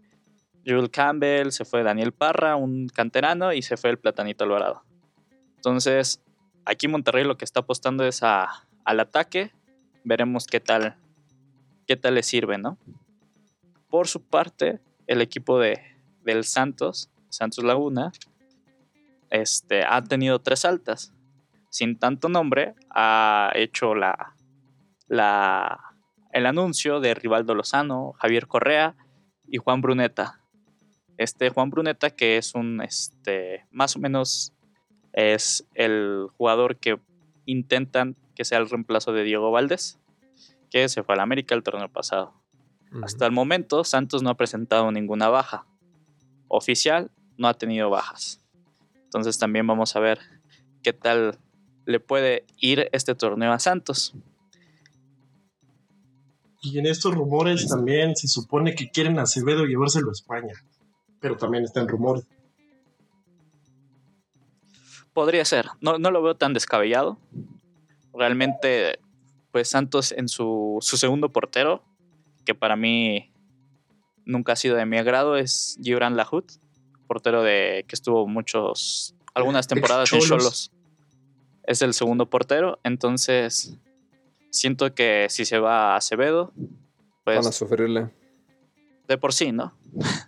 Jules 0.66 0.90
Campbell, 0.90 1.52
se 1.52 1.66
fue 1.66 1.84
Daniel 1.84 2.12
Parra, 2.12 2.56
un 2.56 2.88
canterano, 2.88 3.54
y 3.54 3.62
se 3.62 3.78
fue 3.78 3.90
el 3.90 4.00
Platanito 4.00 4.44
Alvarado. 4.44 4.84
Entonces, 5.56 6.22
aquí 6.66 6.88
Monterrey 6.88 7.24
lo 7.24 7.38
que 7.38 7.46
está 7.46 7.62
apostando 7.62 8.06
es 8.06 8.24
a, 8.24 8.68
al 8.84 9.00
ataque. 9.00 9.52
Veremos 10.04 10.46
qué 10.48 10.60
tal, 10.60 10.96
qué 11.88 11.96
tal 11.96 12.16
le 12.16 12.24
sirve, 12.24 12.58
¿no? 12.58 12.78
Por 13.90 14.08
su 14.08 14.24
parte, 14.24 14.80
el 15.08 15.22
equipo 15.22 15.60
de, 15.60 15.82
del 16.24 16.44
Santos, 16.44 17.10
Santos 17.30 17.64
Laguna, 17.64 18.12
este, 19.30 19.84
ha 19.84 20.02
tenido 20.04 20.40
tres 20.40 20.66
altas. 20.66 21.14
Sin 21.70 22.00
tanto 22.00 22.30
nombre, 22.30 22.74
ha 22.90 23.52
hecho 23.54 23.96
la, 23.96 24.36
la, 25.08 25.80
el 26.32 26.46
anuncio 26.46 27.00
de 27.00 27.14
Rivaldo 27.14 27.54
Lozano, 27.54 28.14
Javier 28.20 28.48
Correa 28.48 28.96
y 29.48 29.58
Juan 29.58 29.82
Bruneta. 29.82 30.42
Este 31.18 31.50
Juan 31.50 31.70
Bruneta, 31.70 32.10
que 32.10 32.38
es 32.38 32.56
un, 32.56 32.82
este, 32.82 33.66
más 33.72 33.96
o 33.96 34.00
menos, 34.00 34.54
es 35.14 35.68
el 35.74 36.28
jugador 36.38 36.78
que 36.78 37.00
intentan 37.46 38.16
que 38.36 38.46
sea 38.46 38.58
el 38.58 38.70
reemplazo 38.70 39.14
de 39.14 39.24
Diego 39.24 39.52
Valdés, 39.52 40.00
que 40.70 40.90
se 40.90 41.04
fue 41.04 41.16
al 41.16 41.22
América 41.22 41.56
el 41.56 41.64
torneo 41.64 41.90
pasado. 41.90 42.34
Hasta 43.04 43.26
el 43.26 43.32
momento, 43.32 43.84
Santos 43.84 44.24
no 44.24 44.30
ha 44.30 44.38
presentado 44.38 44.92
ninguna 44.92 45.30
baja. 45.30 45.66
Oficial, 46.48 47.12
no 47.38 47.48
ha 47.48 47.54
tenido 47.54 47.90
bajas. 47.90 48.42
Entonces 49.04 49.38
también 49.38 49.68
vamos 49.68 49.96
a 49.96 50.00
ver 50.00 50.20
qué 50.82 50.94
tal 50.94 51.38
le 51.86 52.00
puede 52.00 52.46
ir 52.58 52.90
este 52.92 53.16
torneo 53.16 53.52
a 53.52 53.60
Santos. 53.60 54.14
Y 56.62 56.80
en 56.80 56.88
estos 56.88 57.14
rumores 57.14 57.68
también 57.68 58.16
se 58.16 58.28
supone 58.28 58.74
que 58.74 58.90
quieren 58.90 59.20
a 59.20 59.24
Acevedo 59.24 59.66
llevárselo 59.66 60.10
a 60.10 60.14
España. 60.14 60.54
Pero 61.20 61.38
también 61.38 61.64
está 61.64 61.82
en 61.82 61.88
rumor. 61.88 62.24
Podría 65.14 65.46
ser, 65.46 65.68
no, 65.80 65.98
no 65.98 66.12
lo 66.12 66.22
veo 66.22 66.36
tan 66.36 66.54
descabellado. 66.54 67.20
Realmente, 68.14 69.00
pues 69.52 69.70
Santos 69.70 70.12
en 70.12 70.28
su, 70.28 70.78
su 70.82 70.98
segundo 70.98 71.32
portero, 71.32 71.84
que 72.46 72.56
para 72.56 72.76
mí 72.76 73.32
nunca 74.26 74.54
ha 74.54 74.56
sido 74.56 74.76
de 74.76 74.86
mi 74.86 74.98
agrado, 74.98 75.38
es 75.38 75.78
Gibran 75.82 76.16
Lahut, 76.16 76.52
portero 77.08 77.44
de 77.44 77.86
que 77.88 77.96
estuvo 77.96 78.28
muchos, 78.28 79.16
algunas 79.34 79.68
temporadas 79.68 80.12
en. 80.14 80.20
Cholos. 80.20 80.72
Es 81.64 81.82
el 81.82 81.94
segundo 81.94 82.30
portero, 82.30 82.80
entonces 82.84 83.78
siento 84.52 84.94
que 84.94 85.28
si 85.30 85.46
se 85.46 85.60
va 85.60 85.94
a 85.94 85.98
Acevedo, 85.98 86.54
Van 87.26 87.38
a 87.38 87.42
pues 87.42 87.56
sufrirle. 87.56 88.12
de 89.08 89.18
por 89.18 89.34
sí, 89.34 89.52
¿no? 89.52 89.74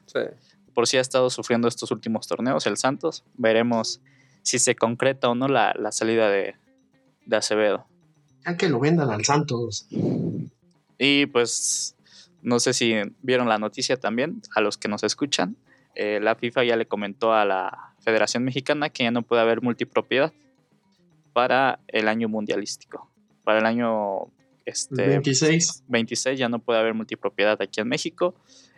Sí. 0.07 0.19
por 0.73 0.87
si 0.87 0.97
ha 0.97 1.01
estado 1.01 1.29
sufriendo 1.29 1.67
estos 1.67 1.91
últimos 1.91 2.27
torneos, 2.27 2.65
el 2.67 2.77
Santos. 2.77 3.23
Veremos 3.35 4.01
si 4.43 4.59
se 4.59 4.75
concreta 4.75 5.29
o 5.29 5.35
no 5.35 5.47
la, 5.47 5.73
la 5.77 5.91
salida 5.91 6.29
de, 6.29 6.55
de 7.25 7.35
Acevedo. 7.35 7.87
Ya 8.45 8.57
que 8.57 8.69
lo 8.69 8.79
vendan 8.79 9.09
al 9.09 9.25
Santos. 9.25 9.87
Y 10.97 11.25
pues 11.27 11.95
no 12.41 12.59
sé 12.59 12.73
si 12.73 12.93
vieron 13.21 13.49
la 13.49 13.57
noticia 13.57 13.97
también, 13.97 14.41
a 14.55 14.61
los 14.61 14.77
que 14.77 14.87
nos 14.87 15.03
escuchan. 15.03 15.57
eh, 15.95 16.19
la 16.21 16.35
FIFA 16.35 16.63
ya 16.63 16.75
le 16.75 16.85
comentó 16.85 17.33
a 17.33 17.43
la 17.43 17.95
Federación 18.01 18.43
Mexicana 18.43 18.89
que 18.89 19.03
ya 19.03 19.11
no 19.11 19.23
puede 19.23 19.41
haber 19.41 19.61
multipropiedad 19.61 20.31
para 21.33 21.79
el 21.87 22.07
año 22.07 22.29
mundialístico. 22.29 23.11
Para 23.43 23.59
el 23.59 23.65
año 23.65 24.31
este, 24.65 25.07
26. 25.07 25.85
26 25.87 26.37
ya 26.37 26.49
no 26.49 26.59
puede 26.59 26.79
haber 26.79 26.93
multipropiedad 26.93 27.61
aquí 27.61 27.79
en 27.79 27.87
México. 27.87 28.35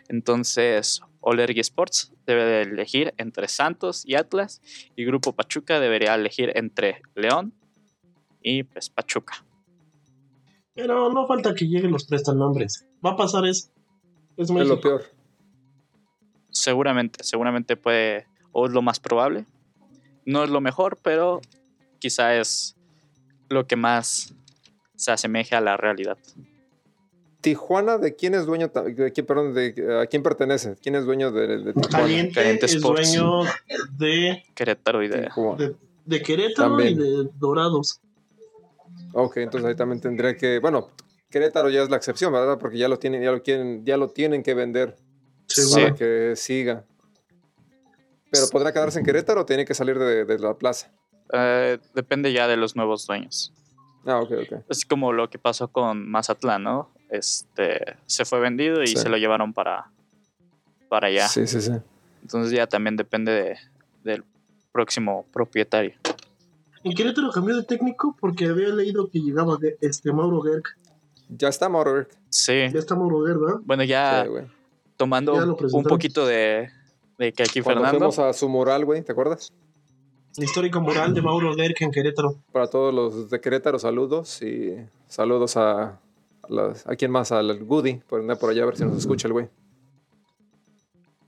Entonces, 0.08 1.02
Olergi 1.20 1.60
Sports 1.60 2.12
debe 2.26 2.44
de 2.44 2.62
elegir 2.62 3.14
entre 3.16 3.48
Santos 3.48 4.04
y 4.06 4.14
Atlas 4.14 4.60
y 4.96 5.04
Grupo 5.04 5.32
Pachuca 5.32 5.80
debería 5.80 6.14
elegir 6.14 6.52
entre 6.54 7.02
León 7.14 7.52
y 8.42 8.62
pues, 8.64 8.90
Pachuca. 8.90 9.44
Pero 10.80 11.12
no 11.12 11.26
falta 11.26 11.54
que 11.54 11.66
lleguen 11.66 11.92
los 11.92 12.04
prestanombres. 12.06 12.86
Va 13.04 13.10
a 13.10 13.16
pasar 13.16 13.46
eso. 13.46 13.68
Es, 14.36 14.48
Es 14.50 14.68
lo 14.68 14.80
peor. 14.80 15.04
Seguramente, 16.50 17.22
seguramente 17.22 17.76
puede, 17.76 18.26
o 18.52 18.66
es 18.66 18.72
lo 18.72 18.82
más 18.82 18.98
probable. 18.98 19.44
No 20.24 20.42
es 20.42 20.50
lo 20.50 20.60
mejor, 20.60 20.98
pero 21.02 21.40
quizá 21.98 22.34
es 22.36 22.76
lo 23.48 23.66
que 23.66 23.76
más 23.76 24.34
se 24.96 25.12
asemeje 25.12 25.54
a 25.54 25.60
la 25.60 25.76
realidad. 25.76 26.16
Tijuana, 27.40 27.98
¿de 27.98 28.16
quién 28.16 28.34
es 28.34 28.46
dueño? 28.46 28.68
De 28.68 29.12
quién, 29.12 29.26
perdón, 29.26 29.54
de, 29.54 29.98
¿a 30.02 30.06
quién 30.06 30.22
pertenece? 30.22 30.76
¿Quién 30.82 30.94
es 30.94 31.04
dueño 31.04 31.30
de, 31.30 31.46
de 31.58 31.72
Tijuana? 31.72 31.88
Caliente, 31.90 32.34
Caliente 32.34 32.66
es 32.66 32.80
dueño 32.80 33.42
de, 33.98 34.42
Querétaro 34.54 35.02
y 35.02 35.08
de... 35.08 35.22
Tijuana. 35.22 35.56
de, 35.58 35.76
de 36.04 36.22
Querétaro 36.22 36.68
También. 36.70 36.94
y 36.94 36.96
de 36.96 37.30
Dorados. 37.38 38.00
Ok, 39.12 39.38
entonces 39.38 39.68
ahí 39.68 39.74
también 39.76 40.00
tendría 40.00 40.36
que, 40.36 40.58
bueno, 40.60 40.90
Querétaro 41.30 41.68
ya 41.70 41.82
es 41.82 41.90
la 41.90 41.96
excepción, 41.96 42.32
¿verdad? 42.32 42.58
Porque 42.58 42.78
ya 42.78 42.88
lo 42.88 42.98
tienen, 42.98 43.22
ya 43.22 43.30
lo 43.32 43.42
quieren, 43.42 43.84
ya 43.84 43.96
lo 43.96 44.08
tienen 44.08 44.42
que 44.42 44.54
vender 44.54 44.96
Seguro. 45.46 45.82
para 45.82 45.94
que 45.94 46.32
siga. 46.36 46.84
Pero 48.30 48.48
podrá 48.48 48.72
quedarse 48.72 48.98
en 49.00 49.04
Querétaro 49.04 49.40
o 49.42 49.46
tiene 49.46 49.64
que 49.64 49.74
salir 49.74 49.98
de, 49.98 50.24
de 50.24 50.38
la 50.38 50.54
plaza. 50.54 50.92
eh, 51.32 51.78
depende 51.94 52.32
ya 52.32 52.46
de 52.48 52.56
los 52.56 52.74
nuevos 52.76 53.06
dueños. 53.06 53.52
Ah, 54.06 54.20
ok, 54.20 54.30
ok. 54.50 54.64
Es 54.68 54.84
como 54.84 55.12
lo 55.12 55.28
que 55.30 55.38
pasó 55.38 55.68
con 55.68 56.08
Mazatlán, 56.08 56.62
¿no? 56.64 56.90
Este, 57.10 57.96
se 58.06 58.24
fue 58.24 58.40
vendido 58.40 58.82
y 58.82 58.88
Sí. 58.88 58.96
se 58.96 59.08
lo 59.08 59.16
llevaron 59.16 59.52
para, 59.52 59.90
para 60.88 61.08
allá. 61.08 61.28
Sí, 61.28 61.46
sí, 61.46 61.60
sí. 61.60 61.72
Entonces 62.22 62.52
ya 62.52 62.66
también 62.66 62.96
depende 62.96 63.32
de- 63.32 63.58
del 64.04 64.24
próximo 64.72 65.26
propietario. 65.32 65.94
En 66.82 66.92
Querétaro 66.94 67.30
cambió 67.30 67.56
de 67.56 67.62
técnico 67.64 68.16
porque 68.20 68.46
había 68.46 68.68
leído 68.68 69.08
que 69.10 69.20
llegaba 69.20 69.56
de 69.58 69.76
este 69.80 70.12
Mauro 70.12 70.40
Gerg. 70.42 70.62
Ya 71.28 71.48
está 71.48 71.68
Mauro 71.68 71.92
Berg. 71.94 72.08
Sí. 72.30 72.52
Ya 72.72 72.78
está 72.78 72.96
Mauro 72.96 73.24
Gerg, 73.26 73.38
¿verdad? 73.38 73.56
Bueno, 73.64 73.84
ya 73.84 74.24
Sí, 74.26 74.30
tomando 74.96 75.34
Ya 75.34 75.44
un 75.76 75.84
poquito 75.84 76.26
de, 76.26 76.70
de 77.18 77.32
que 77.32 77.42
aquí 77.42 77.60
Cuando 77.60 77.82
Fernando. 77.82 77.98
fuimos 78.10 78.18
a 78.18 78.32
su 78.32 78.48
mural, 78.48 78.84
güey, 78.84 79.02
¿te 79.02 79.12
acuerdas? 79.12 79.52
El 80.36 80.44
histórico 80.44 80.80
mural 80.80 81.12
de 81.12 81.20
Mauro 81.22 81.54
Gerg 81.54 81.74
en 81.80 81.90
Querétaro. 81.90 82.36
Para 82.52 82.68
todos 82.68 82.94
los 82.94 83.30
de 83.30 83.40
Querétaro, 83.40 83.78
saludos 83.78 84.40
y 84.42 84.74
saludos 85.06 85.56
a, 85.56 85.82
a, 85.82 85.98
las- 86.48 86.86
¿a 86.86 86.96
quién 86.96 87.10
más? 87.10 87.30
Al 87.32 87.62
Goody, 87.64 87.94
por 88.08 88.20
andar 88.20 88.38
por 88.38 88.50
allá 88.50 88.62
a 88.62 88.66
ver 88.66 88.76
si 88.76 88.84
nos 88.84 88.96
escucha 88.96 89.26
el 89.28 89.32
güey. 89.34 89.48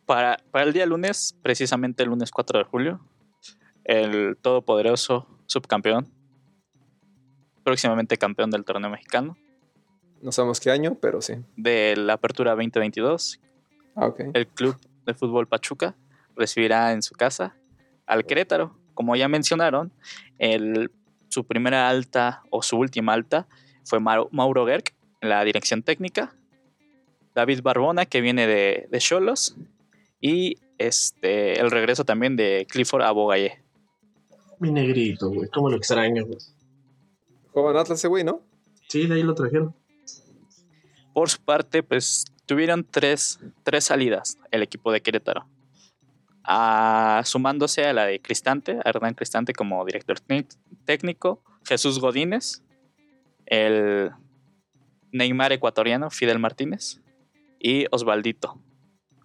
Para, 0.07 0.39
para 0.51 0.65
el 0.65 0.73
día 0.73 0.87
lunes, 0.87 1.37
precisamente 1.43 2.03
el 2.03 2.09
lunes 2.11 2.31
4 2.31 2.59
de 2.61 2.65
julio, 2.65 3.01
el 3.85 4.37
todopoderoso 4.41 5.27
subcampeón, 5.53 6.09
próximamente 7.65 8.17
campeón 8.19 8.51
del 8.51 8.65
torneo 8.65 8.91
mexicano, 8.91 9.37
No 10.23 10.33
sabemos 10.33 10.61
qué 10.61 10.71
año, 10.71 10.97
pero 11.01 11.21
sí. 11.21 11.35
de 11.57 11.95
la 11.97 12.15
Apertura 12.15 12.53
2022, 12.53 13.41
Ah, 13.95 14.11
el 14.33 14.47
Club 14.47 14.77
de 15.05 15.13
Fútbol 15.15 15.47
Pachuca 15.47 15.95
recibirá 16.35 16.93
en 16.93 17.03
su 17.03 17.15
casa 17.15 17.55
al 18.07 18.25
Querétaro. 18.25 18.75
Como 18.95 19.15
ya 19.17 19.29
mencionaron, 19.29 19.93
el, 20.39 20.91
su 21.29 21.45
primera 21.45 21.89
alta 21.91 22.43
o 22.51 22.63
su 22.63 22.79
última 22.79 23.13
alta 23.13 23.47
fue 23.85 23.99
Mau- 24.01 24.29
Mauro 24.31 24.65
Gerg 24.67 24.85
en 25.21 25.29
la 25.29 25.45
dirección 25.45 25.83
técnica, 25.83 26.35
David 27.35 27.61
Barbona 27.63 28.07
que 28.07 28.21
viene 28.23 28.47
de 28.47 28.89
de 28.91 28.99
Cholos 28.99 29.57
y 30.21 30.57
este, 30.79 31.61
el 31.61 31.71
regreso 31.71 32.05
también 32.05 32.37
de 32.37 32.67
Clifford 32.71 33.03
Abogayé. 33.03 33.63
Mi 34.63 34.71
negrito, 34.71 35.29
güey. 35.29 35.49
Cómo 35.49 35.69
lo 35.69 35.77
extraño, 35.77 36.25
güey. 36.25 36.39
Joven 37.53 37.77
Atlas 37.77 37.99
ese 37.99 38.07
güey, 38.07 38.23
¿no? 38.23 38.43
Sí, 38.89 39.09
de 39.09 39.17
ahí 39.17 39.25
lo 39.25 39.35
trajeron. 39.35 39.75
Por 41.13 41.29
su 41.29 41.43
parte, 41.43 41.83
pues 41.83 42.27
tuvieron 42.47 42.87
tres, 42.89 43.41
tres 43.65 43.83
salidas 43.83 44.39
el 44.53 44.63
equipo 44.63 44.93
de 44.93 45.01
Querétaro. 45.01 45.49
Ah, 46.45 47.23
sumándose 47.25 47.85
a 47.87 47.93
la 47.93 48.07
de 48.07 48.21
Cristante, 48.21 48.79
a 48.85 48.89
Hernán 48.89 49.15
Cristante 49.15 49.53
como 49.53 49.85
director 49.85 50.19
técnico, 50.85 51.43
Jesús 51.65 51.99
Godínez, 51.99 52.63
el 53.47 54.13
Neymar 55.11 55.51
ecuatoriano, 55.51 56.09
Fidel 56.09 56.39
Martínez, 56.39 57.01
y 57.59 57.87
Osvaldito. 57.91 58.61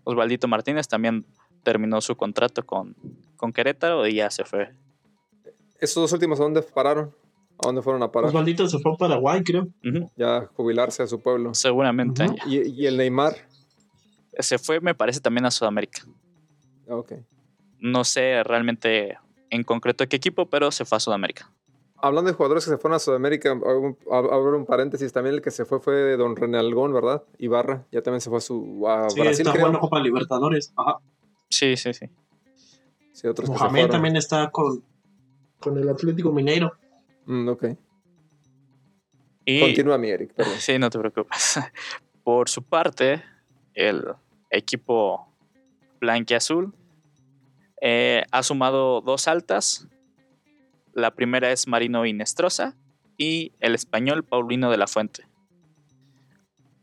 Osvaldito 0.04 0.48
Martínez 0.48 0.88
también 0.88 1.28
terminó 1.62 2.02
su 2.02 2.16
contrato 2.16 2.66
con, 2.66 2.96
con 3.36 3.54
Querétaro 3.54 4.08
y 4.08 4.16
ya 4.16 4.32
se 4.32 4.44
fue. 4.44 4.74
Esos 5.80 5.96
dos 6.02 6.14
últimos, 6.14 6.40
¿a 6.40 6.44
dónde 6.44 6.62
pararon? 6.62 7.14
¿A 7.60 7.68
dónde 7.68 7.82
fueron 7.82 8.04
a 8.04 8.12
parar? 8.12 8.30
Osvaldito 8.30 8.68
se 8.68 8.78
fue 8.80 8.94
a 8.94 8.98
Paraguay, 8.98 9.44
creo. 9.44 9.68
Ujú, 9.84 10.10
Ya 10.16 10.46
jubilarse 10.56 11.04
a 11.04 11.08
su 11.08 11.20
pueblo. 11.22 11.54
Seguramente. 11.56 12.26
¿Y, 12.46 12.62
y 12.84 12.86
el 12.86 12.98
Neymar? 12.98 13.36
Se 14.40 14.60
fue, 14.60 14.80
me 14.80 14.94
parece, 14.94 15.20
también 15.20 15.46
a 15.46 15.52
Sudamérica. 15.52 16.04
Ah, 16.90 16.96
Ok. 16.96 17.14
No 17.80 18.04
sé 18.04 18.44
realmente 18.44 19.18
en 19.52 19.64
concreto 19.64 20.08
qué 20.08 20.16
equipo, 20.16 20.48
pero 20.48 20.72
se 20.72 20.84
fue 20.84 20.96
a 20.98 21.00
Sudamérica. 21.00 21.52
Hablando 22.00 22.30
de 22.32 22.36
jugadores 22.36 22.66
que 22.66 22.72
se 22.72 22.78
fueron 22.78 22.96
a 22.96 23.00
Sudamérica, 23.00 23.52
abro 23.52 24.58
un 24.58 24.66
paréntesis. 24.66 25.12
También 25.14 25.36
el 25.36 25.42
que 25.44 25.52
se 25.52 25.64
fue 25.66 25.80
fue 25.80 26.18
Don 26.18 26.36
René 26.36 26.58
Algón, 26.58 26.92
¿verdad? 26.94 27.24
Ibarra. 27.38 27.86
Ya 27.92 28.02
también 28.02 28.22
se 28.22 28.30
fue 28.30 28.38
a, 28.40 28.42
su, 28.42 28.84
a 28.88 29.10
Sí, 29.12 29.20
Brasil, 29.20 29.42
está 29.42 29.52
creo. 29.52 29.62
jugando 29.66 29.80
Copa 29.80 30.00
Libertadores. 30.00 30.74
Ajá. 30.76 30.98
Sí, 31.50 31.76
sí, 31.78 31.94
sí. 31.94 32.08
Sí, 33.14 33.28
otros 33.28 33.50
que 33.50 33.56
se 33.58 33.64
Mohamed 33.64 33.90
también 33.90 34.16
está 34.16 34.50
con, 34.52 34.84
con 35.60 35.78
el 35.78 35.90
Atlético 35.90 36.32
Mineiro. 36.32 36.74
Mm, 37.26 37.48
ok. 37.50 37.66
Y, 39.46 39.62
Continúa 39.62 39.98
mi 39.98 40.10
Eric, 40.10 40.34
perdón. 40.34 40.56
Sí, 40.60 40.78
no 40.78 40.90
te 40.90 41.00
preocupes. 41.00 41.60
Por 42.24 42.50
su 42.50 42.64
parte, 42.64 43.24
el 43.74 44.04
equipo 44.50 45.34
blanquiazul 46.00 46.74
eh, 47.82 48.24
ha 48.32 48.44
sumado 48.44 49.02
dos 49.02 49.28
altas. 49.28 49.88
La 50.94 51.12
primera 51.12 51.52
es 51.52 51.68
Marino 51.68 52.06
Inestrosa 52.06 52.76
y 53.18 53.54
el 53.60 53.76
español 53.76 54.24
Paulino 54.24 54.70
de 54.72 54.78
la 54.78 54.88
Fuente. 54.88 55.26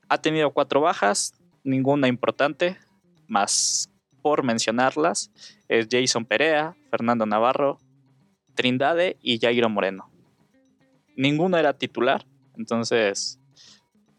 Ha 0.09 0.19
tenido 0.19 0.53
cuatro 0.53 0.81
bajas, 0.81 1.35
ninguna 1.65 2.09
importante, 2.09 2.79
más 3.27 3.91
por 4.23 4.43
mencionarlas, 4.43 5.31
es 5.69 5.89
Jason 5.91 6.25
Perea, 6.25 6.77
Fernando 6.91 7.27
Navarro, 7.27 7.79
Trindade 8.55 9.17
y 9.21 9.39
Jairo 9.39 9.69
Moreno. 9.69 10.11
Ninguno 11.17 11.59
era 11.59 11.77
titular, 11.77 12.27
entonces 12.57 13.41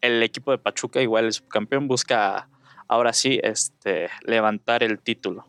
el 0.01 0.21
equipo 0.23 0.51
de 0.51 0.57
Pachuca, 0.57 1.01
igual 1.01 1.25
el 1.25 1.33
subcampeón, 1.33 1.87
busca 1.87 2.49
ahora 2.87 3.13
sí 3.13 3.39
este, 3.43 4.09
levantar 4.21 4.83
el 4.83 4.99
título. 4.99 5.45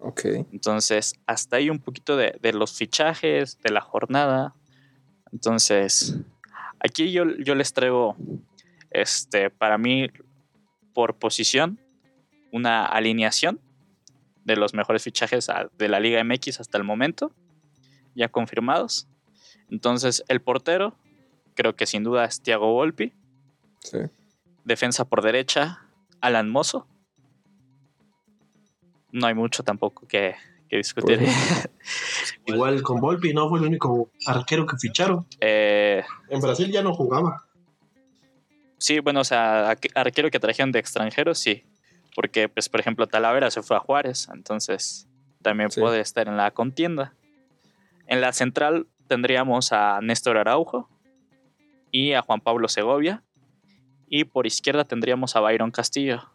Ok. 0.00 0.24
Entonces, 0.52 1.14
hasta 1.26 1.56
ahí 1.56 1.70
un 1.70 1.80
poquito 1.80 2.16
de, 2.16 2.38
de 2.40 2.52
los 2.52 2.76
fichajes, 2.76 3.58
de 3.62 3.70
la 3.72 3.80
jornada. 3.80 4.54
Entonces, 5.32 6.16
aquí 6.78 7.10
yo, 7.12 7.24
yo 7.38 7.54
les 7.54 7.72
traigo, 7.72 8.16
este, 8.90 9.50
para 9.50 9.78
mí, 9.78 10.08
por 10.94 11.16
posición, 11.16 11.80
una 12.52 12.86
alineación 12.86 13.60
de 14.44 14.56
los 14.56 14.74
mejores 14.74 15.02
fichajes 15.02 15.48
de 15.76 15.88
la 15.88 15.98
Liga 15.98 16.22
MX 16.22 16.60
hasta 16.60 16.78
el 16.78 16.84
momento, 16.84 17.32
ya 18.16 18.28
confirmados. 18.28 19.06
Entonces, 19.70 20.24
el 20.28 20.40
portero, 20.40 20.96
creo 21.54 21.76
que 21.76 21.86
sin 21.86 22.02
duda 22.02 22.24
es 22.24 22.40
Thiago 22.42 22.72
Volpi. 22.72 23.12
Sí. 23.80 23.98
Defensa 24.64 25.04
por 25.04 25.22
derecha, 25.22 25.84
Alan 26.20 26.50
Mozo. 26.50 26.88
No 29.12 29.26
hay 29.26 29.34
mucho 29.34 29.62
tampoco 29.62 30.06
que, 30.06 30.34
que 30.68 30.76
discutir. 30.78 31.18
Pues 31.18 31.68
Igual 32.46 32.82
con 32.82 33.00
Volpi, 33.00 33.32
no 33.32 33.48
fue 33.48 33.58
el 33.60 33.66
único 33.66 34.10
arquero 34.26 34.66
que 34.66 34.76
ficharon. 34.76 35.26
Eh, 35.40 36.02
En 36.28 36.40
Brasil 36.40 36.70
ya 36.70 36.82
no 36.82 36.92
jugaba. 36.94 37.44
sí, 38.78 38.98
bueno, 39.00 39.20
o 39.20 39.24
sea, 39.24 39.70
arque- 39.72 39.90
arquero 39.94 40.30
que 40.30 40.40
trajeron 40.40 40.72
de 40.72 40.78
extranjeros, 40.80 41.38
sí. 41.38 41.64
Porque, 42.14 42.48
pues, 42.48 42.68
por 42.68 42.80
ejemplo, 42.80 43.06
Talavera 43.06 43.50
se 43.50 43.62
fue 43.62 43.76
a 43.76 43.80
Juárez, 43.80 44.28
entonces 44.32 45.06
también 45.42 45.70
Sí. 45.70 45.80
puede 45.80 46.00
estar 46.00 46.28
en 46.28 46.36
la 46.36 46.50
contienda. 46.50 47.14
En 48.06 48.20
la 48.20 48.32
central 48.32 48.86
tendríamos 49.08 49.72
a 49.72 50.00
Néstor 50.00 50.38
Araujo 50.38 50.88
y 51.90 52.12
a 52.12 52.22
Juan 52.22 52.40
Pablo 52.40 52.68
Segovia. 52.68 53.22
Y 54.08 54.24
por 54.24 54.46
izquierda 54.46 54.84
tendríamos 54.84 55.34
a 55.34 55.40
Byron 55.40 55.72
Castillo, 55.72 56.30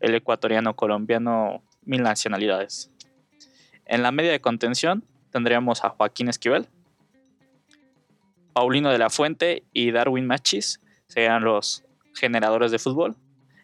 el 0.00 0.14
ecuatoriano 0.14 0.74
colombiano, 0.74 1.62
mil 1.82 2.02
nacionalidades. 2.02 2.90
En 3.84 4.02
la 4.02 4.10
media 4.10 4.32
de 4.32 4.40
contención 4.40 5.04
tendríamos 5.30 5.84
a 5.84 5.90
Joaquín 5.90 6.28
Esquivel, 6.28 6.66
Paulino 8.52 8.90
de 8.90 8.98
la 8.98 9.10
Fuente 9.10 9.64
y 9.72 9.90
Darwin 9.92 10.26
Machis 10.26 10.80
serían 11.08 11.44
los 11.44 11.84
generadores 12.14 12.72
de 12.72 12.78
fútbol. 12.78 13.14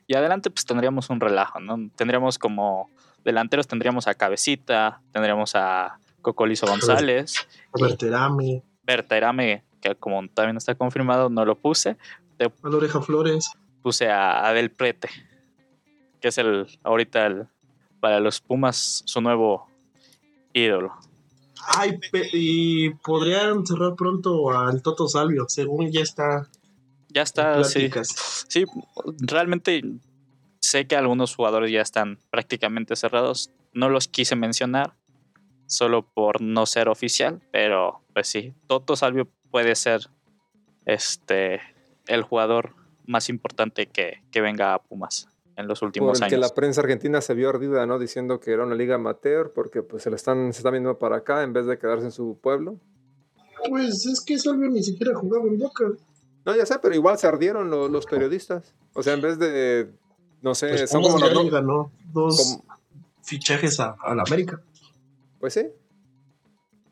Y 0.07 0.14
adelante 0.14 0.51
pues 0.51 0.66
tendríamos 0.66 1.09
un 1.11 1.18
relajo, 1.18 1.61
¿no? 1.61 1.90
Tendríamos 1.97 2.38
como 2.38 2.90
delanteros, 3.24 3.66
tendríamos 3.66 4.07
a 4.07 4.14
Cabecita, 4.14 5.01
tendríamos 5.11 5.57
a 5.57 5.99
Cocolizo 6.22 6.66
González. 6.66 7.34
Berterame. 7.78 8.62
Berterame, 8.84 9.64
que 9.80 9.94
como 9.96 10.26
también 10.28 10.56
está 10.56 10.74
confirmado, 10.74 11.28
no 11.28 11.44
lo 11.44 11.58
puse. 11.58 11.96
Te 12.38 12.46
a 12.46 12.52
Oreja 12.62 13.02
Flores. 13.02 13.50
Puse 13.82 14.08
a 14.08 14.46
Adel 14.46 14.70
Prete, 14.70 15.08
que 16.20 16.28
es 16.28 16.38
el 16.38 16.66
ahorita 16.84 17.26
el, 17.26 17.48
para 18.00 18.20
los 18.20 18.40
Pumas 18.40 19.02
su 19.04 19.20
nuevo 19.20 19.68
ídolo. 20.52 20.94
Ay, 21.64 21.98
y 22.32 22.90
podrían 22.90 23.66
cerrar 23.66 23.94
pronto 23.94 24.50
al 24.50 24.82
Toto 24.82 25.08
Salvio, 25.08 25.46
según 25.48 25.90
ya 25.90 26.00
está. 26.00 26.48
Ya 27.08 27.22
está, 27.22 27.62
sí. 27.64 27.90
Sí, 28.48 28.64
realmente 29.20 29.82
sé 30.60 30.86
que 30.86 30.96
algunos 30.96 31.34
jugadores 31.34 31.70
ya 31.70 31.80
están 31.80 32.18
prácticamente 32.30 32.96
cerrados. 32.96 33.50
No 33.74 33.88
los 33.88 34.08
quise 34.08 34.34
mencionar, 34.34 34.94
solo 35.72 36.02
por 36.02 36.42
no 36.42 36.66
ser 36.66 36.88
oficial, 36.88 37.40
pero 37.50 38.02
pues 38.12 38.28
sí, 38.28 38.54
Toto 38.66 38.94
Salvio 38.94 39.28
puede 39.50 39.74
ser 39.74 40.10
este 40.84 41.60
el 42.06 42.22
jugador 42.22 42.74
más 43.06 43.28
importante 43.28 43.86
que, 43.86 44.22
que 44.30 44.40
venga 44.40 44.74
a 44.74 44.82
Pumas 44.82 45.28
en 45.56 45.66
los 45.66 45.82
últimos 45.82 46.18
Por 46.18 46.26
el 46.26 46.30
que 46.30 46.38
la 46.38 46.48
prensa 46.50 46.82
argentina 46.82 47.20
se 47.20 47.34
vio 47.34 47.48
ardida, 47.48 47.86
¿no? 47.86 47.98
Diciendo 47.98 48.40
que 48.40 48.52
era 48.52 48.64
una 48.64 48.74
liga 48.74 48.96
amateur 48.96 49.52
porque 49.54 49.82
pues 49.82 50.02
se 50.02 50.10
le 50.10 50.16
están, 50.16 50.52
se 50.52 50.58
están 50.58 50.72
viendo 50.72 50.98
para 50.98 51.16
acá 51.16 51.42
en 51.42 51.52
vez 51.52 51.66
de 51.66 51.78
quedarse 51.78 52.06
en 52.06 52.12
su 52.12 52.38
pueblo. 52.40 52.78
Pues 53.68 54.06
es 54.06 54.20
que 54.20 54.38
Salvio 54.38 54.68
ni 54.68 54.82
siquiera 54.82 55.14
jugaba 55.14 55.46
en 55.46 55.58
Boca. 55.58 55.84
No, 56.44 56.56
ya 56.56 56.66
sé, 56.66 56.78
pero 56.82 56.94
igual 56.94 57.18
se 57.18 57.28
ardieron 57.28 57.70
los 57.70 58.06
periodistas. 58.06 58.74
O 58.94 59.02
sea, 59.02 59.14
en 59.14 59.20
vez 59.20 59.38
de, 59.38 59.88
no 60.42 60.54
sé, 60.54 60.68
pues 60.68 60.90
son 60.90 61.02
como 61.02 61.18
ganó 61.48 61.92
dos 62.12 62.58
fichajes 63.22 63.78
a, 63.80 63.96
la 64.14 64.24
América. 64.26 64.60
Pues 65.43 65.55
sí. 65.55 65.62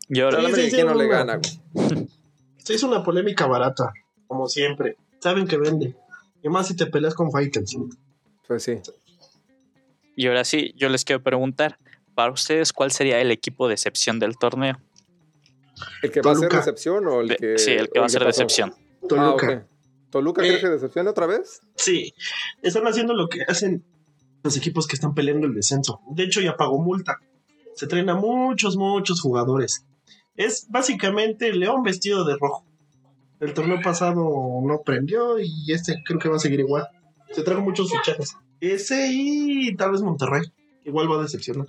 Y 0.09 0.19
ahora 0.19 0.43
la 0.43 0.49
América 0.49 0.83
no 0.83 0.95
le 0.95 1.07
gana. 1.07 1.41
Se 2.57 2.75
hizo 2.75 2.89
una 2.89 3.05
polémica 3.05 3.47
barata, 3.47 3.93
como 4.27 4.49
siempre. 4.49 4.97
Saben 5.21 5.47
que 5.47 5.57
vende. 5.57 5.95
Y 6.43 6.49
más 6.49 6.67
si 6.67 6.75
te 6.75 6.87
peleas 6.87 7.15
con 7.15 7.31
Fighters. 7.31 7.77
Pues 8.49 8.65
sí. 8.65 8.81
Y 10.17 10.27
ahora 10.27 10.43
sí, 10.43 10.75
yo 10.77 10.89
les 10.89 11.05
quiero 11.05 11.23
preguntar, 11.23 11.79
para 12.17 12.33
ustedes, 12.33 12.73
¿cuál 12.73 12.91
sería 12.91 13.21
el 13.21 13.31
equipo 13.31 13.69
de 13.69 13.75
excepción 13.75 14.19
del 14.19 14.37
torneo? 14.37 14.81
¿El 16.03 16.11
que 16.11 16.21
va 16.21 16.33
a 16.33 16.35
ser 16.35 16.51
decepción 16.51 17.07
o 17.07 17.21
el 17.21 17.37
que.? 17.37 17.57
Sí, 17.57 17.71
el 17.71 17.89
que 17.89 18.01
va 18.01 18.07
a 18.07 18.09
ser 18.09 18.25
decepción. 18.25 18.75
Toluca. 19.09 19.65
Ah, 19.65 19.77
¿Toluca 20.11 20.43
cree 20.43 20.57
eh, 20.57 20.61
que 20.61 20.69
decepción 20.71 21.07
otra 21.07 21.27
vez? 21.27 21.61
Sí. 21.77 22.15
Están 22.63 22.89
haciendo 22.89 23.15
lo 23.15 23.29
que 23.29 23.43
hacen 23.47 23.85
los 24.43 24.57
equipos 24.57 24.89
que 24.89 24.97
están 24.97 25.15
peleando 25.15 25.47
el 25.47 25.55
descenso. 25.55 26.01
De 26.11 26.25
hecho, 26.25 26.41
ya 26.41 26.57
pagó 26.57 26.83
multa. 26.83 27.21
Se 27.81 27.87
traen 27.87 28.11
a 28.11 28.15
muchos, 28.15 28.77
muchos 28.77 29.23
jugadores. 29.23 29.87
Es 30.37 30.67
básicamente 30.69 31.51
León 31.55 31.83
vestido 31.83 32.27
de 32.27 32.37
rojo. 32.37 32.67
El 33.41 33.55
torneo 33.55 33.81
pasado 33.83 34.23
no 34.63 34.83
prendió 34.85 35.39
y 35.41 35.73
este 35.73 36.03
creo 36.05 36.21
que 36.21 36.29
va 36.29 36.37
a 36.37 36.41
seguir 36.41 36.61
igual 36.61 36.87
se 37.31 37.43
trajo 37.43 37.63
muchos 37.63 37.91
fichajes. 37.91 38.37
Ese 38.61 39.09
y 39.11 39.75
tal 39.77 39.93
vez 39.93 40.03
Monterrey. 40.03 40.43
Igual 40.85 41.11
va 41.11 41.21
a 41.21 41.23
decepcionar. 41.23 41.67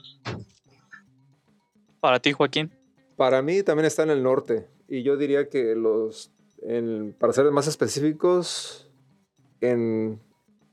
Para 2.02 2.20
ti, 2.20 2.34
Joaquín. 2.34 2.72
Para 3.16 3.42
mí 3.42 3.64
también 3.64 3.86
está 3.86 4.04
en 4.04 4.10
el 4.10 4.22
norte. 4.22 4.68
Y 4.90 5.04
yo 5.04 5.16
diría 5.16 5.48
que 5.48 5.76
los, 5.76 6.32
para 7.20 7.32
ser 7.32 7.50
más 7.52 7.68
específicos, 7.68 8.90
en 9.62 10.20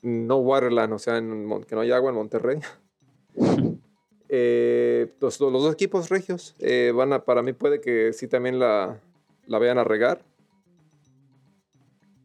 no 0.03 0.39
Waterland, 0.39 0.93
o 0.93 0.99
sea, 0.99 1.19
en, 1.19 1.63
que 1.69 1.75
no 1.77 1.83
hay 1.83 1.93
agua 1.93 2.11
en 2.11 2.17
Monterrey. 2.17 2.59
Eh, 4.29 5.13
los, 5.21 5.39
dos 5.39 5.73
equipos 5.73 6.11
regios 6.11 6.55
eh, 6.59 6.93
van 6.95 7.13
a, 7.13 7.25
para 7.25 7.43
mí 7.43 7.55
puede 7.55 7.81
que 7.81 8.13
sí 8.13 8.29
también 8.29 8.59
la, 8.59 9.01
la 9.47 9.59
vayan 9.59 9.79
a 9.79 9.85
regar 9.85 10.23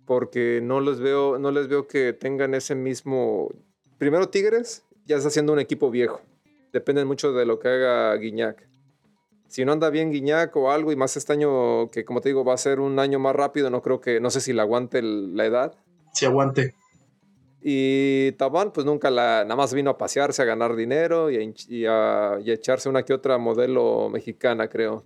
porque 0.05 0.59
no 0.61 0.81
les 0.81 0.99
veo, 0.99 1.39
no 1.39 1.51
les 1.51 1.67
veo 1.67 1.87
que 1.87 2.13
tengan 2.13 2.53
ese 2.53 2.75
mismo. 2.75 3.49
Primero, 3.97 4.29
Tigres 4.29 4.83
ya 5.05 5.17
está 5.17 5.29
siendo 5.29 5.53
un 5.53 5.59
equipo 5.59 5.89
viejo. 5.89 6.21
Depende 6.71 7.05
mucho 7.05 7.33
de 7.33 7.45
lo 7.45 7.59
que 7.59 7.67
haga 7.69 8.15
Guiñac. 8.15 8.67
Si 9.47 9.63
no 9.65 9.71
anda 9.71 9.89
bien 9.89 10.11
Guiñac 10.11 10.55
o 10.55 10.71
algo, 10.71 10.91
y 10.91 10.95
más 10.95 11.15
este 11.15 11.33
año, 11.33 11.89
que 11.89 12.03
como 12.03 12.21
te 12.21 12.29
digo, 12.29 12.43
va 12.43 12.55
a 12.55 12.57
ser 12.57 12.79
un 12.79 12.97
año 12.99 13.19
más 13.19 13.35
rápido, 13.35 13.69
no 13.69 13.81
creo 13.81 14.01
que, 14.01 14.19
no 14.19 14.31
sé 14.31 14.41
si 14.41 14.51
le 14.51 14.61
aguante 14.61 15.01
la 15.01 15.45
edad. 15.45 15.75
Si 16.13 16.25
aguante. 16.25 16.73
Y 17.65 18.33
Tabán, 18.33 18.73
pues 18.73 18.85
nunca 18.85 19.09
la, 19.09 19.43
nada 19.45 19.55
más 19.55 19.73
vino 19.73 19.89
a 19.89 19.97
pasearse, 19.97 20.41
a 20.41 20.45
ganar 20.45 20.75
dinero 20.75 21.31
y 21.31 21.85
a, 21.85 22.37
echarse 22.45 22.89
una 22.89 23.03
que 23.03 23.13
otra 23.13 23.37
modelo 23.37 24.09
mexicana, 24.09 24.67
creo, 24.67 25.01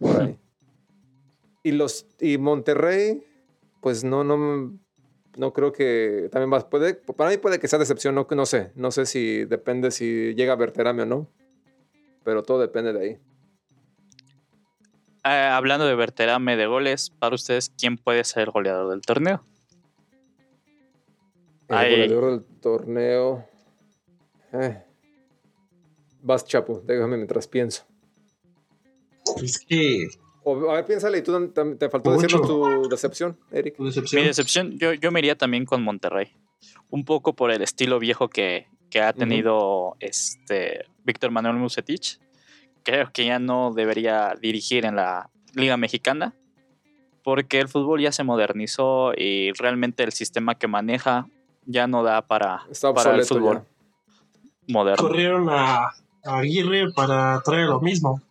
Y, 1.62 1.74
los, 1.74 2.08
y 2.20 2.40
Monterrey, 2.40 3.24
pues 3.80 4.04
no, 4.04 4.24
no, 4.24 4.76
no 5.38 5.54
creo 5.54 5.72
que 5.72 6.30
también 6.32 6.52
va, 6.52 6.68
puede, 6.68 6.96
para 6.96 7.30
mí 7.30 7.38
puede 7.38 7.60
que 7.60 7.68
sea 7.68 7.78
decepción, 7.78 8.16
no, 8.16 8.26
no 8.28 8.46
sé, 8.48 8.72
no 8.74 8.90
sé 8.90 9.06
si 9.06 9.46
depende 9.46 9.92
si 9.92 10.34
llega 10.34 10.54
a 10.54 10.56
Berterame 10.56 11.04
o 11.04 11.06
no, 11.06 11.30
pero 12.24 12.42
todo 12.42 12.60
depende 12.60 12.92
de 12.92 13.00
ahí. 13.00 13.20
Ah, 15.24 15.56
hablando 15.58 15.86
de 15.86 15.94
Berterame 15.94 16.56
de 16.58 16.66
goles, 16.66 17.12
para 17.20 17.36
ustedes, 17.36 17.70
¿quién 17.78 17.98
puede 17.98 18.24
ser 18.24 18.44
el 18.44 18.52
goleador 18.52 18.90
del 18.90 19.02
torneo? 19.02 19.44
El 21.70 22.08
goleador 22.08 22.32
del 22.32 22.46
torneo. 22.60 23.46
Eh. 24.54 24.84
Vas, 26.22 26.46
Chapo, 26.46 26.82
déjame 26.86 27.18
mientras 27.18 27.48
pienso. 27.48 27.84
Es 29.42 29.60
que 29.60 30.08
a 30.48 30.74
ver, 30.74 30.86
piénsale, 30.86 31.18
y 31.18 31.22
tú 31.22 31.52
te 31.78 31.90
faltó 31.90 32.12
decirnos 32.12 32.48
tu 32.48 32.88
decepción, 32.90 33.38
Eric. 33.52 33.78
Mi 33.80 34.24
decepción, 34.24 34.78
yo, 34.78 34.94
yo 34.94 35.12
me 35.12 35.20
iría 35.20 35.38
también 35.38 35.66
con 35.66 35.84
Monterrey. 35.84 36.32
Un 36.90 37.04
poco 37.04 37.36
por 37.36 37.52
el 37.52 37.62
estilo 37.62 38.00
viejo 38.00 38.30
que, 38.30 38.68
ha 39.02 39.14
tenido 39.14 39.96
este 40.00 40.86
Víctor 41.04 41.32
Manuel 41.32 41.58
Musetich. 41.58 42.20
Creo 42.84 43.12
que 43.12 43.26
ya 43.26 43.40
no 43.40 43.74
debería 43.74 44.34
dirigir 44.42 44.86
en 44.86 44.96
la 44.96 45.30
Liga 45.54 45.78
Mexicana. 45.78 46.34
Porque 47.24 47.60
el 47.60 47.68
fútbol 47.68 48.02
ya 48.02 48.14
se 48.14 48.24
modernizó 48.24 49.12
y 49.14 49.52
realmente 49.52 50.04
el 50.04 50.14
sistema 50.14 50.56
que 50.56 50.68
maneja 50.68 51.28
ya 51.68 51.86
no 51.86 52.02
da 52.02 52.24
para, 52.24 52.66
para 52.96 53.16
el 53.16 53.26
fútbol 53.26 53.64
moderno. 54.68 55.08
Corrieron 55.08 55.48
a, 55.50 55.92
Aguirre 56.24 56.92
para 56.92 57.40
traer 57.42 57.68
lo 57.68 57.80
mismo 57.80 58.22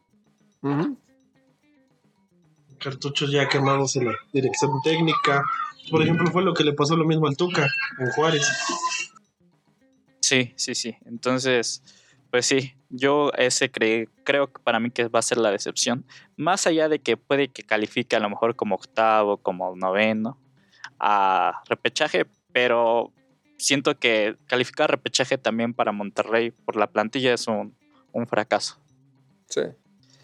cartuchos 2.79 3.31
ya 3.31 3.49
quemados 3.49 3.97
en 3.97 4.07
la 4.07 4.15
dirección 4.33 4.71
técnica. 4.83 5.45
Por 5.91 6.03
ejemplo, 6.03 6.31
fue 6.31 6.43
lo 6.43 6.55
que 6.55 6.65
le 6.65 6.73
pasó 6.73 6.97
lo 6.97 7.05
mismo 7.05 7.27
al 7.27 7.37
Tuca 7.37 7.67
en 7.99 8.11
Juárez. 8.11 8.47
Sí, 10.21 10.53
sí, 10.57 10.75
sí. 10.75 10.97
Entonces, 11.05 11.83
pues 12.31 12.47
sí, 12.47 12.75
yo 12.89 13.33
ese 13.37 13.71
creo 13.71 14.53
que 14.53 14.61
para 14.63 14.81
mí 14.81 14.91
que 14.91 15.09
va 15.09 15.21
a 15.21 15.23
ser 15.23 15.39
la 15.39 15.51
decepción. 15.51 16.05
Más 16.37 16.67
allá 16.67 16.89
de 16.89 16.99
que 16.99 17.17
puede 17.17 17.49
que 17.49 17.63
califique 17.63 18.17
a 18.17 18.21
lo 18.21 18.31
mejor 18.31 18.57
como 18.57 18.75
octavo, 18.75 19.39
como 19.39 19.75
noveno 19.77 20.39
a 20.99 21.63
repechaje, 21.69 22.27
pero 22.53 23.13
siento 23.59 23.99
que 23.99 24.37
calificar 24.47 24.91
repechaje 24.91 25.39
también 25.39 25.75
para 25.75 25.93
Monterrey 25.93 26.51
por 26.51 26.77
la 26.77 26.87
plantilla 26.87 27.35
es 27.35 27.47
un, 27.47 27.75
un 28.13 28.27
fracaso. 28.27 28.79
Sí 29.49 29.63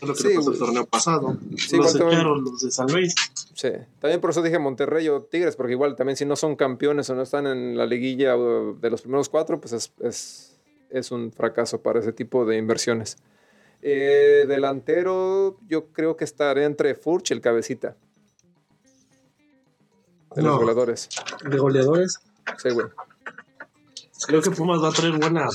lo 0.06 0.14
que 0.14 0.34
pasó 0.34 0.52
el 0.52 0.58
torneo 0.58 0.86
pasado. 0.86 1.36
Sí, 1.56 1.76
los 1.76 1.94
los 1.94 2.60
de 2.60 2.70
San 2.70 2.88
Luis. 2.88 3.14
Sí, 3.54 3.70
también 4.00 4.20
por 4.20 4.30
eso 4.30 4.42
dije 4.42 4.58
Monterrey 4.58 5.08
o 5.08 5.22
Tigres, 5.22 5.56
porque 5.56 5.72
igual 5.72 5.94
también 5.94 6.16
si 6.16 6.24
no 6.24 6.36
son 6.36 6.56
campeones 6.56 7.08
o 7.10 7.14
no 7.14 7.22
están 7.22 7.46
en 7.46 7.76
la 7.76 7.86
liguilla 7.86 8.32
de 8.32 8.90
los 8.90 9.02
primeros 9.02 9.28
cuatro, 9.28 9.60
pues 9.60 9.72
es, 9.72 9.92
es, 10.00 10.56
es 10.90 11.10
un 11.10 11.32
fracaso 11.32 11.82
para 11.82 12.00
ese 12.00 12.12
tipo 12.12 12.44
de 12.44 12.56
inversiones. 12.56 13.18
Eh, 13.80 14.44
delantero, 14.48 15.58
yo 15.68 15.86
creo 15.92 16.16
que 16.16 16.24
estaré 16.24 16.64
entre 16.64 16.94
Furch 16.94 17.30
y 17.30 17.34
el 17.34 17.40
Cabecita. 17.40 17.96
De 20.34 20.42
los 20.42 20.58
goleadores. 20.58 21.08
¿De 21.48 21.58
goleadores? 21.58 22.18
Sí, 22.58 22.70
güey. 22.70 22.86
Creo 24.26 24.42
que 24.42 24.50
Pumas 24.50 24.82
va 24.82 24.88
a 24.88 24.92
traer 24.92 25.18
buena. 25.18 25.48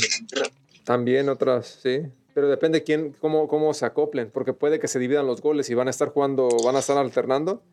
También 0.83 1.29
otras, 1.29 1.79
sí 1.81 2.01
pero 2.37 2.49
depende 2.49 2.83
quién, 2.83 3.15
cómo, 3.19 3.47
cómo 3.47 3.73
se 3.73 3.83
acoplen, 3.83 4.29
porque 4.29 4.53
puede 4.53 4.79
que 4.79 4.87
se 4.87 4.99
dividan 4.99 5.25
los 5.25 5.41
goles 5.41 5.71
y 5.71 5.73
van 5.73 5.87
a 5.87 5.89
estar 5.89 6.09
jugando, 6.09 6.47
van 6.63 6.75
a 6.75 6.79
estar 6.79 6.95
alternando. 6.95 7.63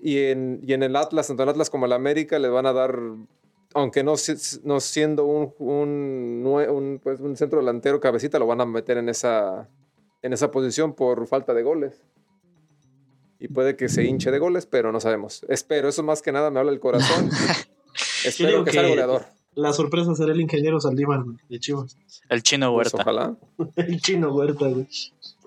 Y 0.00 0.18
en, 0.24 0.58
y 0.66 0.72
en 0.72 0.82
el 0.82 0.96
Atlas, 0.96 1.28
tanto 1.28 1.44
en 1.44 1.48
Atlas 1.50 1.70
como 1.70 1.86
en 1.86 1.90
el 1.90 1.92
América, 1.92 2.40
le 2.40 2.48
van 2.48 2.66
a 2.66 2.72
dar, 2.72 2.98
aunque 3.72 4.02
no, 4.02 4.14
no 4.64 4.80
siendo 4.80 5.26
un, 5.26 5.54
un, 5.60 6.44
un, 6.44 7.00
pues 7.00 7.20
un, 7.20 7.36
centro 7.36 7.60
delantero 7.60 8.00
cabecita, 8.00 8.40
lo 8.40 8.48
van 8.48 8.60
a 8.60 8.66
meter 8.66 8.98
en 8.98 9.08
esa, 9.08 9.68
en 10.22 10.32
esa 10.32 10.50
posición 10.50 10.94
por 10.94 11.28
falta 11.28 11.54
de 11.54 11.62
goles. 11.62 12.02
Y 13.38 13.46
puede 13.46 13.76
que 13.76 13.88
se 13.88 14.02
hinche 14.02 14.32
de 14.32 14.40
goles, 14.40 14.66
pero 14.66 14.90
no 14.90 14.98
sabemos. 14.98 15.46
Espero, 15.48 15.88
eso 15.88 16.02
más 16.02 16.20
que 16.20 16.32
nada 16.32 16.50
me 16.50 16.58
habla 16.58 16.72
el 16.72 16.80
corazón. 16.80 17.30
Espero 18.24 18.64
que, 18.64 18.72
sea 18.72 18.88
goleador. 18.88 19.26
La 19.54 19.72
sorpresa 19.72 20.14
será 20.14 20.32
el 20.32 20.40
ingeniero 20.40 20.80
Saldívar 20.80 21.22
güey, 21.24 21.36
de 21.48 21.58
Chivas. 21.58 21.96
El 22.28 22.42
chino 22.42 22.72
Pues, 22.72 22.92
Huerta. 22.94 23.02
ojalá. 23.10 23.36
El 23.76 24.00
chino 24.00 24.32
Huerta, 24.32 24.66
güey. 24.68 24.86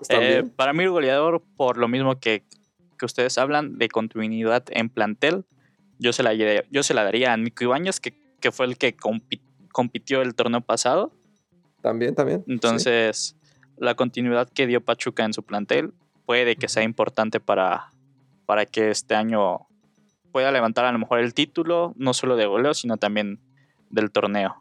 Está 0.00 0.22
Eh, 0.22 0.44
para 0.44 0.72
mí 0.72 0.84
el 0.84 0.90
goleador, 0.90 1.42
por 1.56 1.78
lo 1.78 1.88
mismo 1.88 2.18
que, 2.20 2.42
que 2.98 3.06
ustedes 3.06 3.38
hablan 3.38 3.78
de 3.78 3.88
continuidad 3.88 4.64
en 4.70 4.88
plantel, 4.90 5.44
yo 5.98 6.12
se 6.12 6.22
la, 6.22 6.34
yo 6.34 6.82
se 6.82 6.92
la 6.94 7.04
daría 7.04 7.32
a 7.32 7.36
Nico 7.36 7.64
Ibáñez, 7.64 8.00
que, 8.00 8.14
que 8.40 8.52
fue 8.52 8.66
el 8.66 8.76
que 8.76 8.96
compi- 8.96 9.40
compitió 9.72 10.20
el 10.20 10.34
torneo 10.34 10.60
pasado. 10.60 11.12
También, 11.80 12.14
también. 12.14 12.40
sí. 12.46 12.52
Entonces, 12.52 13.36
la 13.78 13.94
continuidad 13.94 14.48
que 14.50 14.66
dio 14.66 14.82
Pachuca 14.84 15.24
en 15.24 15.32
su 15.32 15.42
plantel 15.42 15.92
puede 16.26 16.56
que 16.56 16.68
sea 16.68 16.82
importante 16.82 17.40
para, 17.40 17.90
para 18.46 18.66
que 18.66 18.90
este 18.90 19.14
año 19.14 19.60
pueda 20.32 20.50
levantar 20.52 20.84
a 20.84 20.92
lo 20.92 20.98
mejor 20.98 21.20
el 21.20 21.32
título, 21.32 21.94
no 21.96 22.12
solo 22.12 22.36
de 22.36 22.46
goleo, 22.46 22.74
sino 22.74 22.96
también 22.96 23.40
del 23.90 24.10
torneo. 24.10 24.56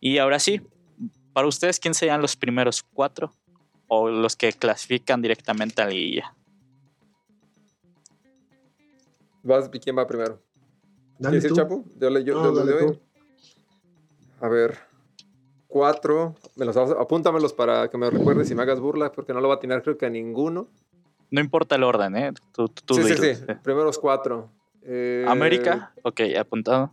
Y 0.00 0.18
ahora 0.18 0.38
sí, 0.38 0.60
para 1.32 1.46
ustedes, 1.46 1.80
¿quién 1.80 1.94
serían 1.94 2.20
los 2.22 2.36
primeros 2.36 2.82
cuatro? 2.82 3.32
O 3.88 4.08
los 4.08 4.36
que 4.36 4.52
clasifican 4.52 5.20
directamente 5.22 5.82
a 5.82 5.86
la 5.86 5.90
liguilla. 5.92 6.34
Vas, 9.42 9.68
¿Quién 9.68 9.96
va 9.98 10.06
primero? 10.06 10.40
Dale 11.18 11.38
¿Quieres 11.38 11.44
ir, 11.44 11.48
tú. 11.50 11.56
Chapo? 11.56 11.84
Yo 12.00 12.10
le, 12.10 12.24
yo, 12.24 12.34
No, 12.34 12.44
yo 12.44 12.64
le 12.64 12.72
dale 12.72 12.86
doy. 12.86 13.00
A 14.40 14.48
ver. 14.48 14.78
Cuatro. 15.68 16.34
Me 16.56 16.64
los, 16.64 16.76
apúntamelos 16.76 17.52
para 17.52 17.88
que 17.88 17.98
me 17.98 18.08
recuerdes 18.08 18.50
y 18.50 18.54
me 18.54 18.62
hagas 18.62 18.80
burla, 18.80 19.12
porque 19.12 19.32
no 19.34 19.40
lo 19.40 19.48
va 19.48 19.54
a 19.54 19.56
atinar 19.58 19.82
creo 19.82 19.98
que 19.98 20.06
a 20.06 20.10
ninguno. 20.10 20.68
No 21.30 21.40
importa 21.40 21.76
el 21.76 21.82
orden, 21.82 22.16
¿eh? 22.16 22.32
Tú, 22.52 22.68
tú- 22.68 22.82
tú 22.86 22.94
sí, 22.94 23.14
sí, 23.16 23.34
sí. 23.34 23.44
Primeros 23.62 23.98
cuatro. 23.98 24.50
Eh, 24.82 25.26
América, 25.28 25.92
ok, 26.02 26.20
apuntado. 26.38 26.92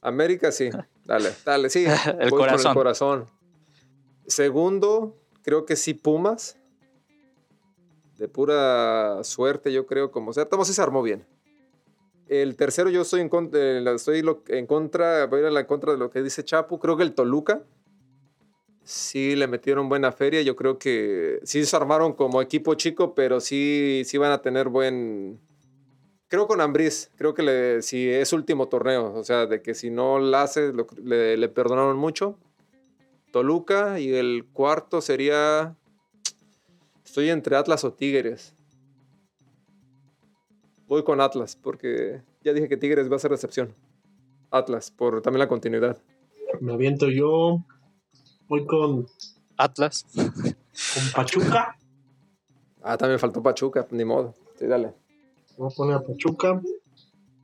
América, 0.00 0.52
sí. 0.52 0.70
Dale, 1.04 1.30
dale, 1.44 1.70
sí. 1.70 1.84
El 2.20 2.30
Voy 2.30 2.30
con 2.30 2.38
corazón. 2.40 2.70
el 2.70 2.74
corazón. 2.74 3.26
Segundo, 4.26 5.16
creo 5.42 5.64
que 5.66 5.76
sí 5.76 5.94
Pumas. 5.94 6.56
De 8.18 8.28
pura 8.28 9.22
suerte, 9.24 9.72
yo 9.72 9.86
creo, 9.86 10.10
como 10.10 10.32
sea. 10.32 10.48
Tomás 10.48 10.68
sí 10.68 10.72
se 10.74 10.80
armó 10.80 11.02
bien. 11.02 11.26
El 12.28 12.56
tercero, 12.56 12.88
yo 12.90 13.02
estoy 13.02 13.20
en 13.20 13.28
contra, 13.28 13.60
eh, 13.60 13.94
estoy 13.94 14.24
en 14.48 14.66
contra, 14.66 15.26
voy 15.26 15.38
a 15.38 15.42
ir 15.42 15.46
a 15.48 15.50
la 15.50 15.66
contra 15.66 15.92
de 15.92 15.98
lo 15.98 16.10
que 16.10 16.22
dice 16.22 16.42
Chapu. 16.42 16.78
Creo 16.78 16.96
que 16.96 17.02
el 17.02 17.14
Toluca 17.14 17.62
sí 18.82 19.36
le 19.36 19.46
metieron 19.46 19.88
buena 19.88 20.12
feria. 20.12 20.40
Yo 20.42 20.56
creo 20.56 20.78
que 20.78 21.40
sí 21.44 21.64
se 21.64 21.76
armaron 21.76 22.14
como 22.14 22.40
equipo 22.40 22.74
chico, 22.74 23.14
pero 23.14 23.40
sí, 23.40 24.02
sí 24.06 24.16
van 24.16 24.32
a 24.32 24.40
tener 24.40 24.68
buen. 24.70 25.38
Creo 26.28 26.46
con 26.48 26.60
Ambriz, 26.60 27.10
creo 27.16 27.34
que 27.34 27.42
le, 27.42 27.82
si 27.82 28.08
es 28.08 28.32
último 28.32 28.68
torneo, 28.68 29.14
o 29.14 29.22
sea, 29.22 29.46
de 29.46 29.62
que 29.62 29.74
si 29.74 29.90
no 29.90 30.18
la 30.18 30.42
hace, 30.42 30.72
lo- 30.72 30.86
le, 31.02 31.36
le 31.36 31.48
perdonaron 31.48 31.96
mucho. 31.96 32.36
Toluca 33.32 34.00
y 34.00 34.12
el 34.14 34.44
cuarto 34.52 35.00
sería. 35.00 35.76
Estoy 37.04 37.30
entre 37.30 37.56
Atlas 37.56 37.84
o 37.84 37.92
Tigres. 37.92 38.54
Voy 40.88 41.04
con 41.04 41.20
Atlas, 41.20 41.56
porque 41.60 42.22
ya 42.42 42.52
dije 42.52 42.68
que 42.68 42.76
Tigres 42.76 43.10
va 43.10 43.16
a 43.16 43.20
ser 43.20 43.30
recepción. 43.30 43.74
Atlas, 44.50 44.90
por 44.90 45.20
también 45.22 45.40
la 45.40 45.48
continuidad. 45.48 45.98
Me 46.60 46.72
aviento 46.72 47.08
yo. 47.08 47.58
Voy 48.48 48.64
con, 48.66 49.06
Atlas. 49.56 50.06
con 50.14 50.32
Pachuca. 51.14 51.76
Ah, 52.82 52.96
también 52.96 53.18
faltó 53.18 53.42
Pachuca, 53.42 53.86
ni 53.90 54.04
modo. 54.04 54.34
Sí, 54.58 54.66
dale. 54.66 54.92
Voy 55.56 55.70
a 55.72 55.74
poner 55.74 55.96
a 55.96 56.02
Pachuca. 56.02 56.60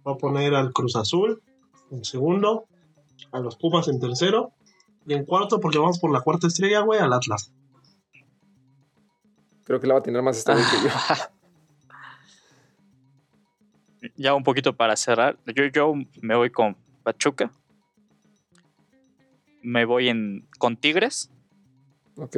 Voy 0.03 0.15
a 0.15 0.17
poner 0.17 0.55
al 0.55 0.73
Cruz 0.73 0.97
Azul 0.97 1.43
en 1.91 2.05
segundo. 2.05 2.67
A 3.31 3.41
los 3.41 3.57
Pumas 3.57 3.89
en 3.89 4.01
tercero. 4.01 4.53
Y 5.07 5.15
en 5.15 5.25
cuarto, 5.25 5.61
porque 5.61 5.79
vamos 5.79 5.99
por 5.99 6.13
la 6.13 6.21
cuarta 6.21 6.47
estrella, 6.47 6.81
güey, 6.81 7.01
al 7.01 7.13
Atlas. 7.13 7.53
Creo 9.65 9.81
que 9.81 9.87
la 9.87 9.95
va 9.95 10.01
a 10.01 10.03
tener 10.03 10.23
más 10.23 10.45
güey 10.45 10.59
que 10.59 10.89
yo. 10.89 10.95
Ya 14.17 14.35
un 14.35 14.43
poquito 14.43 14.75
para 14.75 14.97
cerrar. 14.97 15.39
Yo, 15.55 15.65
yo 15.67 15.95
me 16.23 16.35
voy 16.35 16.51
con 16.51 16.77
Pachuca. 17.05 17.53
Me 19.63 19.85
voy 19.85 20.09
en, 20.09 20.49
con 20.59 20.77
Tigres. 20.77 21.31
Ok. 22.17 22.37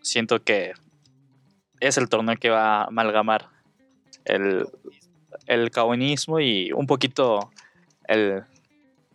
Siento 0.00 0.42
que 0.42 0.72
es 1.80 1.98
el 1.98 2.08
torneo 2.08 2.36
que 2.36 2.48
va 2.48 2.80
a 2.80 2.84
amalgamar 2.84 3.55
el, 4.26 4.66
el 5.46 5.70
caonismo 5.70 6.40
y 6.40 6.72
un 6.72 6.86
poquito 6.86 7.50
el, 8.06 8.44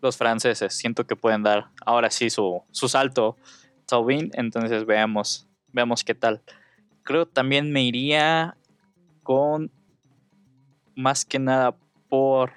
los 0.01 0.17
franceses. 0.17 0.73
Siento 0.73 1.05
que 1.05 1.15
pueden 1.15 1.43
dar 1.43 1.69
ahora 1.85 2.09
sí 2.09 2.29
su, 2.29 2.63
su 2.71 2.89
salto 2.89 3.37
Taubin. 3.85 4.31
Entonces 4.33 4.85
veamos, 4.85 5.47
veamos 5.71 6.03
qué 6.03 6.15
tal. 6.15 6.41
Creo 7.03 7.25
también 7.25 7.71
me 7.71 7.83
iría 7.83 8.55
con 9.23 9.71
más 10.95 11.25
que 11.25 11.39
nada 11.39 11.75
por 12.09 12.51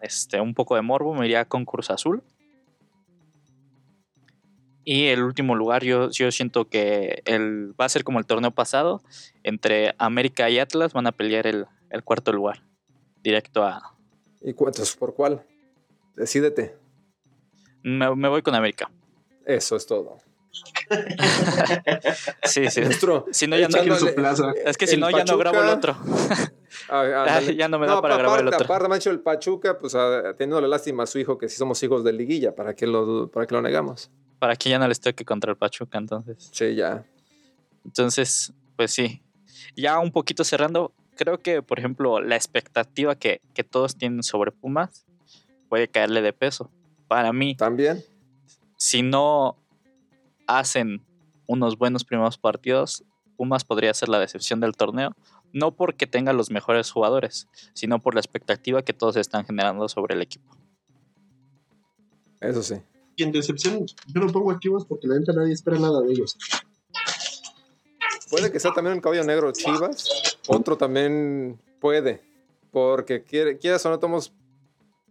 este 0.00 0.40
un 0.40 0.54
poco 0.54 0.76
de 0.76 0.82
morbo, 0.82 1.14
me 1.14 1.26
iría 1.26 1.44
con 1.44 1.64
Cruz 1.64 1.90
Azul. 1.90 2.22
Y 4.84 5.06
el 5.06 5.22
último 5.22 5.54
lugar, 5.54 5.84
yo, 5.84 6.10
yo 6.10 6.32
siento 6.32 6.68
que 6.68 7.22
el, 7.26 7.74
va 7.80 7.84
a 7.84 7.88
ser 7.88 8.04
como 8.04 8.18
el 8.18 8.26
torneo 8.26 8.50
pasado. 8.50 9.02
Entre 9.42 9.94
América 9.98 10.48
y 10.48 10.58
Atlas 10.58 10.92
van 10.92 11.06
a 11.06 11.12
pelear 11.12 11.46
el, 11.46 11.66
el 11.90 12.02
cuarto 12.02 12.32
lugar. 12.32 12.62
Directo 13.22 13.64
a. 13.64 13.96
¿Y 14.40 14.54
cuántos? 14.54 14.96
¿Por 14.96 15.14
cuál? 15.14 15.44
Decídete. 16.16 16.76
Me, 17.82 18.14
me 18.14 18.28
voy 18.28 18.42
con 18.42 18.54
América. 18.54 18.90
Eso 19.44 19.76
es 19.76 19.86
todo. 19.86 20.18
Sí, 22.44 22.68
sí. 22.70 22.80
Nuestro, 22.82 23.26
Si 23.30 23.46
no, 23.46 23.56
ya 23.56 23.68
no, 23.68 23.96
su 23.96 24.14
plaza. 24.14 24.52
es 24.64 24.76
que 24.76 24.86
si 24.86 24.96
no, 24.96 25.10
ya 25.10 25.24
no 25.24 25.38
grabo 25.38 25.58
el 25.60 25.66
Pachuca- 25.66 25.76
otro. 25.76 25.96
Ah, 26.88 27.40
ya 27.56 27.68
no 27.68 27.78
me 27.78 27.86
da 27.86 28.00
para 28.00 28.14
aparte, 28.14 28.22
grabar 28.22 28.40
el 28.40 28.48
otro. 28.48 28.64
Aparte, 28.64 28.88
Macho, 28.88 29.10
el 29.10 29.20
Pachuca, 29.20 29.78
pues 29.78 29.94
ah, 29.96 30.34
teniéndole 30.36 30.66
lástima 30.68 31.02
a 31.02 31.06
su 31.06 31.18
hijo, 31.18 31.36
que 31.36 31.48
sí 31.48 31.56
somos 31.56 31.80
hijos 31.82 32.02
de 32.04 32.12
liguilla, 32.12 32.54
¿para 32.54 32.74
qué 32.74 32.86
lo, 32.86 33.28
para 33.30 33.46
que 33.46 33.54
lo 33.54 33.62
negamos? 33.62 34.10
Para 34.38 34.56
que 34.56 34.70
ya 34.70 34.78
no 34.78 34.86
les 34.88 35.00
toque 35.00 35.24
contra 35.24 35.50
el 35.50 35.56
Pachuca, 35.56 35.98
entonces. 35.98 36.48
Sí, 36.52 36.74
ya. 36.74 37.04
Entonces, 37.84 38.52
pues 38.76 38.92
sí. 38.92 39.20
Ya 39.76 39.98
un 39.98 40.10
poquito 40.12 40.42
cerrando, 40.44 40.92
creo 41.16 41.38
que, 41.38 41.60
por 41.62 41.78
ejemplo, 41.78 42.20
la 42.20 42.36
expectativa 42.36 43.14
que, 43.16 43.40
que 43.52 43.62
todos 43.64 43.96
tienen 43.96 44.22
sobre 44.22 44.50
Pumas 44.52 45.04
puede 45.68 45.88
caerle 45.88 46.22
de 46.22 46.32
peso. 46.32 46.70
Para 47.08 47.32
mí, 47.32 47.56
También. 47.56 48.02
si 48.76 49.02
no 49.02 49.56
hacen 50.58 51.04
unos 51.46 51.78
buenos 51.78 52.04
primeros 52.04 52.38
partidos, 52.38 53.04
Pumas 53.36 53.64
podría 53.64 53.94
ser 53.94 54.10
la 54.10 54.18
decepción 54.18 54.60
del 54.60 54.76
torneo. 54.76 55.16
No 55.52 55.74
porque 55.74 56.06
tenga 56.06 56.32
los 56.32 56.50
mejores 56.50 56.90
jugadores, 56.90 57.48
sino 57.72 57.98
por 57.98 58.14
la 58.14 58.20
expectativa 58.20 58.82
que 58.82 58.92
todos 58.92 59.16
están 59.16 59.46
generando 59.46 59.88
sobre 59.88 60.14
el 60.14 60.22
equipo. 60.22 60.54
Eso 62.40 62.62
sí. 62.62 62.74
Y 63.16 63.22
en 63.22 63.32
decepción, 63.32 63.86
yo 64.06 64.20
no 64.20 64.30
pongo 64.30 64.50
a 64.52 64.58
Chivas 64.58 64.84
porque 64.84 65.08
la 65.08 65.18
neta 65.18 65.32
nadie 65.32 65.54
espera 65.54 65.78
nada 65.78 66.00
de 66.02 66.12
ellos. 66.12 66.36
Puede 68.30 68.52
que 68.52 68.60
sea 68.60 68.72
también 68.72 68.96
un 68.96 69.00
caballo 69.00 69.24
negro 69.24 69.52
Chivas. 69.52 70.38
Otro 70.46 70.76
también 70.76 71.58
puede. 71.80 72.22
Porque 72.70 73.24
quiere, 73.24 73.58
quieras 73.58 73.84
o 73.86 73.90
no, 73.90 73.98
tomos. 73.98 74.32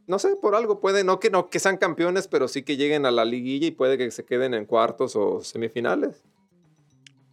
No 0.10 0.18
sé, 0.20 0.36
por 0.41 0.55
algo 0.55 0.80
puede. 0.82 1.03
No 1.03 1.20
que, 1.20 1.30
no 1.30 1.49
que 1.49 1.60
sean 1.60 1.78
campeones, 1.78 2.28
pero 2.28 2.47
sí 2.47 2.64
que 2.64 2.76
lleguen 2.78 3.05
a 3.05 3.12
la 3.12 3.26
liguilla 3.26 3.68
y 3.68 3.72
puede 3.72 3.95
que 3.97 4.10
se 4.10 4.26
queden 4.26 4.53
en 4.55 4.66
cuartos 4.66 5.16
o 5.16 5.41
semifinales. 5.43 6.24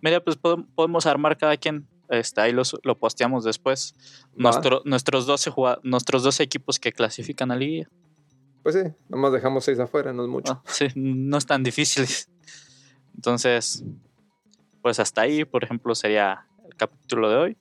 Mira, 0.03 0.23
pues 0.23 0.41
podem- 0.41 0.67
podemos 0.75 1.07
armar 1.07 1.39
cada 1.39 1.57
quien. 1.57 1.89
Este, 2.11 2.41
ahí 2.41 2.53
los- 2.53 2.77
lo 2.85 2.99
posteamos 2.99 3.45
después. 3.45 3.95
Nuestro- 4.35 4.83
nuestros, 4.85 5.27
12 5.27 5.51
jugad- 5.51 5.81
nuestros 5.83 6.23
12 6.23 6.43
equipos 6.43 6.79
que 6.79 6.93
clasifican 6.93 7.51
a 7.51 7.57
Liga. 7.57 7.89
Pues 8.63 8.75
sí, 8.75 8.83
nomás 9.09 9.33
dejamos 9.33 9.65
seis 9.65 9.79
afuera, 9.81 10.13
no 10.13 10.25
es 10.25 10.29
mucho. 10.29 10.53
Ah, 10.53 10.63
sí, 10.71 10.89
no 10.95 11.39
es 11.39 11.47
tan 11.47 11.63
difícil. 11.63 12.05
Entonces, 13.15 13.85
pues 14.83 15.01
hasta 15.01 15.23
ahí, 15.23 15.45
por 15.45 15.65
ejemplo, 15.65 15.95
sería 15.95 16.47
el 16.65 16.75
capítulo 16.77 17.31
de 17.31 17.37
hoy. 17.37 17.57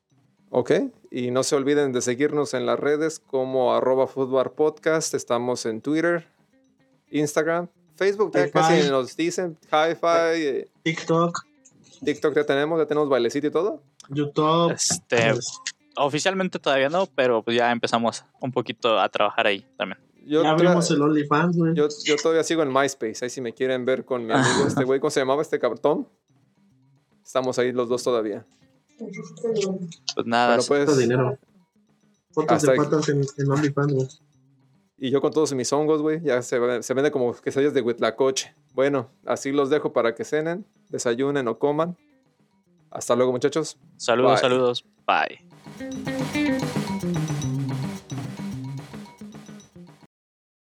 Ok, 0.50 0.72
y 1.16 1.32
no 1.32 1.44
se 1.44 1.56
olviden 1.56 1.94
de 1.94 2.02
seguirnos 2.02 2.54
en 2.54 2.66
las 2.66 2.78
redes 2.78 3.20
como 3.20 3.74
arroba 3.74 4.06
Footbar 4.06 4.52
podcast. 4.52 5.14
Estamos 5.14 5.66
en 5.66 5.80
Twitter, 5.80 6.28
Instagram, 7.10 7.70
Facebook, 7.96 8.34
ya 8.34 8.52
casi 8.52 8.90
nos 8.90 9.16
dicen, 9.16 9.58
Hi-Fi, 9.72 10.42
eh, 10.42 10.68
TikTok, 10.84 11.46
TikTok 12.04 12.36
ya 12.36 12.46
tenemos, 12.46 12.78
ya 12.78 12.86
tenemos 12.86 13.08
bailecito 13.08 13.48
y 13.48 13.50
todo. 13.50 13.82
YouTube. 14.10 14.74
Este, 14.74 15.32
pues, 15.32 15.58
oficialmente 15.96 16.60
todavía 16.60 16.90
no, 16.90 17.06
pero 17.06 17.42
pues 17.42 17.56
ya 17.56 17.72
empezamos 17.72 18.26
un 18.42 18.52
poquito 18.52 19.00
a 19.00 19.08
trabajar 19.08 19.48
ahí 19.48 19.66
también. 19.78 20.02
Yo, 20.26 20.44
ya 20.44 20.52
abrimos 20.52 20.92
el 20.92 21.02
OnlyFans, 21.02 21.56
güey. 21.56 21.76
yo, 21.76 21.88
yo 22.04 22.18
todavía 22.18 22.44
sigo 22.44 22.62
en 22.62 22.74
MySpace, 22.74 23.24
ahí 23.24 23.30
si 23.30 23.40
me 23.40 23.54
quieren 23.54 23.86
ver 23.86 24.04
con 24.04 24.26
mi 24.26 24.34
amigo, 24.34 24.44
este 24.68 24.84
güey, 24.84 25.00
¿cómo 25.00 25.12
se 25.12 25.22
llamaba 25.22 25.42
este 25.42 25.60
cabrón? 25.60 26.10
Estamos 27.24 27.58
ahí 27.58 27.72
los 27.72 27.88
dos 27.88 28.04
todavía. 28.04 28.46
Pues 28.98 30.26
nada, 30.26 30.58
Bueno, 30.68 30.86
pues, 30.86 30.98
dinero. 30.98 31.38
Fotos 32.32 32.62
de 32.62 32.76
patas 32.76 33.10
en, 33.10 33.22
en 33.38 33.52
OnlyFans, 33.52 33.94
güey. 33.94 34.08
Y 34.98 35.10
yo 35.12 35.20
con 35.22 35.32
todos 35.34 35.54
mis 35.54 35.72
hongos, 35.74 36.02
güey, 36.02 36.22
ya 36.22 36.42
se, 36.42 36.58
ve- 36.58 36.82
se 36.82 36.94
vende 36.94 37.12
como 37.12 37.34
quesadillas 37.34 37.74
de 37.74 37.82
huitlacoche. 37.82 38.54
Bueno, 38.74 39.10
así 39.26 39.52
los 39.52 39.70
dejo 39.70 39.92
para 39.92 40.16
que 40.16 40.24
cenen, 40.24 40.66
desayunen 40.90 41.48
o 41.50 41.60
coman. 41.60 41.98
Hasta 42.92 43.16
luego, 43.16 43.32
muchachos. 43.34 43.78
Saludos, 43.98 44.34
Bye. 44.34 44.40
saludos. 44.42 44.86
Bye. 45.06 46.85